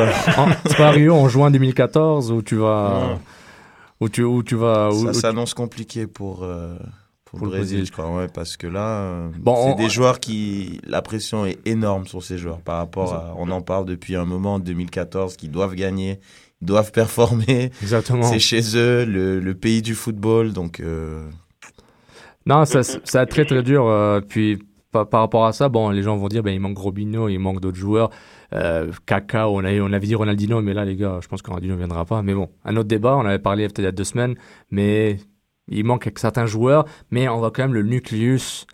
C'est 0.65 0.77
pas 0.77 0.88
à 0.88 0.91
Rio 0.91 1.13
en 1.13 1.27
juin 1.29 1.51
2014 1.51 2.31
où 2.31 2.41
tu 2.41 2.55
vas, 2.55 3.19
où 4.02 4.10
tu, 4.10 4.24
où 4.24 4.43
tu 4.43 4.56
vas, 4.56 4.89
où- 4.89 5.06
Ça 5.06 5.14
s'annonce 5.14 5.54
compliqué 5.54 6.08
pour, 6.08 6.43
euh, 6.43 6.76
pour, 7.26 7.39
Pour 7.39 7.48
le 7.48 7.52
Brésil, 7.58 7.78
Brésil. 7.78 7.86
je 7.88 7.91
crois. 7.91 8.16
Ouais, 8.16 8.28
parce 8.28 8.56
que 8.58 8.68
là, 8.68 8.88
euh, 9.02 9.30
Bon, 9.39 9.56
c'est 9.56 9.72
on- 9.74 9.76
des 9.76 9.89
joueurs 9.89 10.20
qui. 10.20 10.80
La 10.86 11.02
pression 11.02 11.46
est 11.46 11.60
énorme 11.68 12.06
sur 12.08 12.24
ces 12.24 12.38
joueurs 12.38 12.62
par 12.62 12.78
rapport 12.78 13.14
à. 13.14 13.34
On 13.38 13.50
en 13.52 13.62
parle 13.62 13.86
depuis 13.86 14.16
un 14.16 14.26
moment, 14.26 14.56
en 14.56 14.60
2014, 14.60 15.36
qui 15.38 15.50
doivent 15.50 15.76
gagner, 15.76 16.20
ils 16.62 16.66
doivent 16.68 16.91
performer. 16.91 17.72
Exactement. 17.82 18.24
C'est 18.24 18.39
chez 18.39 18.62
eux, 18.78 19.06
le, 19.06 19.39
le 19.39 19.54
pays 19.56 19.82
du 19.82 19.96
football. 19.96 20.54
Donc. 20.54 20.80
euh, 20.80 21.28
Non, 22.46 22.64
ça, 22.66 22.84
ça 22.84 23.26
très 23.26 23.46
très 23.46 23.64
dur. 23.64 23.86
puis 24.30 24.60
par, 25.04 25.22
rapport 25.22 25.46
à 25.46 25.54
ça, 25.54 25.68
bon, 25.68 25.89
les 25.89 26.02
gens 26.02 26.16
vont 26.16 26.28
dire, 26.28 26.43
ben 26.43 26.52
il 26.52 26.60
manque 26.60 26.78
Robinho, 26.78 27.28
il 27.28 27.39
manque 27.39 27.60
d'autres 27.60 27.78
joueurs. 27.78 28.10
Euh, 28.54 28.91
Kaka, 29.06 29.50
on 29.50 29.60
avait, 29.60 29.82
on 29.82 29.91
avait 29.91 30.08
dit 30.08 30.16
Ronaldinho, 30.16 30.62
mais 30.62 30.74
là 30.74 30.86
les 30.86 30.96
gars, 30.96 31.20
je 31.22 31.28
pense 31.28 31.41
que 31.41 31.50
Ronaldinho 31.50 31.74
ne 31.74 31.80
viendra 31.80 32.06
pas. 32.06 32.22
Mais 32.22 32.34
bon, 32.34 32.50
un 32.64 32.76
autre 32.78 32.88
débat, 32.88 33.18
on 33.18 33.26
avait 33.26 33.39
parlé 33.39 33.66
peut-être 33.66 33.80
il 33.80 33.86
y 33.86 33.88
a 33.88 33.91
deux 33.91 34.04
semaines, 34.06 34.36
mais 34.72 35.18
il 35.68 35.84
manque 35.84 36.10
certains 36.16 36.46
joueurs, 36.46 36.86
mais 37.12 37.28
on 37.28 37.39
voit 37.39 37.52
quand 37.52 37.64
même 37.64 37.74
le 37.74 37.84
nucléus 37.84 38.66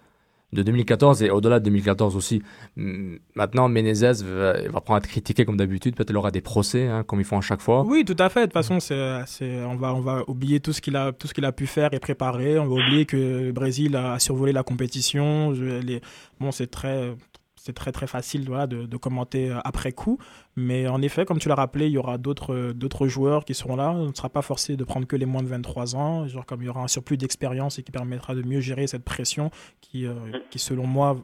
de 0.53 0.63
2014 0.63 1.23
et 1.23 1.29
au-delà 1.29 1.59
de 1.59 1.65
2014 1.65 2.15
aussi. 2.15 2.41
Hum, 2.77 3.19
Maintenant, 3.35 3.69
Menezes 3.69 4.23
va, 4.23 4.53
prendre 4.81 4.95
à 4.95 4.97
être 4.97 5.07
critiqué 5.07 5.45
comme 5.45 5.57
d'habitude. 5.57 5.95
Peut-être 5.95 6.09
il 6.09 6.17
aura 6.17 6.31
des 6.31 6.41
procès, 6.41 6.87
hein, 6.87 7.03
comme 7.03 7.19
ils 7.19 7.25
font 7.25 7.37
à 7.37 7.41
chaque 7.41 7.61
fois. 7.61 7.83
Oui, 7.85 8.03
tout 8.05 8.15
à 8.19 8.29
fait. 8.29 8.41
De 8.41 8.45
toute 8.45 8.53
façon, 8.53 8.79
c'est, 8.79 9.63
on, 9.65 9.75
va, 9.75 9.93
on 9.93 10.01
va 10.01 10.23
oublier 10.27 10.59
tout 10.59 10.73
ce, 10.73 10.81
qu'il 10.81 10.95
a, 10.95 11.11
tout 11.13 11.27
ce 11.27 11.33
qu'il 11.33 11.45
a 11.45 11.51
pu 11.51 11.67
faire 11.67 11.93
et 11.93 11.99
préparer. 11.99 12.59
On 12.59 12.65
va 12.67 12.73
oublier 12.73 13.05
que 13.05 13.17
le 13.45 13.51
Brésil 13.51 13.95
a 13.95 14.19
survolé 14.19 14.51
la 14.51 14.63
compétition. 14.63 15.53
Je- 15.53 15.99
bon, 16.39 16.51
c'est 16.51 16.67
très, 16.69 17.15
c'est 17.63 17.73
très, 17.73 17.91
très 17.91 18.07
facile 18.07 18.45
voilà, 18.47 18.65
de, 18.65 18.85
de 18.87 18.97
commenter 18.97 19.51
euh, 19.51 19.59
après 19.63 19.91
coup. 19.91 20.17
Mais 20.55 20.87
en 20.87 21.01
effet, 21.01 21.25
comme 21.25 21.37
tu 21.37 21.47
l'as 21.47 21.55
rappelé, 21.55 21.85
il 21.85 21.91
y 21.91 21.97
aura 21.99 22.17
d'autres, 22.17 22.53
euh, 22.55 22.73
d'autres 22.73 23.07
joueurs 23.07 23.45
qui 23.45 23.53
seront 23.53 23.75
là. 23.75 23.91
On 23.91 24.07
ne 24.09 24.13
sera 24.13 24.29
pas 24.29 24.41
forcé 24.41 24.75
de 24.77 24.83
prendre 24.83 25.05
que 25.05 25.15
les 25.15 25.25
moins 25.27 25.43
de 25.43 25.47
23 25.47 25.95
ans. 25.95 26.27
Genre, 26.27 26.45
comme 26.45 26.63
il 26.63 26.65
y 26.65 26.69
aura 26.69 26.81
un 26.81 26.87
surplus 26.87 27.17
d'expérience 27.17 27.77
et 27.77 27.83
qui 27.83 27.91
permettra 27.91 28.33
de 28.33 28.41
mieux 28.41 28.61
gérer 28.61 28.87
cette 28.87 29.03
pression 29.03 29.51
qui, 29.79 30.07
euh, 30.07 30.13
qui 30.49 30.57
selon 30.57 30.87
moi, 30.87 31.17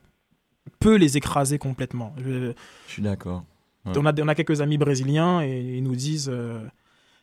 peut 0.79 0.95
les 0.95 1.17
écraser 1.17 1.57
complètement. 1.57 2.13
Je- 2.17 2.51
Je 2.87 2.91
suis 2.93 3.01
d'accord. 3.01 3.43
Ouais. 3.85 3.93
on, 3.97 4.05
a, 4.05 4.13
on 4.21 4.27
a 4.27 4.35
quelques 4.35 4.61
amis 4.61 4.77
brésiliens 4.77 5.41
et 5.41 5.77
ils 5.77 5.83
nous 5.83 5.95
disent 5.95 6.29
euh, 6.31 6.59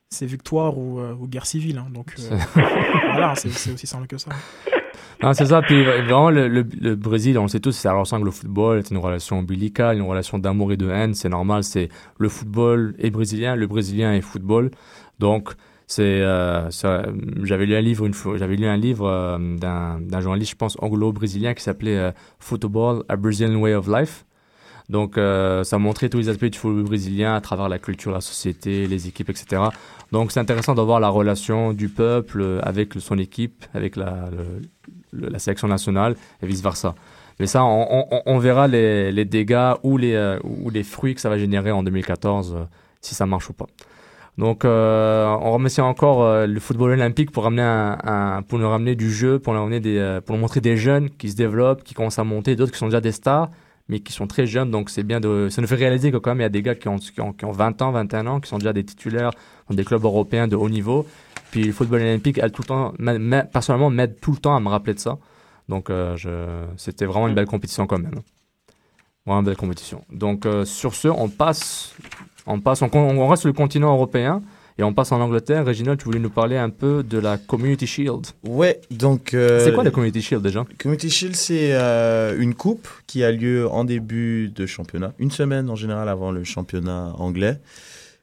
c'est 0.08 0.26
victoire 0.26 0.76
ou, 0.78 0.98
euh, 0.98 1.14
ou 1.14 1.28
guerre 1.28 1.46
civile. 1.46 1.78
hein. 1.78 1.88
donc 1.92 2.14
euh, 2.18 2.36
voilà, 3.12 3.34
c'est 3.36 3.70
aussi 3.72 3.86
simple 3.86 4.06
que 4.06 4.16
ça. 4.18 4.30
Non, 5.22 5.32
c'est 5.32 5.46
ça. 5.46 5.62
Puis 5.62 5.84
vraiment, 5.84 6.30
le, 6.30 6.62
Brésil, 6.94 7.38
on 7.38 7.42
le 7.42 7.48
sait 7.48 7.60
tous, 7.60 7.72
ça 7.72 7.92
ressemble 7.92 8.28
au 8.28 8.32
football. 8.32 8.82
C'est 8.84 8.94
une 8.94 9.00
relation 9.00 9.38
ombilicale, 9.38 9.96
une 9.96 10.02
relation 10.02 10.38
d'amour 10.38 10.72
et 10.72 10.76
de 10.76 10.88
haine. 10.90 11.14
C'est 11.14 11.28
normal. 11.28 11.64
C'est 11.64 11.88
le 12.18 12.28
football 12.28 12.94
est 12.98 13.10
brésilien, 13.10 13.56
le 13.56 13.66
brésilien 13.66 14.12
est 14.14 14.20
football. 14.20 14.70
Donc, 15.18 15.52
c'est, 15.86 16.02
euh, 16.02 16.70
j'avais 17.42 17.66
lu 17.66 17.76
un 17.76 17.80
livre. 17.80 18.08
J'avais 18.36 18.56
lu 18.56 18.66
un 18.66 18.76
livre 18.76 19.06
euh, 19.06 19.56
d'un, 19.56 20.20
journaliste, 20.20 20.52
je 20.52 20.56
pense, 20.56 20.76
anglo-brésilien, 20.80 21.54
qui 21.54 21.62
s'appelait 21.62 21.96
euh, 21.96 22.12
Football: 22.38 23.04
A 23.08 23.16
Brazilian 23.16 23.54
Way 23.60 23.74
of 23.74 23.88
Life. 23.88 24.24
Donc, 24.88 25.16
euh, 25.16 25.64
ça 25.64 25.78
montrait 25.78 26.08
tous 26.08 26.18
les 26.18 26.28
aspects 26.28 26.44
du 26.44 26.58
football 26.58 26.84
brésilien 26.84 27.34
à 27.34 27.40
travers 27.40 27.68
la 27.68 27.78
culture, 27.78 28.12
la 28.12 28.20
société, 28.20 28.86
les 28.86 29.08
équipes, 29.08 29.30
etc. 29.30 29.62
Donc, 30.12 30.30
c'est 30.30 30.40
intéressant 30.40 30.74
de 30.74 30.82
voir 30.82 31.00
la 31.00 31.08
relation 31.08 31.72
du 31.72 31.88
peuple 31.88 32.42
euh, 32.42 32.60
avec 32.62 32.94
son 32.98 33.18
équipe, 33.18 33.64
avec 33.72 33.96
la, 33.96 34.28
la 35.14 35.38
sélection 35.38 35.68
nationale 35.68 36.16
et 36.42 36.46
vice-versa. 36.46 36.94
Mais 37.40 37.46
ça, 37.46 37.64
on, 37.64 38.38
verra 38.38 38.68
les, 38.68 39.10
les 39.10 39.24
dégâts 39.24 39.72
ou 39.82 39.96
les, 39.96 40.14
euh, 40.14 40.38
ou 40.44 40.70
les 40.70 40.84
fruits 40.84 41.14
que 41.14 41.20
ça 41.20 41.28
va 41.28 41.36
générer 41.36 41.72
en 41.72 41.82
2014, 41.82 42.54
euh, 42.54 42.64
si 43.00 43.14
ça 43.14 43.26
marche 43.26 43.50
ou 43.50 43.52
pas. 43.52 43.66
Donc, 44.38 44.64
euh, 44.64 45.26
on 45.26 45.52
remercie 45.52 45.80
encore 45.80 46.46
le 46.46 46.60
football 46.60 46.92
olympique 46.92 47.30
pour 47.30 47.46
un, 47.46 48.42
pour 48.48 48.58
nous 48.58 48.68
ramener 48.68 48.96
du 48.96 49.10
jeu, 49.12 49.38
pour 49.38 49.54
ramener 49.54 49.80
des, 49.80 50.18
pour 50.24 50.34
nous 50.34 50.40
montrer 50.40 50.60
des 50.60 50.76
jeunes 50.76 51.08
qui 51.10 51.30
se 51.30 51.36
développent, 51.36 51.84
qui 51.84 51.94
commencent 51.94 52.18
à 52.18 52.24
monter, 52.24 52.56
d'autres 52.56 52.72
qui 52.72 52.78
sont 52.78 52.86
déjà 52.86 53.00
des 53.00 53.12
stars, 53.12 53.50
mais 53.89 54.01
qui 54.01 54.12
sont 54.12 54.26
très 54.26 54.47
jeunes. 54.47 54.70
Donc, 54.70 54.91
c'est 54.91 55.03
bien 55.03 55.20
de, 55.20 55.49
ça 55.51 55.61
nous 55.61 55.68
fait 55.68 55.74
réaliser 55.74 56.11
que 56.11 56.16
quand 56.16 56.30
même 56.30 56.41
il 56.41 56.43
y 56.43 56.47
a 56.47 56.51
des 56.51 56.62
gars 56.62 56.74
qui 56.74 56.89
ont, 56.89 56.97
qui 56.97 57.20
ont, 57.20 57.32
qui 57.32 57.45
ont 57.45 57.53
20 57.53 57.82
ans, 57.82 57.93
21 57.93 58.26
ans, 58.26 58.41
qui 58.41 58.49
sont 58.49 58.59
déjà 58.59 58.72
des 58.72 58.85
titulaires 58.85 59.32
dans 59.68 59.74
des 59.74 59.85
clubs 59.85 60.05
européens 60.05 60.49
de 60.49 60.57
haut 60.57 60.68
niveau. 60.68 61.07
Puis 61.51 61.64
le 61.64 61.72
football 61.72 62.01
olympique, 62.01 62.39
elle 62.43 62.51
tout 62.51 62.62
le 62.62 62.66
temps, 62.66 62.93
personnellement, 63.53 63.91
m'aide 63.91 64.18
tout 64.20 64.32
le 64.32 64.39
temps 64.39 64.57
à 64.57 64.61
me 64.61 64.68
rappeler 64.68 64.95
de 64.95 64.99
ça. 64.99 65.18
Donc, 65.68 65.91
euh, 65.91 66.16
c'était 66.76 67.07
vraiment 67.07 67.28
une 67.28 67.35
belle 67.35 67.47
compétition 67.47 67.87
quand 67.87 67.99
même. 67.99 68.20
Vraiment 69.24 69.41
une 69.41 69.47
belle 69.47 69.57
compétition. 69.57 70.05
Donc, 70.11 70.47
euh, 70.47 70.64
sur 70.64 70.95
ce, 70.95 71.09
on 71.09 71.28
passe, 71.28 71.95
on 72.47 72.61
passe, 72.61 72.82
on 72.82 73.28
reste 73.28 73.43
sur 73.43 73.49
le 73.49 73.55
continent 73.55 73.93
européen 73.93 74.43
et 74.79 74.83
on 74.83 74.93
passe 74.93 75.12
en 75.12 75.20
Angleterre. 75.20 75.64
Réginald, 75.64 75.99
tu 75.99 76.05
voulais 76.07 76.18
nous 76.18 76.31
parler 76.31 76.57
un 76.57 76.70
peu 76.70 77.03
de 77.03 77.18
la 77.18 77.39
Community 77.39 77.87
Shield. 77.87 78.27
Ouais, 78.45 78.81
donc. 78.91 79.35
euh, 79.35 79.61
C'est 79.64 79.72
quoi 79.72 79.85
la 79.85 79.91
Community 79.91 80.20
Shield 80.22 80.43
déjà? 80.43 80.64
Community 80.81 81.11
Shield, 81.11 81.37
c'est 81.37 81.72
euh, 81.75 82.37
une 82.39 82.55
coupe 82.55 82.89
qui 83.07 83.22
a 83.25 83.31
lieu 83.31 83.68
en 83.68 83.85
début 83.85 84.49
de 84.49 84.66
championnat, 84.66 85.12
une 85.18 85.31
semaine 85.31 85.70
en 85.70 85.77
général 85.77 86.09
avant 86.09 86.31
le 86.33 86.43
championnat 86.45 87.12
anglais, 87.18 87.61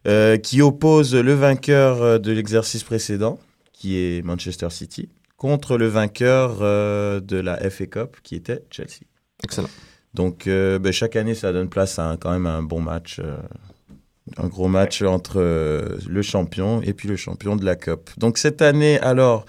euh, 0.08 0.38
qui 0.38 0.62
oppose 0.62 1.16
le 1.16 1.34
vainqueur 1.34 2.20
de 2.20 2.32
l'exercice 2.32 2.84
précédent, 2.84 3.40
qui 3.72 3.98
est 3.98 4.22
Manchester 4.26 4.70
City, 4.72 5.10
contre 5.38 5.78
le 5.78 5.88
vainqueur 5.88 6.58
de 6.60 7.36
la 7.40 7.58
FA 7.70 7.86
Cup, 7.88 8.18
qui 8.24 8.36
était 8.36 8.64
Chelsea. 8.70 9.06
Excellent. 9.44 9.70
Donc 10.14 10.44
ben, 10.48 10.92
chaque 10.92 11.16
année, 11.16 11.34
ça 11.36 11.54
donne 11.54 11.70
place 11.70 11.98
à 11.98 12.10
un- 12.10 12.18
quand 12.18 12.32
même 12.32 12.46
un 12.46 12.62
bon 12.62 12.82
match. 12.82 13.20
Un 14.38 14.48
gros 14.48 14.68
match 14.68 15.02
entre 15.02 15.40
euh, 15.40 15.98
le 16.08 16.22
champion 16.22 16.82
et 16.82 16.94
puis 16.94 17.08
le 17.08 17.16
champion 17.16 17.56
de 17.56 17.66
la 17.66 17.76
Cup. 17.76 18.10
Donc 18.18 18.38
cette 18.38 18.62
année, 18.62 19.00
alors, 19.00 19.46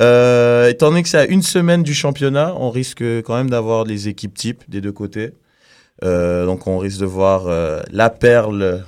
euh, 0.00 0.68
étant 0.68 0.90
donné 0.90 1.02
que 1.02 1.08
c'est 1.08 1.18
à 1.18 1.26
une 1.26 1.42
semaine 1.42 1.82
du 1.82 1.94
championnat, 1.94 2.54
on 2.56 2.70
risque 2.70 3.02
quand 3.22 3.36
même 3.36 3.50
d'avoir 3.50 3.84
les 3.84 4.08
équipes 4.08 4.34
types 4.34 4.64
des 4.68 4.80
deux 4.80 4.92
côtés. 4.92 5.32
Euh, 6.04 6.46
donc 6.46 6.66
on 6.66 6.78
risque 6.78 7.00
de 7.00 7.06
voir 7.06 7.48
la 7.90 8.10
perle 8.10 8.84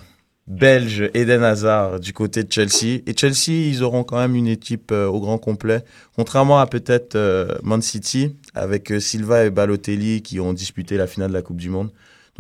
belge 0.47 1.11
Eden 1.15 1.45
Hazard 1.45 2.01
du 2.01 2.13
côté 2.13 2.43
de 2.43 2.53
Chelsea. 2.53 3.03
Et 3.07 3.17
Chelsea, 3.17 3.69
ils 3.69 3.83
auront 3.83 4.05
quand 4.05 4.19
même 4.19 4.35
une 4.35 4.49
équipe 4.49 4.93
au 4.93 5.21
grand 5.21 5.39
complet, 5.39 5.83
contrairement 6.17 6.61
à 6.61 6.67
peut-être 6.67 7.17
Man 7.63 7.83
City, 7.83 8.37
avec 8.55 8.93
Silva 9.01 9.45
et 9.45 9.51
Balotelli 9.51 10.23
qui 10.23 10.41
ont 10.41 10.53
disputé 10.53 10.97
la 10.97 11.07
finale 11.07 11.29
de 11.31 11.35
la 11.35 11.43
Coupe 11.43 11.59
du 11.59 11.71
Monde. 11.71 11.91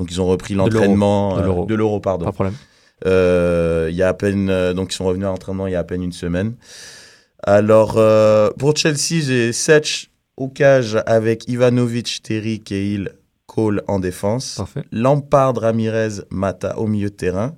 Donc 0.00 0.10
ils 0.10 0.20
ont 0.20 0.26
repris 0.26 0.54
l'entraînement 0.54 1.36
De 1.36 1.42
l'Euro. 1.42 1.66
de 1.66 1.74
l'euro, 1.74 2.00
pardon. 2.00 2.24
Pas 2.24 2.30
de 2.30 2.34
problème. 2.34 2.54
Euh, 3.06 3.88
il 3.90 3.96
y 3.96 4.02
a 4.02 4.08
à 4.08 4.14
peine, 4.14 4.50
euh, 4.50 4.72
donc 4.74 4.92
ils 4.92 4.96
sont 4.96 5.06
revenus 5.06 5.26
à 5.26 5.30
l'entraînement 5.30 5.66
il 5.66 5.72
y 5.72 5.76
a 5.76 5.80
à 5.80 5.84
peine 5.84 6.02
une 6.02 6.12
semaine. 6.12 6.54
Alors 7.42 7.94
euh, 7.96 8.50
pour 8.58 8.76
Chelsea, 8.76 9.22
j'ai 9.22 9.52
Setch 9.52 10.10
au 10.36 10.48
cage 10.48 10.98
avec 11.06 11.48
Ivanovic, 11.48 12.22
Terry, 12.22 12.60
Cahill, 12.60 13.12
Cole 13.46 13.82
en 13.88 13.98
défense. 13.98 14.54
Parfait. 14.56 14.84
Lampard, 14.92 15.56
Ramirez, 15.56 16.22
Mata 16.30 16.78
au 16.78 16.86
milieu 16.86 17.10
de 17.10 17.14
terrain. 17.14 17.56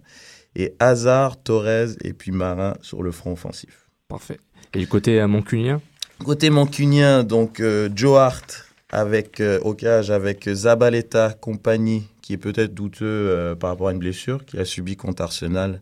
Et 0.55 0.75
Hazard, 0.79 1.43
Torres 1.43 1.97
et 2.03 2.13
puis 2.13 2.31
Marin 2.31 2.75
sur 2.83 3.03
le 3.03 3.11
front 3.11 3.33
offensif. 3.33 3.89
Parfait. 4.09 4.39
Et 4.75 4.79
du 4.79 4.89
côté 4.89 5.21
euh, 5.21 5.27
moncunien 5.27 5.81
Côté 6.25 6.51
mancunien, 6.51 7.25
donc 7.25 7.61
euh, 7.61 7.89
Joe 7.95 8.19
Hart 8.19 8.67
avec, 8.91 9.41
euh, 9.41 9.59
au 9.61 9.75
cage 9.75 10.11
avec 10.11 10.49
Zabaleta, 10.49 11.35
compagnie, 11.41 12.09
qui 12.23 12.33
est 12.33 12.39
peut-être 12.39 12.73
douteux 12.73 13.05
euh, 13.05 13.55
par 13.55 13.71
rapport 13.71 13.89
à 13.89 13.93
une 13.93 13.99
blessure 13.99 14.45
qu'il 14.45 14.61
a 14.61 14.65
subi 14.65 14.97
contre 14.97 15.23
Arsenal 15.23 15.81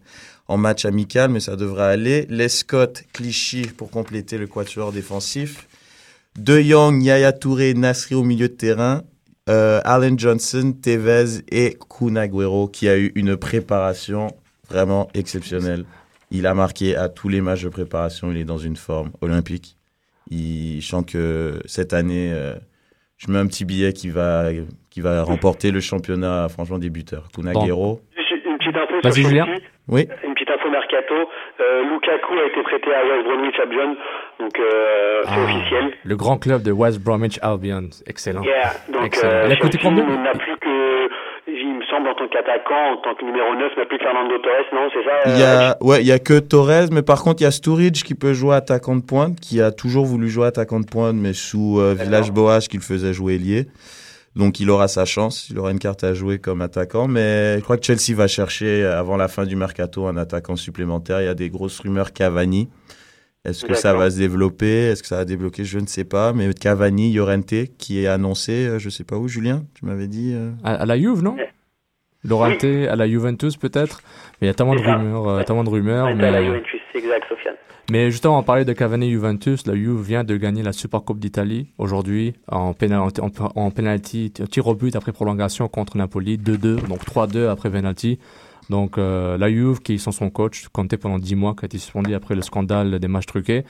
en 0.48 0.56
match 0.56 0.84
amical, 0.84 1.30
mais 1.30 1.38
ça 1.38 1.54
devrait 1.54 1.84
aller. 1.84 2.26
Lescott, 2.28 3.04
Clichy 3.12 3.68
pour 3.76 3.90
compléter 3.90 4.36
le 4.36 4.48
quatuor 4.48 4.90
défensif. 4.90 5.68
De 6.36 6.60
Jong, 6.60 7.00
Yaya 7.02 7.32
Touré, 7.32 7.74
Nasri 7.74 8.16
au 8.16 8.24
milieu 8.24 8.48
de 8.48 8.54
terrain. 8.54 9.04
Euh, 9.48 9.80
Allen 9.84 10.18
Johnson, 10.18 10.74
Tevez 10.80 11.42
et 11.50 11.78
Kun 11.88 12.16
Agüero 12.16 12.68
qui 12.68 12.88
a 12.88 12.98
eu 12.98 13.12
une 13.14 13.36
préparation 13.36 14.34
vraiment 14.68 15.08
exceptionnelle. 15.14 15.84
Il 16.32 16.46
a 16.46 16.54
marqué 16.54 16.96
à 16.96 17.08
tous 17.08 17.28
les 17.28 17.40
matchs 17.40 17.62
de 17.62 17.68
préparation. 17.68 18.30
Il 18.30 18.36
est 18.36 18.44
dans 18.44 18.58
une 18.58 18.76
forme 18.76 19.10
olympique. 19.20 19.76
Il, 20.30 20.80
je 20.80 20.86
sens 20.86 21.04
que 21.06 21.60
cette 21.64 21.92
année, 21.92 22.32
euh, 22.32 22.54
je 23.16 23.30
mets 23.30 23.38
un 23.38 23.46
petit 23.46 23.64
billet 23.64 23.92
qui 23.92 24.08
va, 24.08 24.50
qui 24.90 25.00
va 25.00 25.22
remporter 25.22 25.70
le 25.70 25.80
championnat, 25.80 26.48
franchement, 26.48 26.78
des 26.78 26.90
buteurs. 26.90 27.28
Kun 27.34 27.46
Agüero. 27.46 28.00
Juste 28.16 28.44
Une 28.44 28.58
petite 28.58 28.76
info 28.76 28.94
Vas-y, 29.02 29.12
sur 29.22 29.28
Julien. 29.28 29.46
Oui. 29.88 30.06
Une 30.26 30.34
petite 30.34 30.50
info 30.50 30.68
mercato. 30.70 31.14
Euh, 31.60 31.82
Lukaku 31.84 32.34
a 32.34 32.46
été 32.46 32.62
prêté 32.62 32.94
à 32.94 33.02
West 33.04 33.24
Bromwich 33.26 33.58
Albion, 33.60 33.96
donc 34.38 34.58
euh, 34.58 35.22
c'est 35.24 35.30
Ah, 35.32 35.44
officiel. 35.44 35.92
Le 36.04 36.16
grand 36.16 36.38
club 36.38 36.62
de 36.62 36.72
West 36.72 37.00
Bromwich 37.00 37.38
Albion. 37.42 37.88
Excellent. 38.06 38.42
Yeah, 38.42 38.72
donc 38.92 39.06
Excellent. 39.06 39.32
euh, 39.32 39.44
Il 39.46 39.52
a 39.52 39.56
coûté 39.56 39.78
combien 39.82 40.04
n'a 40.06 40.32
plus 40.32 40.56
que, 40.60 41.08
il 41.48 41.74
me 41.78 41.84
semble, 41.86 42.08
en 42.08 42.14
tant 42.14 42.28
qu'attaquant, 42.28 42.92
en 42.94 42.96
tant 42.98 43.14
que 43.14 43.24
numéro 43.24 43.54
9, 43.54 43.76
n'a 43.76 43.84
plus 43.86 43.98
que 43.98 44.04
Fernando 44.04 44.38
Torres, 44.38 44.70
non, 44.72 44.88
c'est 44.92 45.04
ça 45.04 45.16
Il 45.26 45.38
y 45.38 45.42
euh, 45.42 45.70
a, 45.70 45.76
ouais, 45.84 46.00
il 46.02 46.06
y 46.06 46.12
a 46.12 46.18
que 46.18 46.38
Torres, 46.38 46.90
mais 46.92 47.02
par 47.02 47.22
contre, 47.22 47.40
il 47.42 47.44
y 47.44 47.48
a 47.48 47.50
Sturridge 47.50 48.02
qui 48.04 48.14
peut 48.14 48.32
jouer 48.32 48.54
attaquant 48.56 48.94
de 48.96 49.02
pointe, 49.02 49.38
qui 49.40 49.60
a 49.60 49.70
toujours 49.72 50.04
voulu 50.04 50.28
jouer 50.28 50.46
attaquant 50.46 50.78
de 50.80 50.86
pointe, 50.86 51.16
mais 51.16 51.32
sous 51.32 51.78
euh, 51.80 51.94
Village 51.98 52.30
Boas 52.32 52.60
qui 52.60 52.76
le 52.76 52.82
faisait 52.82 53.12
jouer 53.12 53.34
ailier. 53.34 53.66
Donc, 54.36 54.60
il 54.60 54.70
aura 54.70 54.86
sa 54.88 55.04
chance. 55.04 55.48
Il 55.50 55.58
aura 55.58 55.72
une 55.72 55.78
carte 55.80 56.04
à 56.04 56.14
jouer 56.14 56.38
comme 56.38 56.62
attaquant, 56.62 57.08
mais 57.08 57.56
je 57.58 57.62
crois 57.64 57.76
que 57.76 57.84
Chelsea 57.84 58.14
va 58.16 58.28
chercher, 58.28 58.84
euh, 58.84 58.98
avant 58.98 59.16
la 59.16 59.26
fin 59.28 59.44
du 59.44 59.56
mercato, 59.56 60.06
un 60.06 60.16
attaquant 60.16 60.54
supplémentaire. 60.56 61.20
Il 61.20 61.24
y 61.24 61.28
a 61.28 61.34
des 61.34 61.50
grosses 61.50 61.80
rumeurs 61.80 62.12
Cavani. 62.12 62.68
Est-ce 63.44 63.64
que 63.64 63.74
ça 63.74 63.94
va 63.94 64.10
se 64.10 64.18
développer? 64.18 64.88
Est-ce 64.90 65.02
que 65.02 65.08
ça 65.08 65.16
va 65.16 65.24
débloquer? 65.24 65.64
Je 65.64 65.78
ne 65.78 65.86
sais 65.86 66.04
pas. 66.04 66.32
Mais 66.32 66.52
Cavani, 66.52 67.12
Llorente, 67.12 67.54
qui 67.78 68.02
est 68.04 68.06
annoncé, 68.06 68.52
euh, 68.66 68.78
je 68.78 68.88
sais 68.90 69.02
pas 69.04 69.16
où, 69.16 69.28
Julien? 69.28 69.64
Tu 69.74 69.84
m'avais 69.86 70.08
dit 70.08 70.32
euh, 70.34 70.50
À, 70.62 70.74
à 70.74 70.86
la 70.86 70.98
Juve, 70.98 71.22
non? 71.22 71.36
Lorente, 72.22 72.64
à 72.64 72.96
la 72.96 73.08
Juventus 73.08 73.56
peut-être? 73.56 74.02
Mais 74.40 74.46
il 74.46 74.48
y 74.48 74.50
a 74.50 74.54
tellement 74.54 74.74
de 74.74 74.80
rumeurs, 74.80 75.44
tellement 75.46 75.64
de 75.64 75.70
rumeurs. 75.70 76.06
ouais, 76.06 76.18
t'as 76.20 76.30
la. 76.30 76.44
Juventus, 76.44 76.80
c'est 76.92 76.98
exact, 76.98 77.24
Sofiane. 77.28 77.54
Mais 77.90 78.10
justement, 78.12 78.38
on 78.38 78.42
parlait 78.44 78.64
de 78.64 78.72
Cavani 78.72 79.10
Juventus. 79.10 79.66
La 79.66 79.74
Juve 79.74 80.00
vient 80.00 80.22
de 80.22 80.36
gagner 80.36 80.62
la 80.62 80.72
Super 80.72 81.02
Coupe 81.02 81.18
d'Italie 81.18 81.66
aujourd'hui 81.76 82.34
en, 82.48 82.72
pénal- 82.72 83.00
en, 83.20 83.30
en 83.60 83.70
penalty, 83.72 84.30
tir 84.30 84.66
au 84.68 84.74
but 84.76 84.94
après 84.94 85.10
prolongation 85.12 85.66
contre 85.68 85.96
Napoli, 85.96 86.38
2-2, 86.38 86.86
donc 86.88 87.04
3-2 87.04 87.48
après 87.48 87.68
penalty. 87.70 88.20
Donc 88.68 88.96
euh, 88.98 89.36
la 89.36 89.50
Juve, 89.50 89.80
qui 89.80 89.98
sont 89.98 90.12
son 90.12 90.30
coach, 90.30 90.68
comptait 90.68 90.98
pendant 90.98 91.18
10 91.18 91.34
mois, 91.34 91.54
qui 91.58 91.64
a 91.64 91.66
été 91.66 91.78
suspendu 91.78 92.14
après 92.14 92.36
le 92.36 92.42
scandale 92.42 93.00
des 93.00 93.08
matchs 93.08 93.26
truqués. 93.26 93.64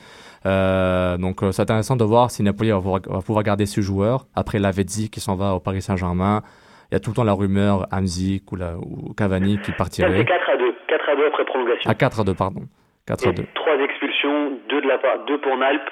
Euh, 0.45 1.17
donc 1.17 1.41
euh, 1.41 1.51
c'est 1.51 1.63
intéressant 1.63 1.95
de 1.95 2.03
voir 2.03 2.29
si 2.29 2.43
Napoli 2.43 2.69
va 2.69 2.77
pouvoir, 2.77 3.01
va 3.07 3.21
pouvoir 3.21 3.43
garder 3.43 3.65
ce 3.65 3.81
joueur 3.81 4.27
après 4.35 4.59
Lavezzi 4.59 5.09
qui 5.09 5.19
s'en 5.19 5.35
va 5.35 5.55
au 5.55 5.59
Paris 5.59 5.81
Saint-Germain. 5.81 6.43
Il 6.91 6.95
y 6.95 6.97
a 6.97 6.99
tout 6.99 7.09
le 7.09 7.15
temps 7.15 7.23
la 7.23 7.33
rumeur 7.33 7.87
Hamzik 7.91 8.51
ou, 8.51 8.55
la, 8.57 8.77
ou 8.77 9.13
Cavani 9.17 9.57
qui 9.63 9.71
partirait. 9.71 10.15
c'est 10.19 10.25
4 10.25 10.49
à 10.53 10.57
2, 10.57 10.63
4 10.87 11.09
à 11.09 11.15
2 11.15 11.25
après 11.27 11.45
prolongation. 11.45 11.89
À 11.89 11.95
4 11.95 12.19
à 12.19 12.23
2, 12.23 12.33
pardon. 12.35 12.61
4 13.07 13.27
à 13.27 13.31
2. 13.31 13.43
Trois 13.55 13.73
expulsions, 13.83 14.10
deux 14.69 14.81
de 14.81 14.87
la 14.87 14.97
deux 15.27 15.37
pour 15.39 15.55
Naples, 15.57 15.91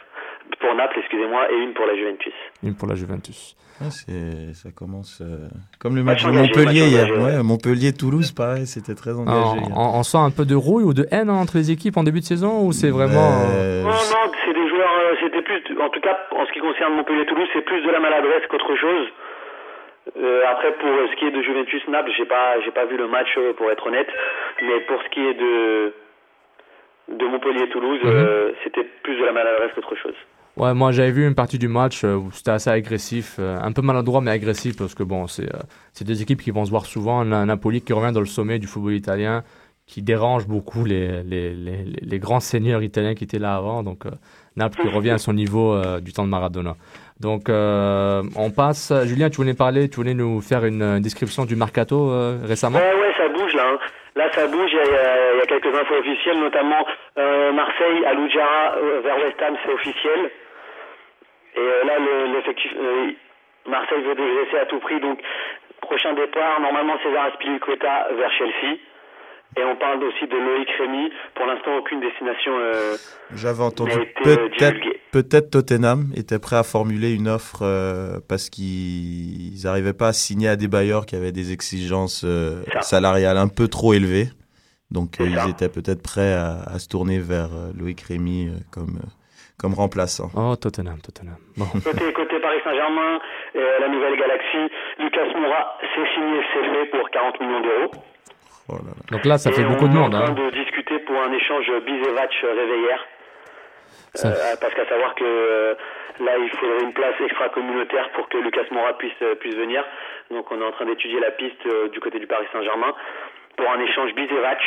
pour 0.59 0.73
Naples, 0.75 0.97
excusez-moi, 0.99 1.51
et 1.51 1.57
une 1.63 1.73
pour 1.73 1.85
la 1.85 1.95
Juventus. 1.95 2.33
Une 2.63 2.75
pour 2.75 2.87
la 2.87 2.95
Juventus. 2.95 3.55
ah, 3.81 3.89
ça 3.91 4.69
commence 4.75 5.21
euh, 5.21 5.47
comme 5.79 5.95
le 5.95 6.03
Match 6.03 6.25
de 6.25 6.31
Montpellier 6.31 6.87
hier. 6.87 7.07
ouais. 7.11 7.41
Montpellier-Toulouse, 7.43 8.31
pareil, 8.31 8.65
c'était 8.65 8.95
très 8.95 9.11
Ah, 9.11 9.19
engagé. 9.21 9.59
hier. 9.65 9.77
on, 9.77 9.99
on 9.99 10.03
sent 10.03 10.17
un 10.17 10.31
peu 10.31 10.45
de 10.45 10.55
rouille 10.55 10.83
ou 10.83 10.93
de 10.93 11.05
haine 11.11 11.29
entre 11.29 11.55
les 11.57 11.71
équipes 11.71 11.97
en 11.97 12.03
début 12.03 12.19
de 12.19 12.25
saison 12.25 12.65
ou 12.65 12.71
c'est 12.71 12.89
vraiment. 12.89 13.29
euh, 13.47 13.81
Euh, 13.81 13.83
Non, 13.83 13.89
non, 13.89 14.31
c'est 14.45 14.53
des 14.53 14.67
joueurs, 14.67 14.91
euh, 14.99 15.15
c'était 15.21 15.41
plus, 15.41 15.61
en 15.79 15.89
tout 15.89 16.01
cas, 16.01 16.17
en 16.35 16.45
ce 16.45 16.51
qui 16.51 16.59
concerne 16.59 16.93
Montpellier-Toulouse, 16.95 17.47
c'est 17.53 17.61
plus 17.65 17.81
de 17.81 17.89
la 17.91 17.99
maladresse 17.99 18.43
qu'autre 18.49 18.75
chose. 18.75 19.07
Euh, 20.17 20.41
après, 20.49 20.73
pour 20.73 20.89
ce 21.11 21.15
qui 21.17 21.25
est 21.25 21.31
de 21.31 21.41
Juventus-Naples, 21.41 22.11
j'ai 22.17 22.25
pas, 22.25 22.59
j'ai 22.65 22.71
pas 22.71 22.85
vu 22.85 22.97
le 22.97 23.07
match, 23.07 23.29
pour 23.57 23.69
être 23.71 23.85
honnête, 23.85 24.09
mais 24.61 24.79
pour 24.87 25.01
ce 25.03 25.09
qui 25.09 25.21
est 25.21 25.35
de, 25.35 25.93
de 27.17 27.25
Montpellier-Toulouse, 27.25 27.99
Mhm. 28.03 28.09
euh, 28.11 28.51
c'était 28.63 28.85
plus 29.03 29.17
de 29.19 29.25
la 29.25 29.31
maladresse 29.31 29.71
qu'autre 29.75 29.95
chose. 29.95 30.15
Ouais, 30.57 30.73
moi 30.73 30.91
j'avais 30.91 31.11
vu 31.11 31.25
une 31.25 31.35
partie 31.35 31.57
du 31.57 31.67
match 31.69 32.03
euh, 32.03 32.15
où 32.15 32.31
c'était 32.31 32.51
assez 32.51 32.69
agressif, 32.69 33.37
euh, 33.39 33.57
un 33.61 33.71
peu 33.71 33.81
maladroit 33.81 34.19
mais 34.21 34.31
agressif 34.31 34.75
parce 34.77 34.93
que 34.93 35.03
bon, 35.03 35.25
c'est 35.27 36.03
deux 36.05 36.21
équipes 36.21 36.41
qui 36.41 36.51
vont 36.51 36.65
se 36.65 36.69
voir 36.69 36.85
souvent. 36.85 37.23
Na- 37.23 37.45
Napoli 37.45 37.81
qui 37.81 37.93
revient 37.93 38.11
dans 38.13 38.19
le 38.19 38.25
sommet 38.25 38.59
du 38.59 38.67
football 38.67 38.93
italien, 38.93 39.43
qui 39.85 40.01
dérange 40.01 40.47
beaucoup 40.47 40.83
les, 40.85 41.23
les, 41.23 41.53
les, 41.53 41.83
les- 42.01 42.19
grands 42.19 42.41
seigneurs 42.41 42.83
italiens 42.83 43.15
qui 43.15 43.23
étaient 43.23 43.39
là 43.39 43.55
avant. 43.55 43.83
Donc 43.83 44.05
Naples 44.59 44.81
qui 44.81 44.87
revient 44.87 45.11
à 45.11 45.17
son 45.17 45.33
niveau 45.33 45.73
euh, 45.73 45.99
du 45.99 46.13
temps 46.13 46.23
de 46.23 46.29
Maradona. 46.29 46.73
Donc, 47.19 47.49
euh, 47.49 48.21
on 48.37 48.49
passe. 48.51 48.93
Julien, 49.05 49.29
tu 49.29 49.37
voulais 49.37 49.53
parler, 49.55 49.89
tu 49.89 49.95
voulais 49.97 50.13
nous 50.13 50.39
faire 50.41 50.63
une, 50.65 50.99
description 51.01 51.45
du 51.45 51.55
mercato 51.55 52.11
euh, 52.11 52.37
récemment? 52.45 52.79
Ouais, 52.79 52.93
ouais, 53.01 53.13
ça 53.17 53.27
bouge 53.29 53.53
là. 53.55 53.65
hein. 53.73 53.79
Là, 54.15 54.25
ça 54.33 54.47
bouge. 54.47 54.71
Il 54.71 54.77
y, 54.77 55.41
a- 55.41 55.45
quelques 55.47 55.73
infos 55.75 55.95
officielles, 55.95 56.39
notamment 56.39 56.85
Marseille, 57.17 58.05
Aloudjara 58.05 58.75
euh, 58.77 59.01
vers 59.03 59.17
West 59.17 59.41
Ham, 59.41 59.55
c'est 59.65 59.73
officiel. 59.73 60.29
Et 61.55 61.87
là, 61.87 61.95
le- 61.99 62.33
l'effectif, 62.35 62.71
Marseille 63.67 64.03
veut 64.07 64.15
dégraisser 64.15 64.57
à 64.61 64.65
tout 64.65 64.79
prix. 64.79 64.99
Donc, 65.01 65.19
prochain 65.81 66.13
départ, 66.13 66.59
normalement 66.61 66.97
César 67.03 67.25
Aspilicueta 67.33 68.07
vers 68.17 68.31
Chelsea. 68.37 68.77
Et 69.57 69.63
on 69.63 69.75
parle 69.77 70.03
aussi 70.03 70.27
de 70.27 70.35
Loïc 70.37 70.69
Rémy. 70.79 71.09
Pour 71.35 71.45
l'instant, 71.45 71.75
aucune 71.77 71.99
destination. 71.99 72.51
euh, 72.57 72.95
J'avais 73.35 73.63
entendu 73.63 73.91
euh, 73.91 74.05
peut-être 74.23 74.79
peut-être 75.11 75.49
Tottenham 75.49 76.11
était 76.15 76.37
prêt 76.39 76.55
à 76.55 76.63
formuler 76.63 77.13
une 77.15 77.27
offre 77.27 77.63
euh, 77.63 78.19
parce 78.29 78.49
qu'ils 78.49 79.53
n'arrivaient 79.63 79.93
pas 79.93 80.09
à 80.09 80.13
signer 80.13 80.49
à 80.49 80.55
des 80.55 80.67
bailleurs 80.67 81.05
qui 81.07 81.15
avaient 81.15 81.31
des 81.31 81.51
exigences 81.51 82.23
euh, 82.25 82.61
salariales 82.81 83.37
un 83.37 83.47
peu 83.47 83.67
trop 83.67 83.93
élevées. 83.93 84.27
Donc 84.91 85.19
euh, 85.19 85.25
ils 85.27 85.49
étaient 85.49 85.69
peut-être 85.69 86.01
prêts 86.03 86.33
à, 86.33 86.61
à 86.65 86.79
se 86.79 86.87
tourner 86.87 87.19
vers 87.19 87.49
euh, 87.53 87.71
Loïc 87.77 88.01
Rémy 88.01 88.47
euh, 88.49 88.51
comme 88.71 88.97
euh, 89.03 89.07
comme 89.57 89.73
remplaçant. 89.73 90.29
Oh, 90.37 90.55
Tottenham, 90.55 90.99
Tottenham. 91.01 91.35
Bon. 91.57 91.65
Côté, 91.83 92.13
côté 92.13 92.39
Paris 92.39 92.59
Saint-Germain, 92.63 93.19
euh, 93.57 93.79
la 93.81 93.89
nouvelle 93.89 94.17
galaxie, 94.17 94.71
Lucas 94.99 95.25
Moura, 95.37 95.77
c'est 95.81 96.07
signé, 96.15 96.39
c'est 96.53 96.63
fait 96.71 96.85
pour 96.97 97.09
40 97.09 97.39
millions 97.41 97.59
d'euros. 97.61 97.91
Donc 99.11 99.25
là, 99.25 99.37
ça 99.37 99.49
Et 99.49 99.53
fait 99.53 99.63
beaucoup 99.63 99.87
de 99.87 99.93
on 99.97 100.01
monde. 100.09 100.13
est 100.13 100.17
en 100.17 100.23
train 100.23 100.31
Hein. 100.33 100.45
de 100.51 100.51
discuter 100.63 100.99
pour 100.99 101.15
un 101.21 101.31
échange 101.33 101.65
Bizevac-Réveillère. 101.85 103.05
Ça- 104.15 104.29
Euh, 104.29 104.55
parce 104.59 104.73
qu'à 104.73 104.87
savoir 104.87 105.13
que 105.15 105.23
euh, 105.23 105.73
là, 106.19 106.37
il 106.37 106.49
faudrait 106.49 106.83
une 106.83 106.93
place 106.93 107.13
extra-communautaire 107.23 108.09
pour 108.15 108.27
que 108.29 108.37
Lucas 108.37 108.65
Moura 108.71 108.97
puisse, 108.97 109.11
euh, 109.21 109.35
puisse 109.35 109.55
venir. 109.55 109.83
Donc 110.31 110.49
on 110.51 110.59
est 110.61 110.65
en 110.65 110.71
train 110.71 110.85
d'étudier 110.85 111.19
la 111.19 111.31
piste 111.31 111.63
euh, 111.67 111.89
du 111.89 111.99
côté 111.99 112.19
du 112.19 112.27
Paris 112.27 112.45
Saint-Germain 112.51 112.93
pour 113.57 113.69
un 113.69 113.79
échange 113.79 114.13
Bizevac, 114.15 114.59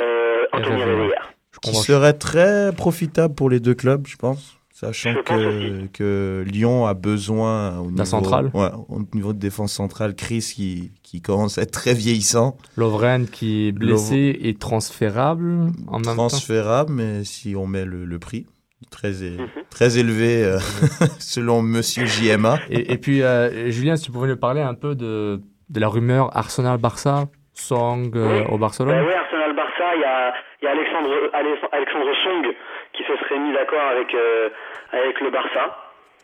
euh, 0.00 0.46
Anthony 0.52 0.82
Réveillère. 0.84 1.30
Qui 1.62 1.74
serait 1.74 2.12
très 2.14 2.72
profitable 2.76 3.34
pour 3.34 3.48
les 3.48 3.60
deux 3.60 3.74
clubs, 3.74 4.06
je 4.06 4.16
pense. 4.16 4.58
Sachant 4.92 5.14
que, 5.24 5.86
que 5.92 6.44
Lyon 6.46 6.86
a 6.86 6.94
besoin 6.94 7.78
au 7.78 7.90
niveau, 7.90 8.04
centrale. 8.04 8.50
ouais, 8.54 8.68
au 8.88 9.00
niveau 9.14 9.32
de 9.32 9.38
défense 9.38 9.72
centrale, 9.72 10.14
Chris 10.14 10.52
qui, 10.54 10.92
qui 11.02 11.20
commence 11.22 11.58
à 11.58 11.62
être 11.62 11.70
très 11.72 11.94
vieillissant. 11.94 12.56
Lovren 12.76 13.26
qui 13.26 13.68
est 13.68 13.72
blessé 13.72 14.38
et 14.42 14.54
transférable 14.54 15.72
en 15.88 15.92
même 15.98 16.02
temps. 16.04 16.14
transférable, 16.28 16.92
mais 16.92 17.24
si 17.24 17.54
on 17.56 17.66
met 17.66 17.84
le, 17.84 18.04
le 18.04 18.18
prix, 18.18 18.46
très, 18.90 19.24
é- 19.24 19.30
Mhm. 19.38 19.48
très 19.70 19.98
élevé 19.98 20.44
euh, 20.44 20.58
selon 21.18 21.62
Monsieur 21.62 22.06
JMA. 22.06 22.58
Et, 22.70 22.92
et 22.92 22.98
puis, 22.98 23.22
euh, 23.22 23.70
Julien, 23.70 23.96
si 23.96 24.04
tu 24.06 24.12
pouvais 24.12 24.28
nous 24.28 24.36
parler 24.36 24.60
un 24.60 24.74
peu 24.74 24.94
de, 24.94 25.40
de 25.70 25.80
la 25.80 25.88
rumeur 25.88 26.36
Arsenal-Barça, 26.36 27.26
Song 27.54 28.10
euh, 28.16 28.44
au 28.50 28.58
Barcelone 28.58 28.94
Ben 28.96 29.06
ouais, 29.06 29.14
Arsenal-Barça, 29.14 29.94
il 29.96 30.00
y 30.00 30.04
a, 30.04 30.34
il 30.60 30.64
y 30.64 30.68
a 30.68 30.72
Alexandre, 30.72 31.10
Alexandre 31.32 31.68
Alexandre 31.72 32.10
Song 32.24 32.52
qui 32.96 33.02
se 33.04 33.16
serait 33.24 33.38
mis 33.40 33.52
d'accord 33.52 33.86
avec, 33.94 34.12
euh, 34.14 34.48
avec 34.96 35.20
le 35.20 35.30
Barça. 35.30 35.76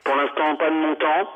Pour 0.04 0.16
l'instant, 0.16 0.56
pas 0.56 0.70
de 0.70 0.74
montant, 0.74 1.30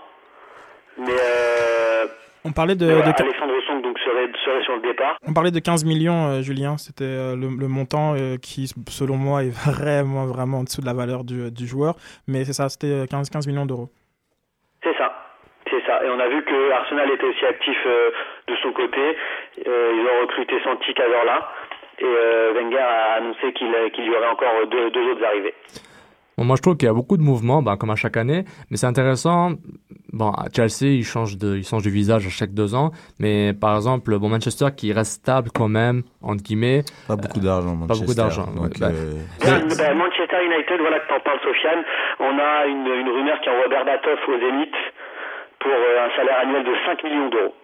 mais, 0.98 1.12
euh, 1.12 2.06
On 2.44 2.52
parlait 2.52 2.74
de, 2.76 2.86
mais 2.86 2.94
voilà, 2.94 3.12
de- 3.12 3.22
Alexandre 3.22 3.54
Song 3.66 3.82
donc, 3.82 3.98
serait, 3.98 4.28
serait 4.44 4.62
sur 4.62 4.76
le 4.76 4.82
départ. 4.82 5.16
on 5.26 5.32
parlait 5.34 5.50
de 5.50 5.58
15 5.58 5.84
millions, 5.84 6.28
euh, 6.28 6.40
Julien. 6.42 6.76
C'était 6.78 7.04
euh, 7.04 7.34
le, 7.36 7.48
le 7.58 7.68
montant 7.68 8.14
qui, 8.42 8.70
selon 8.88 9.16
moi, 9.16 9.42
est 9.44 9.50
vraiment, 9.70 10.26
vraiment 10.26 10.58
en 10.58 10.64
dessous 10.64 10.80
de 10.80 10.86
la 10.86 10.94
valeur 10.94 11.24
du, 11.24 11.50
du 11.50 11.66
joueur. 11.66 11.94
Mais 12.28 12.44
c'est 12.44 12.52
ça, 12.52 12.68
c'était 12.68 13.04
euh, 13.04 13.06
15, 13.06 13.28
15 13.30 13.46
millions 13.46 13.66
d'euros. 13.66 13.88
C'est 14.82 14.96
ça. 14.96 15.12
C'est 15.70 15.82
ça. 15.86 16.04
Et 16.04 16.08
on 16.08 16.20
a 16.20 16.28
vu 16.28 16.42
que 16.44 16.70
Arsenal 16.72 17.10
était 17.10 17.24
aussi 17.26 17.44
actif 17.46 17.76
de 18.46 18.54
son 18.62 18.72
côté. 18.72 19.16
Ils 19.58 20.06
ont 20.12 20.20
recruté 20.22 20.54
Santi 20.62 20.92
Cazorla. 20.94 21.50
Et 21.98 22.04
euh, 22.04 22.52
Wenger 22.54 22.78
a 22.78 23.12
annoncé 23.14 23.52
qu'il 23.52 23.68
y 23.68 24.10
aurait 24.16 24.26
encore 24.28 24.66
deux, 24.68 24.90
deux 24.90 25.12
autres 25.12 25.24
arrivées. 25.24 25.54
Bon, 26.36 26.44
moi, 26.44 26.56
je 26.56 26.62
trouve 26.62 26.76
qu'il 26.76 26.86
y 26.86 26.90
a 26.90 26.94
beaucoup 26.94 27.16
de 27.16 27.22
mouvements, 27.22 27.62
ben, 27.62 27.76
comme 27.76 27.90
à 27.90 27.96
chaque 27.96 28.16
année, 28.16 28.44
mais 28.70 28.76
c'est 28.76 28.86
intéressant. 28.86 29.52
Bon, 30.12 30.30
à 30.30 30.46
Chelsea, 30.54 30.86
ils 30.94 31.04
changent 31.04 31.36
de, 31.38 31.56
ils 31.56 31.64
changent 31.66 31.84
de 31.84 31.90
visage 31.90 32.26
à 32.26 32.30
chaque 32.30 32.52
deux 32.54 32.74
ans, 32.74 32.90
mais 33.18 33.52
par 33.52 33.74
exemple, 33.76 34.16
bon, 34.18 34.28
Manchester 34.28 34.66
qui 34.76 34.92
reste 34.92 35.12
stable 35.22 35.50
quand 35.54 35.68
même, 35.68 36.02
entre 36.22 36.42
guillemets. 36.42 36.82
Pas 37.08 37.16
beaucoup 37.16 37.40
d'argent, 37.40 37.70
Pas 37.76 37.94
beaucoup 37.94 38.14
Manchester, 38.14 38.14
d'argent. 38.22 38.46
donc, 38.54 38.80
euh, 38.82 39.14
bah, 39.42 39.94
Manchester 39.94 40.38
United, 40.44 40.80
voilà 40.80 41.00
que 41.00 41.08
t'en 41.08 41.20
parles, 41.20 41.40
Sofiane. 41.42 41.82
On 42.20 42.38
a 42.38 42.66
une, 42.66 42.86
une 42.86 43.08
rumeur 43.08 43.40
qui 43.40 43.48
envoie 43.50 43.68
Berbatov 43.68 44.18
au 44.28 44.38
Zénith 44.38 44.74
pour 45.60 45.72
euh, 45.72 46.06
un 46.06 46.16
salaire 46.16 46.38
annuel 46.42 46.64
de 46.64 46.74
5 46.86 47.02
millions 47.04 47.28
d'euros. 47.30 47.54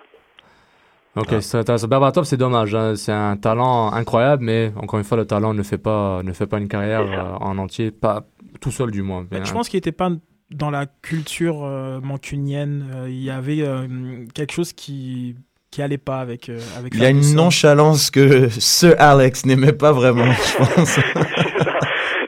Ok, 1.17 1.35
c'est 1.41 1.59
intéressant. 1.59 1.89
Berbatov, 1.89 2.25
c'est 2.25 2.37
dommage. 2.37 2.75
hein. 2.75 2.95
C'est 2.97 3.13
un 3.13 3.37
talent 3.37 3.93
incroyable, 3.93 4.45
mais 4.45 4.73
encore 4.77 4.99
une 4.99 5.05
fois, 5.05 5.17
le 5.17 5.25
talent 5.27 5.55
ne 5.55 5.63
fait 5.63 5.79
pas, 5.79 6.23
ne 6.23 6.33
fait 6.33 6.47
pas 6.47 6.59
une 6.59 6.69
carrière 6.69 7.01
euh, 7.03 7.37
en 7.41 7.59
entier, 7.59 7.91
pas 7.91 8.25
tout 8.61 8.71
seul 8.71 8.91
du 8.93 9.03
moins. 9.03 9.27
mais, 9.31 9.39
Je 9.45 9.51
hein. 9.51 9.55
pense 9.55 9.69
qu'il 9.69 9.79
n'était 9.79 9.91
pas 9.93 10.11
dans 10.53 10.71
la 10.71 10.87
culture 10.87 11.65
euh, 11.65 12.01
mancunienne. 12.01 12.87
Euh, 12.95 13.09
il 13.09 13.23
y 13.23 13.31
avait 13.31 13.63
euh, 13.63 13.87
quelque 14.35 14.53
chose 14.53 14.73
qui 14.73 15.37
qui 15.73 15.83
allait 15.83 15.99
pas 15.99 16.21
avec 16.21 16.49
euh, 16.49 16.59
avec. 16.79 16.95
il 16.97 17.05
a 17.05 17.11
une 17.11 17.35
nonchalance 17.35 18.11
que 18.11 18.49
ce 18.49 18.89
Alex 18.99 19.47
n'aimait 19.47 19.73
pas 19.73 19.93
vraiment, 19.93 20.25
je 20.33 20.57
pense. 20.59 20.89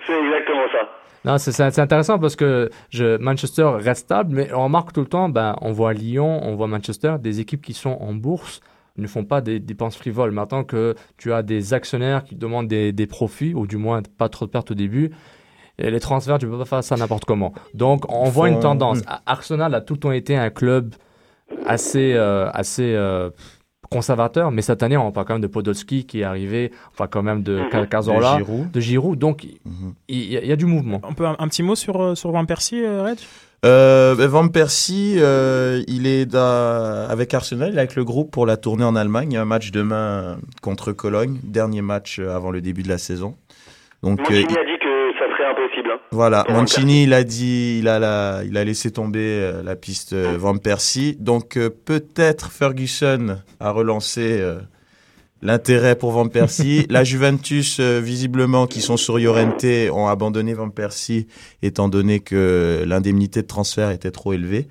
C'est 0.06 0.18
exactement 0.20 0.66
ça. 0.72 0.88
Non, 1.24 1.38
c'est- 1.38 1.78
intéressant 1.80 2.18
parce 2.18 2.34
que 2.36 2.68
je, 2.90 3.16
Manchester 3.18 3.70
reste 3.78 4.02
stable, 4.06 4.34
mais 4.34 4.52
on 4.52 4.64
remarque 4.64 4.92
tout 4.92 5.00
le 5.00 5.06
temps, 5.06 5.28
ben, 5.28 5.54
on 5.60 5.70
voit 5.72 5.92
Lyon, 5.92 6.40
on 6.42 6.56
voit 6.56 6.66
Manchester, 6.66 7.14
des 7.20 7.38
équipes 7.40 7.62
qui 7.62 7.74
sont 7.74 7.96
en 8.00 8.12
bourse 8.14 8.60
ne 8.98 9.06
font 9.06 9.24
pas 9.24 9.40
des 9.40 9.58
dépenses 9.60 9.96
frivoles. 9.96 10.30
Maintenant 10.32 10.64
que 10.64 10.94
tu 11.16 11.32
as 11.32 11.42
des 11.42 11.72
actionnaires 11.74 12.24
qui 12.24 12.34
demandent 12.36 12.68
des, 12.68 12.92
des 12.92 13.06
profits, 13.06 13.54
ou 13.54 13.66
du 13.66 13.76
moins 13.76 14.02
pas 14.18 14.28
trop 14.28 14.46
de 14.46 14.50
pertes 14.50 14.70
au 14.70 14.74
début, 14.74 15.10
et 15.78 15.90
les 15.90 16.00
transferts, 16.00 16.38
tu 16.38 16.46
peux 16.46 16.58
pas 16.58 16.64
faire 16.66 16.84
ça 16.84 16.96
n'importe 16.96 17.24
comment. 17.24 17.52
Donc, 17.74 18.04
on 18.12 18.28
voit 18.28 18.48
une 18.48 18.60
tendance. 18.60 18.98
Mm. 19.00 19.08
A- 19.08 19.22
Arsenal 19.26 19.74
a 19.74 19.80
tout 19.80 19.94
le 19.94 20.00
temps 20.00 20.12
été 20.12 20.36
un 20.36 20.50
club 20.50 20.94
assez, 21.66 22.12
euh, 22.14 22.50
assez 22.52 22.92
euh, 22.94 23.30
conservateur, 23.90 24.50
mais 24.50 24.62
cette 24.62 24.82
année, 24.82 24.96
on 24.96 25.12
parle 25.12 25.26
quand 25.26 25.34
même 25.34 25.42
de 25.42 25.46
Podolski 25.46 26.04
qui 26.06 26.20
est 26.20 26.24
arrivé, 26.24 26.72
parle 26.96 27.10
quand 27.10 27.22
même 27.22 27.42
de. 27.42 27.60
Ca- 27.70 27.86
Cazorla, 27.86 28.34
De 28.34 28.38
Giroud. 28.44 28.70
de 28.70 28.80
Giroud. 28.80 29.18
Donc, 29.18 29.46
Mhm. 29.64 29.94
il 30.08 30.32
y, 30.32 30.36
a- 30.36 30.40
il 30.42 30.46
y 30.48 30.52
a 30.52 30.56
du 30.56 30.66
mouvement. 30.66 31.00
On 31.04 31.14
peut 31.14 31.26
un, 31.26 31.36
un 31.38 31.48
petit 31.48 31.62
mot 31.62 31.74
sur 31.74 32.00
euh, 32.00 32.14
sur 32.14 32.30
Van 32.30 32.44
Persie, 32.44 32.82
euh, 32.84 33.02
Reg? 33.02 33.18
Euh, 33.64 34.16
Van 34.18 34.48
Persie, 34.48 35.14
euh, 35.18 35.82
il 35.86 36.06
est 36.08 36.34
avec 36.34 37.32
Arsenal, 37.32 37.70
il 37.70 37.76
est 37.76 37.78
avec 37.78 37.94
le 37.94 38.04
groupe 38.04 38.32
pour 38.32 38.44
la 38.44 38.56
tournée 38.56 38.84
en 38.84 38.96
Allemagne. 38.96 39.36
Un 39.36 39.44
match 39.44 39.70
demain 39.70 40.38
contre 40.62 40.90
Cologne, 40.92 41.38
dernier 41.44 41.80
match 41.80 42.18
avant 42.18 42.50
le 42.50 42.60
début 42.60 42.82
de 42.82 42.88
la 42.88 42.98
saison. 42.98 43.36
Donc, 44.02 44.18
euh, 44.18 44.24
Mancini 44.24 44.46
il- 44.50 44.58
a 44.58 44.64
dit 44.64 44.78
que 44.80 45.12
ça 45.16 45.26
serait 45.36 45.48
impossible. 45.48 45.90
hein. 45.94 45.98
Voilà, 46.10 46.44
Mancini, 46.48 47.04
il 47.04 47.14
a 47.14 47.22
dit, 47.22 47.78
il 47.78 47.86
a, 47.86 48.00
la, 48.00 48.40
il 48.44 48.56
a 48.58 48.64
laissé 48.64 48.90
tomber 48.90 49.20
euh, 49.40 49.62
la 49.62 49.76
piste 49.76 50.12
Van 50.12 50.56
Persie. 50.56 51.16
Donc 51.20 51.56
peut-être 51.84 52.50
Ferguson 52.50 53.38
a 53.60 53.70
relancé 53.70 54.40
l'intérêt 55.42 55.96
pour 55.96 56.12
Van 56.12 56.28
Persie. 56.28 56.86
la 56.90 57.04
Juventus, 57.04 57.78
euh, 57.80 58.00
visiblement, 58.00 58.66
qui 58.66 58.80
sont 58.80 58.96
sur 58.96 59.18
Llorente, 59.18 59.64
ont 59.92 60.06
abandonné 60.08 60.54
Van 60.54 60.70
Persie, 60.70 61.26
étant 61.62 61.88
donné 61.88 62.20
que 62.20 62.82
l'indemnité 62.86 63.42
de 63.42 63.46
transfert 63.46 63.90
était 63.90 64.10
trop 64.10 64.32
élevée. 64.32 64.66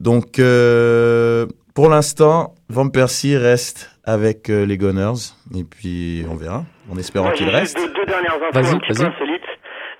Donc 0.00 0.38
euh, 0.38 1.46
pour 1.74 1.88
l'instant, 1.88 2.54
Van 2.68 2.88
Persie 2.88 3.36
reste 3.36 3.90
avec 4.04 4.50
euh, 4.50 4.64
les 4.66 4.76
Gunners. 4.76 5.32
Et 5.56 5.64
puis 5.64 6.24
on 6.30 6.34
verra, 6.36 6.64
en 6.92 6.98
espérant 6.98 7.30
qu'il 7.32 7.48
reste. 7.48 7.76
deux, 7.78 7.88
deux 7.94 8.04
dernières 8.06 8.34
infos 8.36 8.52
Vas-y, 8.52 8.74
insolites. 9.06 9.42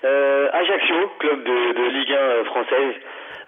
Euh, 0.05 0.47
Ajaccio, 0.53 0.95
club 1.19 1.39
de, 1.43 1.57
de 1.73 1.99
Ligue 1.99 2.11
1 2.11 2.15
euh, 2.15 2.45
française, 2.45 2.93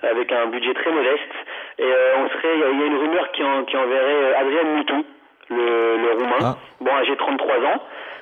avec 0.03 0.31
un 0.31 0.47
budget 0.49 0.73
très 0.73 0.91
modeste. 0.91 1.33
Et 1.77 1.83
euh, 1.83 2.17
on 2.25 2.27
serait, 2.29 2.53
il 2.55 2.59
y, 2.59 2.63
a- 2.63 2.71
il 2.73 2.79
y 2.79 2.83
a 2.83 2.85
une 2.87 2.97
rumeur 2.97 3.31
qui, 3.31 3.43
en, 3.43 3.63
qui 3.65 3.77
enverrait 3.77 4.33
Adrien 4.35 4.63
Moutou, 4.75 5.05
le, 5.49 5.97
le 5.97 6.11
roumain. 6.13 6.37
Ah. 6.41 6.55
Bon, 6.81 6.91
âgé 6.95 7.11
de 7.11 7.15
33 7.17 7.55
ans, 7.57 7.81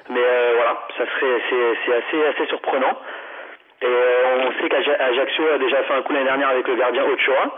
mais 0.10 0.20
euh, 0.20 0.54
voilà, 0.56 0.78
ça 0.98 1.04
serait, 1.06 1.42
c'est, 1.50 1.78
c'est 1.86 1.94
assez, 1.98 2.26
assez 2.36 2.48
surprenant. 2.50 2.98
Et 3.82 3.86
euh, 3.86 4.48
on 4.48 4.52
sait 4.62 4.70
qu'Ajaccio 4.70 5.44
a 5.54 5.58
déjà 5.60 5.84
fait 5.84 5.94
un 5.94 6.02
coup 6.02 6.14
l'année 6.14 6.26
dernière 6.26 6.50
avec 6.50 6.68
le 6.68 6.76
gardien 6.76 7.04
Ochoa. 7.04 7.54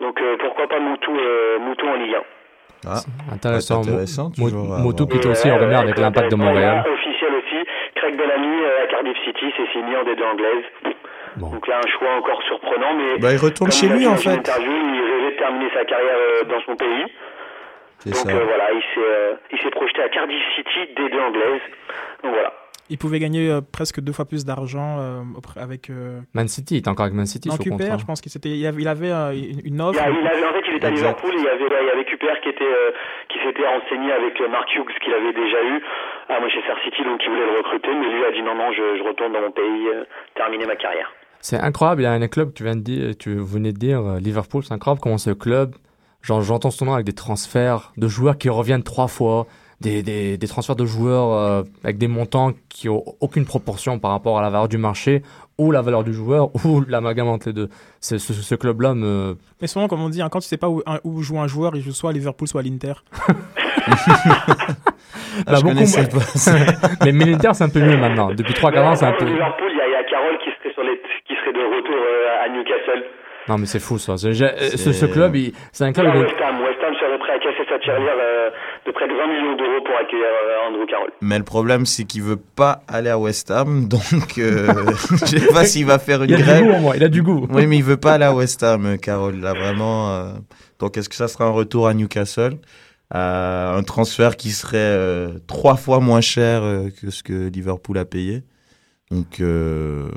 Donc 0.00 0.20
euh, 0.20 0.36
pourquoi 0.40 0.66
pas 0.66 0.80
Moutou, 0.80 1.14
euh, 1.16 1.58
Moutou 1.60 1.86
en 1.86 1.94
Ligue 1.94 2.14
1 2.16 2.20
Ah, 2.88 3.00
Intéressant. 3.32 3.82
C'est 3.84 3.90
intéressant, 3.90 4.30
Mo- 4.38 4.48
toujours 4.50 4.74
à 4.74 4.78
Moto 4.78 5.06
qui 5.06 5.16
était 5.18 5.28
aussi 5.28 5.50
en 5.50 5.58
rumeur 5.58 5.80
avec 5.80 5.98
l'impact 5.98 6.30
de 6.32 6.36
Montréal. 6.36 6.82
Officiel 6.92 7.32
aussi. 7.34 7.68
Craig 7.94 8.16
Bellamy 8.16 8.56
à 8.82 8.86
Cardiff 8.88 9.16
City, 9.24 9.52
c'est 9.56 9.70
signé 9.70 9.96
en 9.96 10.02
D2 10.02 10.24
anglaise. 10.24 10.64
Donc 11.36 11.66
là, 11.68 11.78
un 11.82 11.88
choix 11.88 12.10
encore 12.18 12.42
surprenant, 12.42 12.94
mais. 12.94 13.18
Bah, 13.18 13.28
il 13.32 13.38
retourne 13.38 13.70
chez 13.70 13.86
lui, 13.88 14.06
en 14.06 14.16
fait. 14.16 14.30
interview, 14.30 14.70
il 14.70 15.00
rêvait 15.00 15.32
de 15.32 15.38
terminer 15.38 15.70
sa 15.72 15.84
carrière 15.84 16.16
euh, 16.18 16.44
dans 16.44 16.60
son 16.66 16.74
pays. 16.76 17.06
C'est 18.04 18.10
Donc 18.10 18.18
ça. 18.18 18.30
euh, 18.36 18.44
voilà, 18.44 18.72
il 18.72 18.80
s'est, 18.94 19.00
euh, 19.00 19.34
il 19.52 19.58
s'est 19.60 19.70
projeté 19.70 20.02
à 20.02 20.08
Cardiff 20.08 20.42
City, 20.56 20.92
D2 20.96 21.20
anglaise. 21.20 21.60
Donc 22.22 22.32
voilà. 22.32 22.52
Il 22.90 22.98
pouvait 22.98 23.20
gagner 23.20 23.48
euh, 23.48 23.60
presque 23.62 24.00
deux 24.00 24.12
fois 24.12 24.24
plus 24.26 24.44
d'argent 24.44 24.98
euh, 24.98 25.22
avec. 25.56 25.88
euh, 25.88 26.20
Man 26.34 26.48
City, 26.48 26.74
il 26.76 26.78
est 26.78 26.88
encore 26.88 27.04
avec 27.04 27.14
Man 27.16 27.26
City 27.26 27.48
QPR, 27.48 27.98
je 27.98 28.04
pense 28.04 28.20
qu'il 28.20 28.30
s'était, 28.32 28.50
il 28.50 28.66
avait, 28.66 28.82
il 28.82 28.88
avait 28.88 29.12
euh, 29.12 29.32
une 29.32 29.76
Il, 29.76 29.80
offre. 29.80 30.02
a- 30.02 30.10
il 30.10 30.26
avait, 30.26 30.44
en 30.44 30.52
fait, 30.52 30.64
il 30.68 30.74
était 30.76 30.86
à. 30.86 30.90
Liverpool 30.90 31.30
et 31.32 31.38
il 31.38 31.44
y 31.44 31.48
avait, 31.48 31.64
il 31.64 31.86
y 31.86 31.90
avait 31.90 32.04
QPR 32.04 32.40
qui, 32.42 32.48
était, 32.50 32.64
euh, 32.64 32.90
qui 33.30 33.38
s'était 33.46 33.66
renseigné 33.66 34.12
avec 34.12 34.34
Mark 34.50 34.68
Hughes 34.74 34.92
qu'il 35.02 35.14
avait 35.14 35.32
déjà 35.32 35.62
eu 35.62 35.80
à 36.28 36.40
Manchester 36.40 36.74
City, 36.84 37.04
donc 37.04 37.20
il 37.24 37.30
voulait 37.30 37.46
le 37.46 37.58
recruter, 37.58 37.88
mais 37.94 38.08
lui 38.08 38.24
a 38.24 38.32
dit 38.32 38.42
non, 38.42 38.56
non, 38.56 38.72
je, 38.72 38.98
je 38.98 39.02
retourne 39.04 39.32
dans 39.32 39.40
mon 39.40 39.52
pays, 39.52 39.88
euh, 39.88 40.04
terminer 40.34 40.66
ma 40.66 40.76
carrière. 40.76 41.10
C'est 41.40 41.58
incroyable, 41.58 42.02
il 42.02 42.04
y 42.04 42.08
a 42.08 42.12
un 42.12 42.28
club, 42.28 42.52
tu, 42.52 42.62
viens 42.64 42.76
de 42.76 42.82
dire, 42.82 43.16
tu 43.18 43.36
venais 43.36 43.72
de 43.72 43.78
dire, 43.78 44.00
Liverpool, 44.20 44.64
c'est 44.64 44.74
incroyable 44.74 45.00
comment 45.00 45.18
ce 45.18 45.30
club, 45.30 45.74
j'entends 46.22 46.70
son 46.70 46.84
nom 46.86 46.94
avec 46.94 47.06
des 47.06 47.12
transferts 47.14 47.92
de 47.96 48.08
joueurs 48.08 48.38
qui 48.38 48.48
reviennent 48.48 48.82
trois 48.82 49.08
fois, 49.08 49.46
des, 49.80 50.02
des, 50.04 50.36
des 50.38 50.46
transferts 50.48 50.76
de 50.76 50.84
joueurs 50.86 51.32
euh, 51.32 51.62
avec 51.82 51.98
des 51.98 52.06
montants 52.08 52.52
qui 52.68 52.88
ont 52.88 53.02
aucune 53.20 53.44
proportion 53.44 53.98
par 53.98 54.12
rapport 54.12 54.38
à 54.38 54.42
la 54.42 54.48
valeur 54.50 54.68
du 54.68 54.78
marché, 54.78 55.22
ou 55.58 55.70
la 55.72 55.82
valeur 55.82 56.04
du 56.04 56.14
joueur, 56.14 56.50
ou 56.64 56.82
l'amalgame 56.86 57.26
entre 57.28 57.48
les 57.48 57.52
deux. 57.52 57.68
C'est- 58.00 58.18
Ce, 58.18 58.32
ce 58.32 58.54
club-là 58.54 58.94
me... 58.94 59.36
Mais 59.60 59.66
souvent, 59.66 59.88
comme 59.88 60.00
on 60.02 60.08
dit, 60.08 60.22
hein, 60.22 60.28
quand 60.30 60.38
tu 60.40 60.46
sais 60.46 60.56
pas 60.56 60.68
où, 60.68 60.82
un- 60.86 61.00
où 61.04 61.20
joue 61.22 61.40
un 61.40 61.48
joueur, 61.48 61.74
il 61.74 61.82
joue 61.82 61.92
soit 61.92 62.10
à 62.10 62.12
Liverpool, 62.12 62.46
soit 62.48 62.60
à 62.60 62.64
l'Inter. 62.64 62.94
Ah, 65.46 65.52
pas 65.62 66.20
ça. 66.36 66.52
Mais 67.04 67.12
militaire, 67.12 67.54
c'est 67.54 67.64
un 67.64 67.68
peu 67.68 67.80
mieux 67.80 67.96
maintenant. 67.96 68.32
Depuis 68.34 68.52
3-4 68.54 68.78
ans, 68.84 68.94
c'est 68.94 69.06
un 69.06 69.12
peu... 69.12 69.24
Liverpool, 69.24 69.70
il 69.72 69.78
y, 69.78 69.80
a- 69.80 69.88
il 69.88 69.92
y 69.92 69.94
a 69.96 70.04
Carroll 70.04 70.38
qui 70.38 70.50
serait, 70.58 70.72
sur 70.74 70.82
les, 70.82 71.00
qui 71.26 71.34
serait 71.34 71.52
de 71.52 71.64
retour 71.76 71.96
euh, 71.96 72.44
à 72.44 72.48
Newcastle. 72.50 73.02
Non, 73.48 73.58
mais 73.58 73.66
c'est 73.66 73.80
fou, 73.80 73.98
ça. 73.98 74.12
Euh, 74.12 74.16
Ce, 74.76 74.92
ce 74.92 75.06
club, 75.06 75.34
il- 75.36 75.52
c'est 75.72 75.84
un 75.84 75.92
club... 75.92 76.06
West 76.14 76.34
Ham, 76.42 76.60
West 76.62 76.78
Ham 76.86 76.94
serait 76.94 77.18
prêt 77.18 77.32
à 77.32 77.38
casser 77.38 77.68
sa 77.68 77.78
tirelire 77.80 78.12
euh, 78.20 78.50
de 78.86 78.92
près 78.92 79.08
de 79.08 79.12
20 79.14 79.26
millions 79.26 79.56
d'euros 79.56 79.82
pour 79.84 79.96
accueillir 79.96 80.26
euh, 80.26 80.68
Andrew 80.68 80.86
Carroll. 80.88 81.10
Mais 81.20 81.38
le 81.38 81.44
problème, 81.44 81.84
c'est 81.86 82.04
qu'il 82.04 82.22
veut 82.22 82.36
pas 82.56 82.82
aller 82.88 83.10
à 83.10 83.18
West 83.18 83.50
Ham, 83.50 83.88
donc 83.88 84.02
euh, 84.38 84.68
je 85.22 85.26
sais 85.26 85.46
pas 85.52 85.64
s'il 85.64 85.86
va 85.86 85.98
faire 85.98 86.22
une 86.22 86.30
Il 86.30 86.34
a 86.34 86.38
du 86.38 86.42
grève. 86.44 86.62
goût, 86.64 86.72
au 86.74 86.78
moins, 86.80 86.94
il 86.96 87.02
a 87.04 87.08
du 87.08 87.22
goût. 87.22 87.46
Oui, 87.50 87.66
mais 87.66 87.76
il 87.78 87.84
veut 87.84 87.96
pas 87.96 88.12
aller 88.14 88.24
à 88.24 88.32
West 88.34 88.62
Ham, 88.62 88.86
euh, 88.86 88.96
Carole. 88.96 89.40
Là, 89.40 89.52
vraiment. 89.54 90.12
euh, 90.12 90.32
Donc, 90.78 90.96
est-ce 90.96 91.08
que 91.08 91.16
ça 91.16 91.26
sera 91.28 91.44
un 91.44 91.50
retour 91.50 91.88
à 91.88 91.94
Newcastle 91.94 92.54
Euh, 93.14 93.76
Un 93.76 93.82
transfert 93.82 94.36
qui 94.36 94.50
serait 94.50 94.78
euh, 94.78 95.28
trois 95.46 95.76
fois 95.76 96.00
moins 96.00 96.20
cher 96.22 96.62
euh, 96.62 96.88
que 97.00 97.10
ce 97.10 97.22
que 97.22 97.48
Liverpool 97.50 97.98
a 97.98 98.04
payé? 98.04 98.42
Donc, 99.10 99.40
euh, 99.40 100.08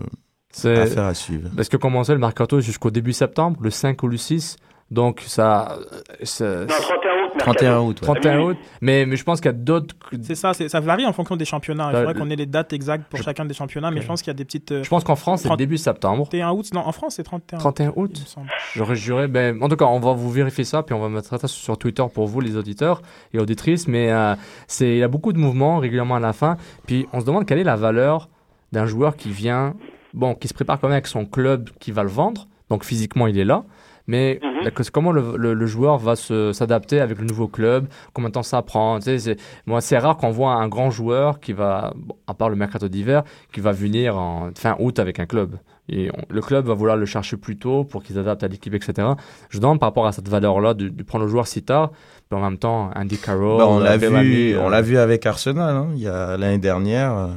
C'est- 0.61 0.77
affaire 0.79 1.05
à 1.05 1.13
suivre. 1.13 1.49
Parce 1.55 1.69
que 1.69 1.77
commençait 1.77 2.13
le 2.13 2.19
mercato 2.19 2.59
jusqu'au 2.61 2.91
début 2.91 3.13
septembre, 3.13 3.57
le 3.61 3.69
5 3.69 4.01
ou 4.03 4.07
le 4.07 4.17
6. 4.17 4.57
Donc 4.91 5.21
ça. 5.25 5.79
ça- 6.21 6.59
Non, 6.61 6.67
31 6.67 6.77
août, 6.77 7.31
mercato. 7.33 7.39
31 7.39 7.79
août, 7.79 7.97
ouais. 8.01 8.05
31 8.05 8.39
août. 8.41 8.57
Mais, 8.81 9.05
mais 9.07 9.15
je 9.15 9.23
pense 9.23 9.41
qu'il 9.41 9.47
y 9.47 9.49
a 9.49 9.57
d'autres. 9.57 9.95
C'est 10.21 10.35
ça, 10.35 10.53
ça 10.53 10.79
varie 10.79 11.07
en 11.07 11.11
fonction 11.11 11.35
des 11.35 11.43
championnats. 11.43 11.89
Il 11.91 11.97
faudrait 11.97 12.13
qu'on 12.13 12.29
ait 12.29 12.35
les 12.35 12.45
dates 12.45 12.71
exactes 12.71 13.05
pour 13.09 13.17
je- 13.17 13.23
chacun 13.23 13.45
des 13.45 13.55
championnats, 13.55 13.89
mais 13.89 14.01
je 14.01 14.07
pense 14.07 14.21
qu'il 14.21 14.29
y 14.29 14.35
a 14.35 14.35
des 14.35 14.45
petites. 14.45 14.71
euh, 14.71 14.83
Je 14.83 14.89
pense 14.89 15.03
qu'en 15.03 15.15
France, 15.15 15.41
c'est 15.41 15.47
30 15.47 15.57
début 15.57 15.79
septembre. 15.79 16.25
31 16.29 16.51
août, 16.51 16.67
non, 16.73 16.81
en 16.81 16.91
France, 16.91 17.15
c'est 17.15 17.23
31 17.23 17.57
31 17.57 17.85
il 17.85 17.99
me 17.99 18.05
août 18.05 18.23
semble. 18.27 18.47
J'aurais 18.75 18.95
juré. 18.95 19.27
Ben, 19.27 19.61
en 19.61 19.67
tout 19.69 19.75
cas, 19.75 19.85
on 19.85 19.99
va 19.99 20.13
vous 20.13 20.29
vérifier 20.29 20.63
ça, 20.63 20.83
puis 20.83 20.93
on 20.93 20.99
va 20.99 21.09
mettre 21.09 21.35
ça 21.39 21.47
sur 21.47 21.77
Twitter 21.79 22.05
pour 22.13 22.27
vous, 22.27 22.39
les 22.39 22.55
auditeurs 22.55 23.01
et 23.33 23.39
auditrices. 23.39 23.87
Mais 23.87 24.11
euh, 24.11 24.35
c'est, 24.67 24.87
il 24.91 24.97
y 24.99 25.03
a 25.03 25.07
beaucoup 25.07 25.33
de 25.33 25.39
mouvements 25.39 25.79
régulièrement 25.79 26.15
à 26.17 26.19
la 26.19 26.31
fin. 26.31 26.57
Puis 26.85 27.07
on 27.11 27.19
se 27.21 27.25
demande 27.25 27.47
quelle 27.47 27.57
est 27.59 27.63
la 27.63 27.75
valeur 27.75 28.29
d'un 28.71 28.85
joueur 28.85 29.15
qui 29.15 29.31
vient, 29.31 29.73
bon, 30.15 30.33
qui 30.33 30.47
se 30.47 30.53
prépare 30.53 30.79
quand 30.79 30.87
même 30.87 30.93
avec 30.95 31.07
son 31.07 31.25
club 31.25 31.69
qui 31.79 31.91
va 31.91 32.01
le 32.03 32.09
vendre. 32.09 32.47
Donc 32.69 32.83
physiquement, 32.83 33.27
il 33.27 33.37
est 33.37 33.45
là. 33.45 33.63
Mais 34.07 34.39
que- 34.71 34.89
comment 34.91 35.11
le, 35.11 35.35
le- 35.35 35.55
le 35.55 35.65
joueur 35.65 35.97
va 35.97 36.15
se- 36.15 36.53
s'adapter 36.53 36.99
avec 37.01 37.17
le 37.19 37.25
nouveau 37.25 37.47
club? 37.47 37.87
Combien 38.13 38.29
de 38.29 38.33
temps 38.33 38.43
ça 38.43 38.61
prend? 38.61 38.99
Tu 38.99 39.05
sais, 39.05 39.17
c'est- 39.19 39.37
Moi, 39.65 39.81
c'est 39.81 39.97
rare 39.97 40.15
qu'on 40.17 40.29
voit 40.29 40.53
un 40.53 40.67
grand 40.67 40.91
joueur 40.91 41.39
qui 41.39 41.53
va, 41.53 41.91
bon, 41.95 42.15
à 42.27 42.35
part 42.35 42.49
le 42.49 42.55
mercato 42.55 42.87
d'hiver, 42.87 43.23
qui 43.51 43.61
va 43.61 43.71
venir 43.71 44.15
en 44.15 44.49
fin 44.55 44.75
août 44.79 44.99
avec 44.99 45.19
un 45.19 45.25
club. 45.25 45.55
Et 45.89 46.11
on- 46.15 46.21
le 46.29 46.41
club 46.41 46.65
va 46.67 46.75
vouloir 46.75 46.97
le 46.97 47.05
chercher 47.07 47.35
plus 47.37 47.57
tôt 47.57 47.83
pour 47.83 48.03
qu'il 48.03 48.15
s'adapte 48.15 48.43
à 48.43 48.47
l'équipe, 48.47 48.73
etc. 48.75 49.07
Je 49.49 49.59
demande 49.59 49.79
par 49.79 49.89
rapport 49.89 50.05
à 50.05 50.11
cette 50.11 50.29
valeur-là 50.29 50.75
de, 50.75 50.87
de 50.89 51.03
prendre 51.03 51.25
le 51.25 51.31
joueur 51.31 51.47
si 51.47 51.63
tard, 51.63 51.91
puis 52.29 52.39
en 52.39 52.43
même 52.43 52.59
temps, 52.59 52.91
Andy 52.95 53.17
Carroll, 53.17 53.57
Bah, 53.57 53.67
on 53.67 53.79
l'a 53.79 53.97
vu, 53.97 54.53
euh, 54.55 54.61
on 54.63 54.69
l'a 54.69 54.81
vu 54.83 54.97
avec 54.99 55.25
Arsenal. 55.25 55.75
hein. 55.75 55.87
Il 55.95 56.01
y 56.01 56.07
a 56.07 56.37
l'année 56.37 56.59
dernière, 56.59 57.11
euh, 57.15 57.27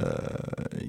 euh, 0.00 0.06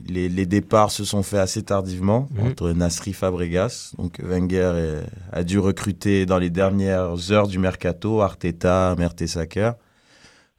les, 0.07 0.29
les 0.29 0.45
départs 0.45 0.91
se 0.91 1.03
sont 1.03 1.23
faits 1.23 1.39
assez 1.39 1.63
tardivement 1.63 2.27
Mhm. 2.31 2.47
entre 2.47 2.71
Nasri 2.71 3.13
Fabregas. 3.13 3.91
Donc 3.97 4.19
Wenger 4.21 4.73
est- 4.77 5.35
a 5.37 5.43
dû 5.43 5.57
recruter 5.59 6.25
dans 6.25 6.37
les 6.37 6.49
dernières 6.49 7.31
heures 7.31 7.47
du 7.47 7.57
mercato 7.59 8.21
Arteta, 8.21 8.95
Mertesacker. 8.97 9.71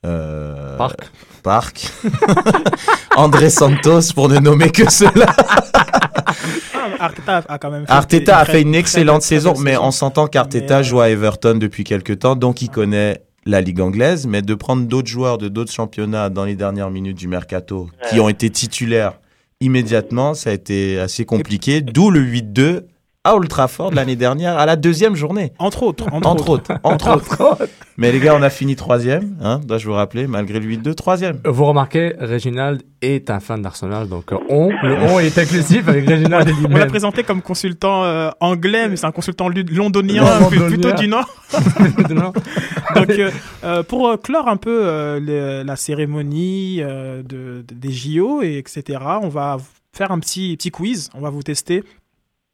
Euh, 0.06 0.76
Park. 0.78 1.10
Park. 1.42 1.90
André 3.16 3.50
Santos 3.50 4.12
pour 4.14 4.28
ne 4.28 4.38
nommer 4.38 4.70
que 4.70 4.90
cela. 4.90 5.26
Ah, 5.34 7.04
Arteta 7.04 7.42
a 7.48 7.58
quand 7.58 7.70
même 7.70 7.86
fait 7.86 7.92
Arteta 7.92 8.38
a 8.38 8.44
très- 8.44 8.52
fait 8.54 8.62
une 8.62 8.74
excellente 8.74 9.22
saison, 9.22 9.54
mais 9.58 9.76
on 9.76 9.90
s'entend 9.90 10.26
qu'Arteta 10.26 10.78
euh, 10.78 10.82
joue 10.82 11.00
à 11.00 11.10
Everton 11.10 11.56
depuis 11.56 11.84
quelques 11.84 12.18
temps, 12.20 12.34
donc 12.36 12.62
il 12.62 12.70
connaît 12.70 13.22
la 13.46 13.60
Ligue 13.60 13.80
anglaise, 13.80 14.26
mais 14.26 14.42
de 14.42 14.54
prendre 14.54 14.86
d'autres 14.86 15.08
joueurs 15.08 15.38
de 15.38 15.48
d'autres 15.48 15.72
championnats 15.72 16.28
dans 16.28 16.44
les 16.44 16.56
dernières 16.56 16.90
minutes 16.90 17.18
du 17.18 17.28
mercato 17.28 17.88
qui 18.08 18.20
ont 18.20 18.28
été 18.28 18.50
titulaires 18.50 19.18
immédiatement, 19.60 20.34
ça 20.34 20.50
a 20.50 20.52
été 20.52 20.98
assez 20.98 21.24
compliqué, 21.24 21.80
d'où 21.82 22.10
le 22.10 22.20
8-2 22.20 22.84
à 23.22 23.34
Old 23.36 23.48
Trafford 23.48 23.92
l'année 23.92 24.16
dernière, 24.16 24.56
à 24.58 24.64
la 24.64 24.76
deuxième 24.76 25.14
journée. 25.14 25.52
Entre 25.58 25.82
autres, 25.82 26.06
entre, 26.10 26.26
Entre 26.26 26.48
autres, 26.48 26.72
entre 26.82 27.10
autres. 27.12 27.68
Mais 27.98 28.12
les 28.12 28.18
gars, 28.18 28.34
on 28.34 28.40
a 28.40 28.48
fini 28.48 28.76
troisième, 28.76 29.36
hein, 29.42 29.60
dois-je 29.62 29.86
vous 29.86 29.92
rappeler, 29.92 30.26
malgré 30.26 30.58
le 30.58 30.66
8-2, 30.66 30.94
troisième. 30.94 31.38
Vous 31.44 31.66
remarquez, 31.66 32.14
Reginald 32.18 32.82
est 33.02 33.28
un 33.28 33.38
fan 33.40 33.60
d'Arsenal, 33.60 34.08
donc 34.08 34.32
euh, 34.32 34.38
on, 34.48 34.70
le 34.70 34.96
on 35.12 35.20
est 35.20 35.36
inclusif 35.36 35.86
avec 35.86 36.08
Reginald 36.08 36.48
et 36.48 36.52
On 36.66 36.74
l'a 36.78 36.86
présenté 36.86 37.22
comme 37.22 37.42
consultant 37.42 38.04
euh, 38.04 38.30
anglais, 38.40 38.88
mais 38.88 38.96
c'est 38.96 39.04
un 39.06 39.12
consultant 39.12 39.48
londonien, 39.50 40.24
Londonien. 40.40 40.66
plutôt 40.68 40.92
du 40.92 41.06
Nord. 41.08 41.28
Donc, 42.94 43.10
euh, 43.10 43.30
euh, 43.64 43.82
pour 43.82 44.08
euh, 44.08 44.16
clore 44.16 44.48
un 44.48 44.56
peu 44.56 44.80
euh, 44.86 45.20
le- 45.20 45.62
la 45.66 45.76
cérémonie 45.76 46.78
euh, 46.80 47.22
de, 47.22 47.62
de- 47.68 47.74
des 47.74 47.92
JO, 47.92 48.40
et 48.42 48.56
etc., 48.56 48.98
on 49.22 49.28
va 49.28 49.58
faire 49.92 50.10
un 50.10 50.18
petit, 50.20 50.56
petit 50.56 50.70
quiz. 50.70 51.10
On 51.14 51.20
va 51.20 51.30
vous 51.30 51.42
tester, 51.42 51.84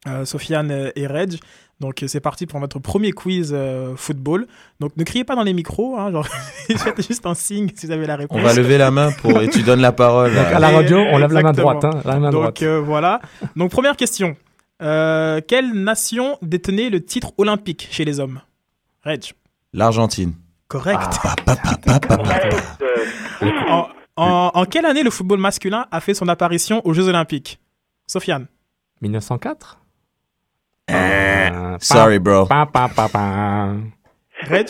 euh, 0.09 0.25
Sofiane 0.25 0.93
et 0.95 1.07
Reg. 1.07 1.39
Donc, 1.79 2.03
euh, 2.03 2.07
c'est 2.09 2.21
parti 2.21 2.47
pour 2.47 2.59
notre 2.59 2.79
premier 2.79 3.13
quiz 3.13 3.51
euh, 3.53 3.95
football. 3.97 4.47
Donc, 4.81 4.97
ne 4.97 5.05
criez 5.05 5.25
pas 5.25 5.37
dans 5.37 5.43
les 5.43 5.53
micros. 5.53 5.99
Hein, 5.99 6.11
genre, 6.11 6.27
faites 6.77 7.07
juste 7.07 7.27
un 7.27 7.35
signe 7.35 7.69
si 7.75 7.87
vous 7.87 7.93
avez 7.93 8.07
la 8.07 8.17
réponse. 8.17 8.39
On 8.41 8.43
va 8.43 8.55
lever 8.55 8.79
la 8.79 8.91
main 8.91 9.13
pour, 9.13 9.41
et 9.43 9.49
tu 9.49 9.63
donnes 9.63 9.81
la 9.83 9.93
parole. 9.93 10.35
Donc 10.35 10.47
à 10.47 10.59
la 10.59 10.71
radio, 10.71 10.97
on 10.99 11.19
lève 11.19 11.33
la 11.33 11.43
main 11.43 11.53
droite. 11.53 11.85
Hein, 11.85 12.01
la 12.05 12.19
main 12.19 12.31
Donc 12.31 12.41
droite. 12.41 12.63
euh, 12.63 12.81
voilà. 12.81 13.21
Donc 13.57 13.71
première 13.71 13.97
question. 13.97 14.37
Euh, 14.83 15.41
quelle 15.47 15.73
nation 15.73 16.39
détenait 16.43 16.89
le 16.91 17.03
titre 17.05 17.33
olympique 17.39 17.89
chez 17.91 18.05
les 18.05 18.21
hommes? 18.21 18.41
Reg. 19.05 19.33
L'Argentine. 19.75 20.33
Correct. 20.69 20.99
Pa, 21.23 21.35
pa, 21.45 21.57
pa, 21.57 21.77
pa, 21.77 22.01
pa, 22.01 22.17
pa, 22.17 22.19
pa. 22.19 22.41
En, 23.69 23.87
en- 24.17 24.51
en 24.55 24.65
quelle 24.65 24.87
année 24.87 25.03
le 25.03 25.11
football 25.11 25.39
masculin 25.41 25.87
a 25.91 26.01
fait 26.01 26.15
son 26.15 26.29
apparition 26.29 26.81
aux 26.87 26.95
Jeux 26.95 27.09
olympiques? 27.09 27.59
Sofiane. 28.07 28.47
1904 29.03 29.79
Euh, 30.91 31.77
Sorry, 31.81 32.19
bro. 32.19 32.47
Pa, 32.47 32.67
pa, 32.67 32.89
pa, 32.89 33.09
pa. 33.09 33.69
Reg? 34.49 34.69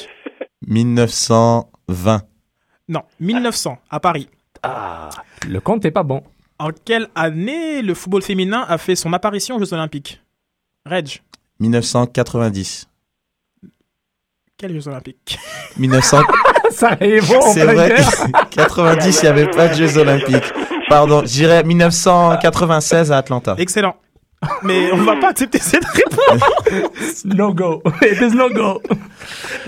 1920. 0.66 2.22
Non, 2.88 3.02
1900 3.20 3.78
à 3.90 4.00
Paris. 4.00 4.28
Ah, 4.62 5.10
le 5.48 5.60
compte 5.60 5.84
est 5.84 5.90
pas 5.90 6.02
bon. 6.02 6.22
En 6.58 6.70
quelle 6.84 7.08
année 7.14 7.82
le 7.82 7.94
football 7.94 8.22
féminin 8.22 8.64
a 8.68 8.78
fait 8.78 8.96
son 8.96 9.12
apparition 9.12 9.56
aux 9.56 9.58
Jeux 9.58 9.74
olympiques? 9.74 10.22
Reg? 10.86 11.20
1990. 11.60 12.88
Quels 14.56 14.72
Jeux 14.72 14.88
olympiques? 14.88 15.38
1900. 15.76 16.20
Ça 16.70 16.96
est 17.00 17.20
bon, 17.20 17.40
C'est 17.52 17.64
vrai. 17.64 17.94
90, 18.50 19.18
il 19.18 19.22
n'y 19.22 19.28
avait 19.28 19.50
pas 19.50 19.68
de 19.68 19.74
Jeux 19.74 19.98
Olympiques. 19.98 20.52
Pardon, 20.88 21.20
je 21.20 21.26
dirais 21.32 21.62
1996 21.62 23.12
à 23.12 23.18
Atlanta. 23.18 23.54
Excellent. 23.58 23.94
Mais 24.62 24.90
on 24.92 24.98
va 25.04 25.16
pas 25.16 25.28
accepter 25.30 25.58
cette 25.58 25.84
réponse. 25.84 26.42
No 27.24 27.52
go. 27.54 27.82
It 28.02 28.20
is 28.20 28.34
no 28.36 28.48
go. 28.50 28.80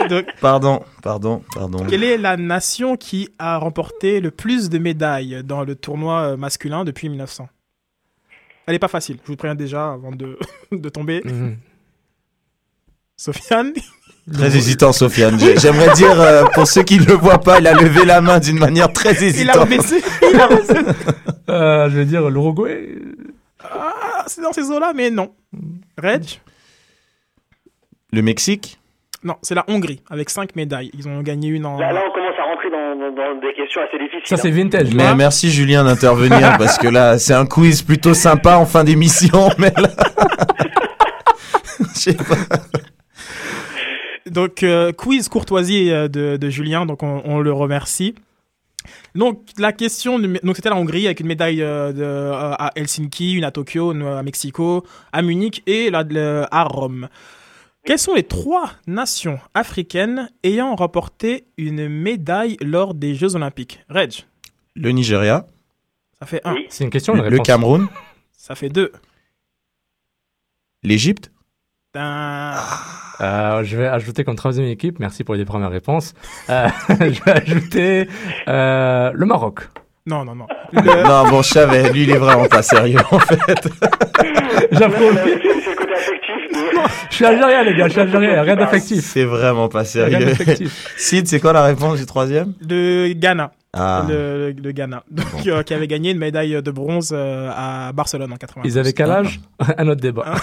Donc, 0.09 0.26
Pardon, 0.41 0.83
pardon, 1.03 1.43
pardon. 1.55 1.85
Quelle 1.89 2.05
est 2.05 2.16
la 2.18 2.37
nation 2.37 2.97
qui 2.97 3.29
a 3.39 3.57
remporté 3.59 4.20
le 4.20 4.31
plus 4.31 4.68
de 4.70 4.79
médailles 4.79 5.43
dans 5.45 5.64
le 5.64 5.74
tournoi 5.74 6.20
euh, 6.33 6.37
masculin 6.37 6.85
depuis 6.85 7.09
1900 7.09 7.49
Elle 8.66 8.74
est 8.74 8.79
pas 8.79 8.89
facile, 8.89 9.18
je 9.24 9.29
vous 9.29 9.37
préviens 9.37 9.55
déjà 9.55 9.93
avant 9.93 10.12
de, 10.12 10.39
de 10.72 10.89
tomber. 10.89 11.20
Mhm. 11.24 11.57
Sofiane? 13.16 13.72
Très 14.33 14.57
hésitant, 14.57 14.93
Sofiane. 14.93 15.39
J'ai- 15.41 15.59
J'aimerais 15.59 15.93
dire, 15.95 16.20
euh, 16.20 16.45
pour 16.55 16.66
ceux 16.66 16.83
qui 16.83 16.99
ne 17.01 17.05
le 17.07 17.14
voient 17.14 17.39
pas, 17.41 17.59
il 17.61 17.66
a 17.66 17.72
levé 17.74 18.05
la 18.05 18.20
main 18.20 18.39
d'une 18.39 18.59
manière 18.59 18.93
très 18.93 19.12
Il 19.14 19.18
a 19.24 19.26
hésitante. 19.29 19.68
baissé. 19.68 20.03
Il 20.35 20.41
a 20.41 20.49
baissé. 20.49 20.74
Euh, 21.49 21.89
je 21.91 21.97
vais 21.97 22.05
dire 22.05 22.29
l'Uruguay. 22.29 22.91
Ah, 23.62 24.24
c'est 24.26 24.40
dans 24.42 24.52
ces 24.52 24.70
eaux-là, 24.70 24.92
mais 24.94 25.11
non. 25.11 25.32
Reg 26.00 26.22
Le 28.12 28.22
Mexique 28.22 28.78
Non, 29.24 29.36
c'est 29.42 29.54
la 29.54 29.64
Hongrie 29.68 30.00
avec 30.11 30.30
5 30.30 30.54
médailles. 30.56 30.90
Ils 30.94 31.09
ont 31.09 31.20
gagné 31.22 31.48
une 31.48 31.66
en. 31.66 31.78
Là, 31.78 31.92
là, 31.92 32.02
on 32.09 32.12
commence 32.12 32.34
à 32.38 32.44
rentrer 32.44 32.70
dans, 32.70 32.94
dans- 32.96 33.14
dans 33.14 33.40
des 33.40 33.52
questions 33.54 33.80
assez 33.82 33.98
difficiles. 33.98 34.26
Ça, 34.26 34.36
c'est 34.36 34.48
hein. 34.50 34.54
vintage. 34.54 34.94
Mais 34.94 35.14
merci 35.14 35.50
Julien 35.50 35.84
d'intervenir 35.84 36.56
parce 36.59 36.78
que 36.78 36.88
là, 36.88 37.18
c'est 37.18 37.34
un 37.34 37.46
quiz 37.46 37.82
plutôt 37.82 38.14
sympa 38.14 38.56
en 38.56 38.66
fin 38.66 38.84
d'émission. 38.84 39.48
Mais 39.59 39.72
là... 39.76 39.88
Je 41.94 42.00
sais 42.00 42.14
pas. 42.14 42.34
Donc, 44.26 44.62
euh, 44.62 44.92
quiz 44.92 45.28
courtoisie 45.28 45.90
euh, 45.90 46.06
de, 46.06 46.36
de 46.36 46.50
Julien, 46.50 46.86
donc 46.86 47.02
on, 47.02 47.22
on 47.24 47.40
le 47.40 47.52
remercie. 47.52 48.14
Donc, 49.19 49.49
la 49.59 49.73
question, 49.73 50.19
donc 50.19 50.57
c'était 50.57 50.71
la 50.71 50.77
Hongrie 50.77 51.05
avec 51.07 51.21
une 51.21 51.27
médaille 51.27 51.61
euh, 51.61 51.93
de, 51.93 52.03
euh, 52.03 52.33
à 52.57 52.71
Helsinki, 52.77 53.33
une 53.35 53.45
à 53.45 53.51
Tokyo, 53.51 53.93
une 53.93 54.03
à 54.07 54.23
Mexico, 54.23 54.87
à 55.12 55.21
Munich 55.23 55.62
et 55.66 55.91
la, 55.91 56.05
le- 56.05 56.47
à 56.51 56.62
Rome. 56.64 57.09
Quelles 57.85 57.99
sont 57.99 58.14
les 58.14 58.23
trois 58.23 58.71
nations 58.87 59.39
africaines 59.55 60.31
ayant 60.45 60.75
remporté 60.77 61.47
une 61.57 61.89
médaille 61.89 62.57
lors 62.61 62.95
des 62.95 63.14
Jeux 63.14 63.35
Olympiques? 63.35 63.81
Reg, 63.89 64.25
Le 64.77 64.91
Nigeria, 64.93 65.47
ça 66.21 66.27
fait 66.27 66.41
un. 66.45 66.55
C'est 66.69 66.85
une 66.85 66.91
question, 66.91 67.14
une 67.16 67.23
le. 67.29 67.39
Cameroun, 67.41 67.89
Ça 68.37 68.55
fait 68.55 68.69
deux. 68.69 68.93
l'Égypte. 70.83 71.31
Euh, 71.97 73.64
je 73.64 73.76
vais 73.76 73.86
ajouter 73.86 74.22
comme 74.24 74.36
troisième 74.36 74.66
équipe, 74.66 74.99
merci 74.99 75.24
pour 75.24 75.34
les 75.34 75.45
premières 75.45 75.70
réponses. 75.70 76.14
Euh, 76.51 76.68
je 76.89 77.24
vais 77.24 77.30
ajouter 77.32 78.09
euh, 78.47 79.11
le 79.14 79.26
Maroc. 79.26 79.68
Non, 80.07 80.24
non, 80.24 80.34
non. 80.34 80.47
Non, 80.72 81.28
bon, 81.30 81.43
je 81.43 81.49
savais, 81.49 81.91
lui, 81.93 82.03
il 82.05 82.11
est 82.11 82.18
vraiment 82.18 82.47
pas 82.47 82.62
sérieux 82.62 83.01
en 83.11 83.18
fait. 83.18 83.68
J'approuve. 84.72 85.18
C'est 85.24 85.41
c'est 85.43 85.70
le 85.70 85.76
côté 85.76 85.93
affectif. 85.93 86.36
De... 86.53 86.89
Je 87.11 87.14
suis 87.14 87.24
algérien, 87.24 87.62
les 87.64 87.74
gars, 87.74 87.86
je 87.86 87.93
suis 87.93 88.01
algérien, 88.01 88.43
rien 88.43 88.57
d'affectif. 88.57 89.01
C'est 89.05 89.24
vraiment 89.24 89.68
pas 89.68 89.84
sérieux. 89.84 90.34
Sid, 90.97 91.26
c'est 91.26 91.41
quoi 91.41 91.53
la 91.53 91.64
réponse 91.64 91.99
du 91.99 92.07
troisième? 92.07 92.53
Le 92.68 93.12
Ghana. 93.14 93.53
Ah, 93.74 94.05
Le, 94.09 94.53
le 94.53 94.72
Ghana. 94.72 95.05
Donc, 95.11 95.26
euh, 95.47 95.62
qui 95.62 95.74
avait 95.74 95.86
gagné 95.86 96.11
une 96.12 96.18
médaille 96.18 96.62
de 96.62 96.70
bronze 96.70 97.11
euh, 97.14 97.51
à 97.55 97.93
Barcelone 97.93 98.32
en 98.32 98.36
80. 98.36 98.62
Ils 98.64 98.78
avaient 98.78 98.93
quel 98.95 99.11
âge? 99.11 99.41
Un 99.76 99.89
autre 99.89 100.01
débat. 100.01 100.34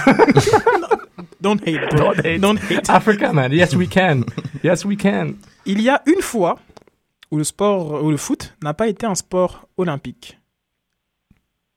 Don't 1.45 1.61
hate. 1.65 1.79
bro. 1.91 1.97
Don't 2.13 2.25
hate. 2.25 2.39
Don't 2.41 2.59
hate. 2.69 2.89
Africa, 2.89 3.31
man. 3.31 3.51
Yes, 3.51 3.75
we 3.75 3.87
can. 3.87 4.21
Yes, 4.63 4.83
we 4.83 4.97
can. 4.97 5.33
Il 5.65 5.79
y 5.81 5.89
a 5.89 6.01
une 6.07 6.21
fois 6.21 6.57
où 7.31 7.37
le 7.37 7.43
sport, 7.43 8.03
où 8.03 8.09
le 8.09 8.17
foot 8.17 8.55
n'a 8.63 8.73
pas 8.73 8.87
été 8.87 9.05
un 9.05 9.15
sport 9.15 9.67
olympique. 9.77 10.39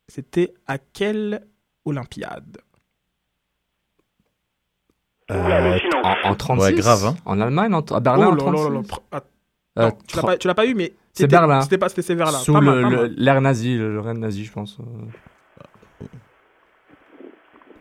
C'était 0.09 0.55
à 0.67 0.79
quelle 0.79 1.43
Olympiade? 1.85 2.59
Euh, 5.31 5.79
en, 6.03 6.31
en 6.31 6.35
36 6.35 6.65
Ouais, 6.65 6.73
grave, 6.75 7.05
hein. 7.05 7.17
En 7.27 7.39
Allemagne, 7.41 7.75
en- 7.75 7.81
à 7.83 8.01
Berlin, 8.01 8.29
Oh 8.29 8.33
en 8.33 8.35
là 8.35 8.53
là 8.53 8.53
36 8.53 8.65
là 8.65 8.75
là. 8.75 8.81
Pr- 8.81 9.01
ah, 9.13 9.21
Euh, 9.79 9.83
non, 9.91 9.99
tu 10.09 10.17
l'as 10.17 10.23
pas, 10.23 10.37
tu 10.39 10.47
l'as 10.49 10.55
pas 10.55 10.67
eu, 10.67 10.75
mais 10.75 10.93
C'est 11.13 11.25
c'était- 11.25 11.27
Berlin. 11.37 11.61
C'était 11.61 11.79
pas, 11.79 11.89
c'était 11.91 12.03
c'est 12.03 12.15
vers 12.15 12.33
là. 12.33 12.39
Sous 12.39 12.59
l'ère 12.59 13.41
nazie, 13.43 13.77
le, 13.77 13.93
le 13.93 14.01
règne 14.01 14.19
nazi, 14.19 14.45
je 14.47 14.53
pense. 14.53 14.79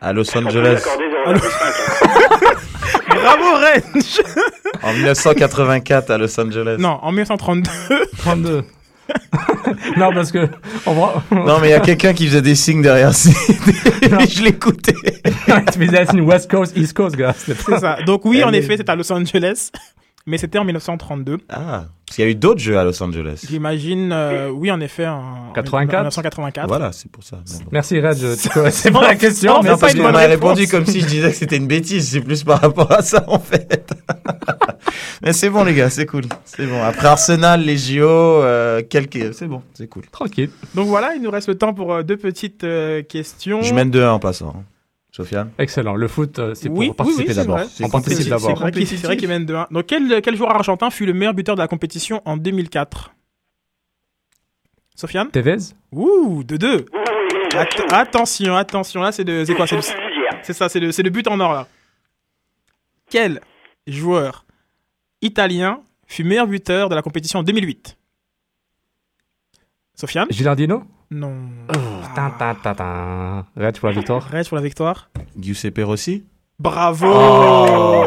À 0.00 0.12
Los 0.12 0.24
peut 0.24 0.38
Angeles, 0.38 0.82
0,5. 1.26 1.40
Bravo 3.08 3.44
Range. 3.54 4.22
en 4.82 4.92
1984 4.92 6.10
à 6.10 6.18
Los 6.18 6.40
Angeles. 6.40 6.76
Non, 6.78 6.98
en 7.02 7.12
1932. 7.12 7.70
32. 8.18 8.64
non, 9.96 10.12
parce 10.12 10.30
que. 10.30 10.48
On 10.86 10.92
voit. 10.92 11.22
Non, 11.30 11.58
mais 11.60 11.68
il 11.68 11.70
y 11.70 11.74
a 11.74 11.80
quelqu'un 11.80 12.12
qui 12.12 12.26
faisait 12.26 12.42
des 12.42 12.54
signes 12.54 12.82
derrière 12.82 13.12
je 13.12 14.42
l'écoutais. 14.42 14.94
tu 15.72 15.86
faisais 15.86 16.04
une 16.12 16.20
West 16.22 16.50
Coast, 16.50 16.76
East 16.76 16.92
Coast, 16.92 17.16
gars. 17.16 17.34
C'est 17.36 17.78
ça. 17.78 17.98
Donc 18.06 18.24
oui, 18.24 18.44
en 18.44 18.52
effet, 18.52 18.76
c'était 18.76 18.90
à 18.90 18.96
Los 18.96 19.10
Angeles, 19.10 19.70
mais 20.28 20.38
c'était 20.38 20.58
en 20.58 20.64
1932. 20.64 21.38
Ah, 21.48 21.86
parce 22.06 22.16
qu'il 22.16 22.24
y 22.24 22.28
a 22.28 22.30
eu 22.30 22.34
d'autres 22.34 22.60
jeux 22.60 22.78
à 22.78 22.84
Los 22.84 23.02
Angeles. 23.02 23.44
J'imagine, 23.48 24.10
euh, 24.12 24.50
oui, 24.50 24.70
en 24.70 24.80
effet, 24.80 25.06
en, 25.06 25.52
84? 25.54 25.94
en 25.94 26.02
1984. 26.02 26.68
Voilà, 26.68 26.92
c'est 26.92 27.10
pour 27.10 27.24
ça. 27.24 27.36
Bon. 27.36 27.64
Merci. 27.72 28.00
Tu 28.40 28.48
connaissais 28.54 28.90
pas 28.90 29.02
la 29.02 29.14
question. 29.16 29.54
Non, 29.54 29.62
mais 29.62 29.70
c'est 29.70 29.80
parce 29.80 29.94
qu'on 29.94 30.12
m'a 30.12 30.18
répondu 30.26 30.68
comme 30.68 30.86
si 30.86 31.00
je 31.00 31.06
disais 31.06 31.30
que 31.30 31.36
c'était 31.36 31.56
une 31.56 31.66
bêtise. 31.66 32.08
C'est 32.10 32.20
plus 32.20 32.44
par 32.44 32.60
rapport 32.60 32.90
à 32.92 33.02
ça, 33.02 33.24
en 33.26 33.38
fait. 33.38 33.92
Mais 35.22 35.32
c'est 35.32 35.50
bon, 35.50 35.64
les 35.64 35.74
gars, 35.74 35.90
c'est 35.90 36.06
cool. 36.06 36.24
C'est 36.44 36.66
bon. 36.66 36.82
Après 36.82 37.06
Arsenal, 37.08 37.62
les 37.62 37.76
JO, 37.76 38.06
euh, 38.06 38.82
quelques... 38.88 39.34
c'est 39.34 39.46
bon, 39.46 39.62
c'est 39.74 39.88
cool. 39.88 40.04
Tranquille. 40.10 40.50
Donc 40.74 40.86
voilà, 40.86 41.14
il 41.14 41.22
nous 41.22 41.30
reste 41.30 41.48
le 41.48 41.56
temps 41.56 41.74
pour 41.74 41.92
euh, 41.92 42.02
deux 42.02 42.16
petites 42.16 42.64
euh, 42.64 43.02
questions. 43.02 43.62
Je 43.62 43.74
mène 43.74 43.90
2-1 43.90 44.08
en 44.10 44.18
passant. 44.18 44.54
hein. 44.56 44.62
Sofiane 45.18 45.50
Excellent. 45.58 45.96
Le 45.96 46.06
foot, 46.06 46.38
euh, 46.38 46.54
c'est 46.54 46.68
pour 46.68 46.78
Oui, 46.78 46.92
participer 46.92 47.30
oui, 47.30 47.34
d'abord. 47.34 47.58
On 47.82 47.88
participe 47.90 48.28
d'abord. 48.28 48.56
C'est 48.56 48.96
vrai 49.04 49.16
qu'il 49.16 49.26
mène 49.28 49.44
2-1. 49.44 49.66
Donc 49.72 49.86
quel, 49.86 50.22
quel 50.22 50.36
joueur 50.36 50.54
argentin 50.54 50.90
fut 50.90 51.06
le 51.06 51.12
meilleur 51.12 51.34
buteur 51.34 51.56
de 51.56 51.60
la 51.60 51.66
compétition 51.66 52.22
en 52.24 52.36
2004 52.36 53.10
Sofiane? 54.94 55.28
Tevez? 55.32 55.56
Ouh, 55.90 56.44
2-2. 56.44 56.86
Oui, 56.92 57.00
Att- 57.58 57.92
attention, 57.92 58.54
attention, 58.54 59.02
là 59.02 59.10
c'est 59.10 59.24
de- 59.24 59.44
c'est 59.44 59.54
quoi? 59.56 59.66
C'est 59.66 60.52
ça, 60.52 60.68
c'est 60.68 60.78
le, 60.78 61.10
but 61.10 61.26
en 61.26 61.40
or 61.40 61.52
là. 61.52 61.66
Quel 63.10 63.40
joueur 63.88 64.44
italien 65.20 65.80
fut 66.06 66.22
meilleur 66.22 66.46
buteur 66.46 66.88
de 66.88 66.94
la 66.94 67.02
compétition 67.02 67.40
en 67.40 67.42
2008 67.42 67.96
Sofiane? 69.96 70.28
Gilardino 70.30 70.84
Non. 71.10 71.34
Tin, 71.72 71.97
tin. 72.14 73.44
Reg 73.56 73.78
pour 73.78 73.88
la 73.88 73.94
victoire. 73.94 74.22
Reste 74.30 74.48
pour 74.50 74.56
la 74.56 74.62
victoire. 74.62 75.10
Giuseppe 75.38 75.80
Rossi 75.84 76.24
Bravo 76.58 77.06
Oh. 77.10 78.04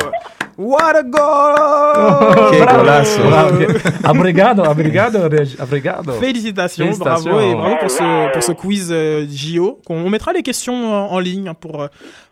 What 0.58 0.96
a 0.96 1.04
goal 1.04 2.66
golasso. 2.68 3.22
Bravo. 3.24 3.58
Obrigado, 4.20 4.64
obrigado, 4.64 5.28
Reg. 5.30 5.48
Obrigado. 5.60 6.12
Félicitations, 6.20 6.84
Félicitations. 6.86 7.32
bravo 7.32 7.40
et 7.40 7.56
bravo 7.56 7.76
pour 7.80 7.90
ce, 7.90 8.32
pour 8.34 8.44
ce 8.44 8.52
quiz 8.52 8.90
euh, 8.92 9.26
JO. 9.30 9.80
On 9.90 10.10
mettra 10.10 10.34
les 10.34 10.44
questions 10.44 10.94
en, 10.94 11.14
en 11.14 11.20
ligne 11.20 11.48
hein, 11.48 11.54
pour 11.56 11.82
euh, 11.82 11.88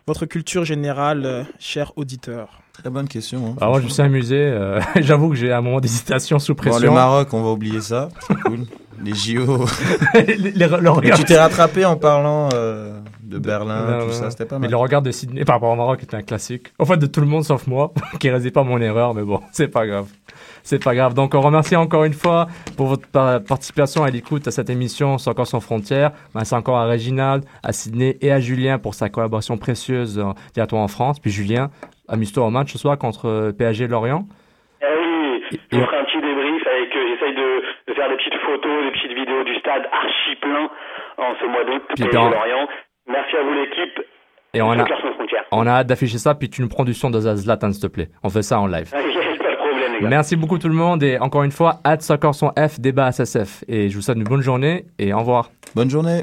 votre 0.06 0.26
culture 0.26 0.64
générale, 0.64 1.22
euh, 1.24 1.42
chers 1.58 1.92
auditeurs. 1.96 2.60
Très 2.80 2.90
bonne 2.90 3.08
question. 3.08 3.48
hein, 3.50 3.56
Ah, 3.60 3.66
moi, 3.68 3.80
je 3.80 3.84
me 3.84 3.90
suis 3.90 4.02
amusé. 4.02 4.36
euh, 4.38 4.80
J'avoue 5.00 5.28
que 5.30 5.34
j'ai 5.36 5.52
un 5.52 5.60
moment 5.60 5.80
d'hésitation 5.80 6.38
sous 6.38 6.54
Bon, 6.54 6.62
le 6.64 6.70
pression. 6.70 6.92
Maroc, 6.94 7.28
on 7.32 7.42
va 7.42 7.50
oublier 7.50 7.80
ça. 7.80 8.08
C'est 8.26 8.34
cool. 8.40 8.60
Les 9.04 9.14
JO. 9.14 9.64
les, 10.14 10.36
les- 10.36 10.68
Mais 11.02 11.10
tu 11.12 11.24
t'es 11.24 11.38
rattrapé 11.38 11.86
en 11.86 11.96
parlant 11.96 12.50
euh, 12.52 13.00
de 13.22 13.38
Berlin, 13.38 13.86
Non, 13.86 14.00
tout 14.00 14.06
non, 14.08 14.12
ça, 14.12 14.30
c'était 14.30 14.44
pas 14.44 14.56
Mais 14.56 14.62
mal. 14.66 14.70
le 14.72 14.76
regard 14.76 15.00
de 15.00 15.10
Sydney 15.10 15.42
par 15.46 15.54
rapport 15.56 15.70
au 15.70 15.76
Maroc 15.76 16.02
était 16.02 16.16
un 16.16 16.22
classique. 16.22 16.66
En 16.78 16.84
fait, 16.84 16.98
de 16.98 17.06
tout 17.06 17.20
le 17.22 17.26
monde 17.26 17.42
sauf 17.44 17.66
moi, 17.66 17.94
qui 18.18 18.28
réalisait 18.28 18.50
pas 18.50 18.62
mon 18.62 18.78
erreur, 18.78 19.14
mais 19.14 19.22
bon, 19.22 19.40
c'est 19.52 19.68
pas 19.68 19.86
grave. 19.86 20.04
C'est 20.62 20.84
pas 20.84 20.94
grave. 20.94 21.14
Donc, 21.14 21.34
on 21.34 21.40
remercie 21.40 21.76
encore 21.76 22.04
une 22.04 22.12
fois 22.12 22.46
pour 22.76 22.88
votre 22.88 23.06
par- 23.08 23.40
participation 23.42 24.06
et 24.06 24.10
l'écoute 24.10 24.46
à 24.46 24.50
cette 24.50 24.68
émission 24.68 25.16
Sans 25.16 25.30
encore 25.30 25.46
sans 25.46 25.60
frontières. 25.60 26.12
Merci 26.34 26.54
encore 26.54 26.76
à 26.76 26.84
Réginald, 26.84 27.44
à 27.62 27.72
Sydney 27.72 28.18
et 28.20 28.30
à 28.30 28.38
Julien 28.40 28.78
pour 28.78 28.94
sa 28.94 29.08
collaboration 29.08 29.56
précieuse 29.56 30.18
euh, 30.18 30.24
directement 30.52 30.84
en 30.84 30.88
France. 30.88 31.18
Puis 31.18 31.30
Julien, 31.30 31.70
amuse-toi 32.10 32.44
au 32.46 32.50
match 32.50 32.72
ce 32.72 32.78
soir 32.78 32.98
contre 32.98 33.26
euh, 33.26 33.52
PSG 33.52 33.86
Lorient. 33.88 34.24
Eh 34.82 34.84
oui, 34.86 35.42
Et- 35.52 35.58
je 35.72 35.76
vous 35.78 35.84
ferai 35.86 35.96
un 35.98 36.04
petit 36.04 36.20
débrief 36.20 36.66
avec. 36.66 36.94
euh, 36.96 37.06
J'essaye 37.08 37.34
de, 37.34 37.62
de 37.88 37.94
faire 37.94 38.08
des 38.08 38.16
petites 38.16 38.40
photos, 38.46 38.84
des 38.84 38.90
petites 38.92 39.12
vidéos 39.16 39.44
du 39.44 39.54
stade 39.56 39.82
archi 39.92 40.36
plein 40.40 40.68
en 41.18 41.34
ce 41.40 41.46
mois 41.46 41.64
d'août. 41.64 41.82
Et 41.98 42.12
dans- 42.14 42.30
Lorient. 42.30 42.68
Merci 43.08 43.36
à 43.36 43.42
vous 43.42 43.52
l'équipe. 43.54 44.00
Et 44.54 44.62
on 44.62 44.72
a, 44.72 44.84
on 45.52 45.66
a 45.66 45.70
hâte 45.70 45.86
d'afficher 45.86 46.18
ça, 46.18 46.34
puis 46.34 46.50
tu 46.50 46.60
nous 46.60 46.68
prends 46.68 46.84
du 46.84 46.92
son 46.94 47.08
de 47.10 47.20
Zlatan, 47.20 47.70
s'il 47.72 47.82
te 47.82 47.86
plaît. 47.86 48.08
On 48.24 48.30
fait 48.30 48.42
ça 48.42 48.58
en 48.60 48.66
live. 48.66 48.90
pas 48.90 48.98
de 49.00 49.56
problème, 49.56 49.92
les 49.94 50.00
gars. 50.00 50.08
Merci 50.08 50.34
beaucoup 50.34 50.58
tout 50.58 50.66
le 50.68 50.74
monde 50.74 51.02
et 51.04 51.18
encore 51.20 51.44
une 51.44 51.52
fois, 51.52 51.74
hâte 51.86 52.02
soccer 52.02 52.34
son 52.34 52.48
F, 52.58 52.80
débat 52.80 53.12
SSF. 53.12 53.62
Et 53.68 53.88
je 53.88 53.94
vous 53.96 54.02
souhaite 54.02 54.16
une 54.16 54.24
bonne 54.24 54.40
journée 54.42 54.86
et 54.98 55.12
au 55.12 55.18
revoir. 55.18 55.50
Bonne 55.76 55.88
journée. 55.90 56.22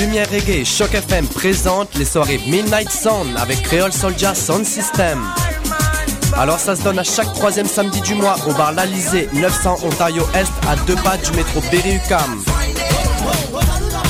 Lumière 0.00 0.30
Reggae 0.30 0.64
Choc 0.64 0.94
FM 0.94 1.26
présente 1.26 1.94
les 1.96 2.06
soirées 2.06 2.40
Midnight 2.46 2.90
Sound 2.90 3.36
avec 3.36 3.60
Creole 3.60 3.92
Soldier 3.92 4.34
Sound 4.34 4.64
System. 4.64 5.22
Alors 6.38 6.58
ça 6.58 6.74
se 6.74 6.82
donne 6.82 6.98
à 6.98 7.04
chaque 7.04 7.30
troisième 7.34 7.66
samedi 7.66 8.00
du 8.00 8.14
mois 8.14 8.36
au 8.48 8.54
bar 8.54 8.72
L'Alizé, 8.72 9.28
900 9.34 9.76
Ontario 9.82 10.22
Est, 10.34 10.50
à 10.66 10.76
deux 10.86 10.94
pas 10.94 11.18
du 11.18 11.30
métro 11.32 11.60
Berry-UQAM. 11.70 12.42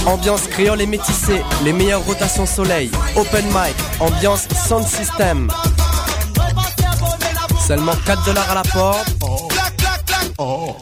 Ambiance 0.06 0.46
créole 0.46 0.80
et 0.80 0.86
métissée, 0.86 1.42
les 1.64 1.72
meilleures 1.72 2.06
rotations 2.06 2.46
soleil, 2.46 2.88
open 3.16 3.46
mic, 3.46 3.74
ambiance 3.98 4.46
sound 4.68 4.86
system. 4.86 5.48
Seulement 7.66 7.96
4 8.06 8.26
dollars 8.26 8.48
à 8.48 8.54
la 8.54 8.62
porte, 8.62 9.08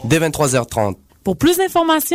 dès 0.03 0.19
23h30. 0.19 0.97
Pour 1.23 1.37
plus 1.37 1.57
d'informations, 1.57 2.07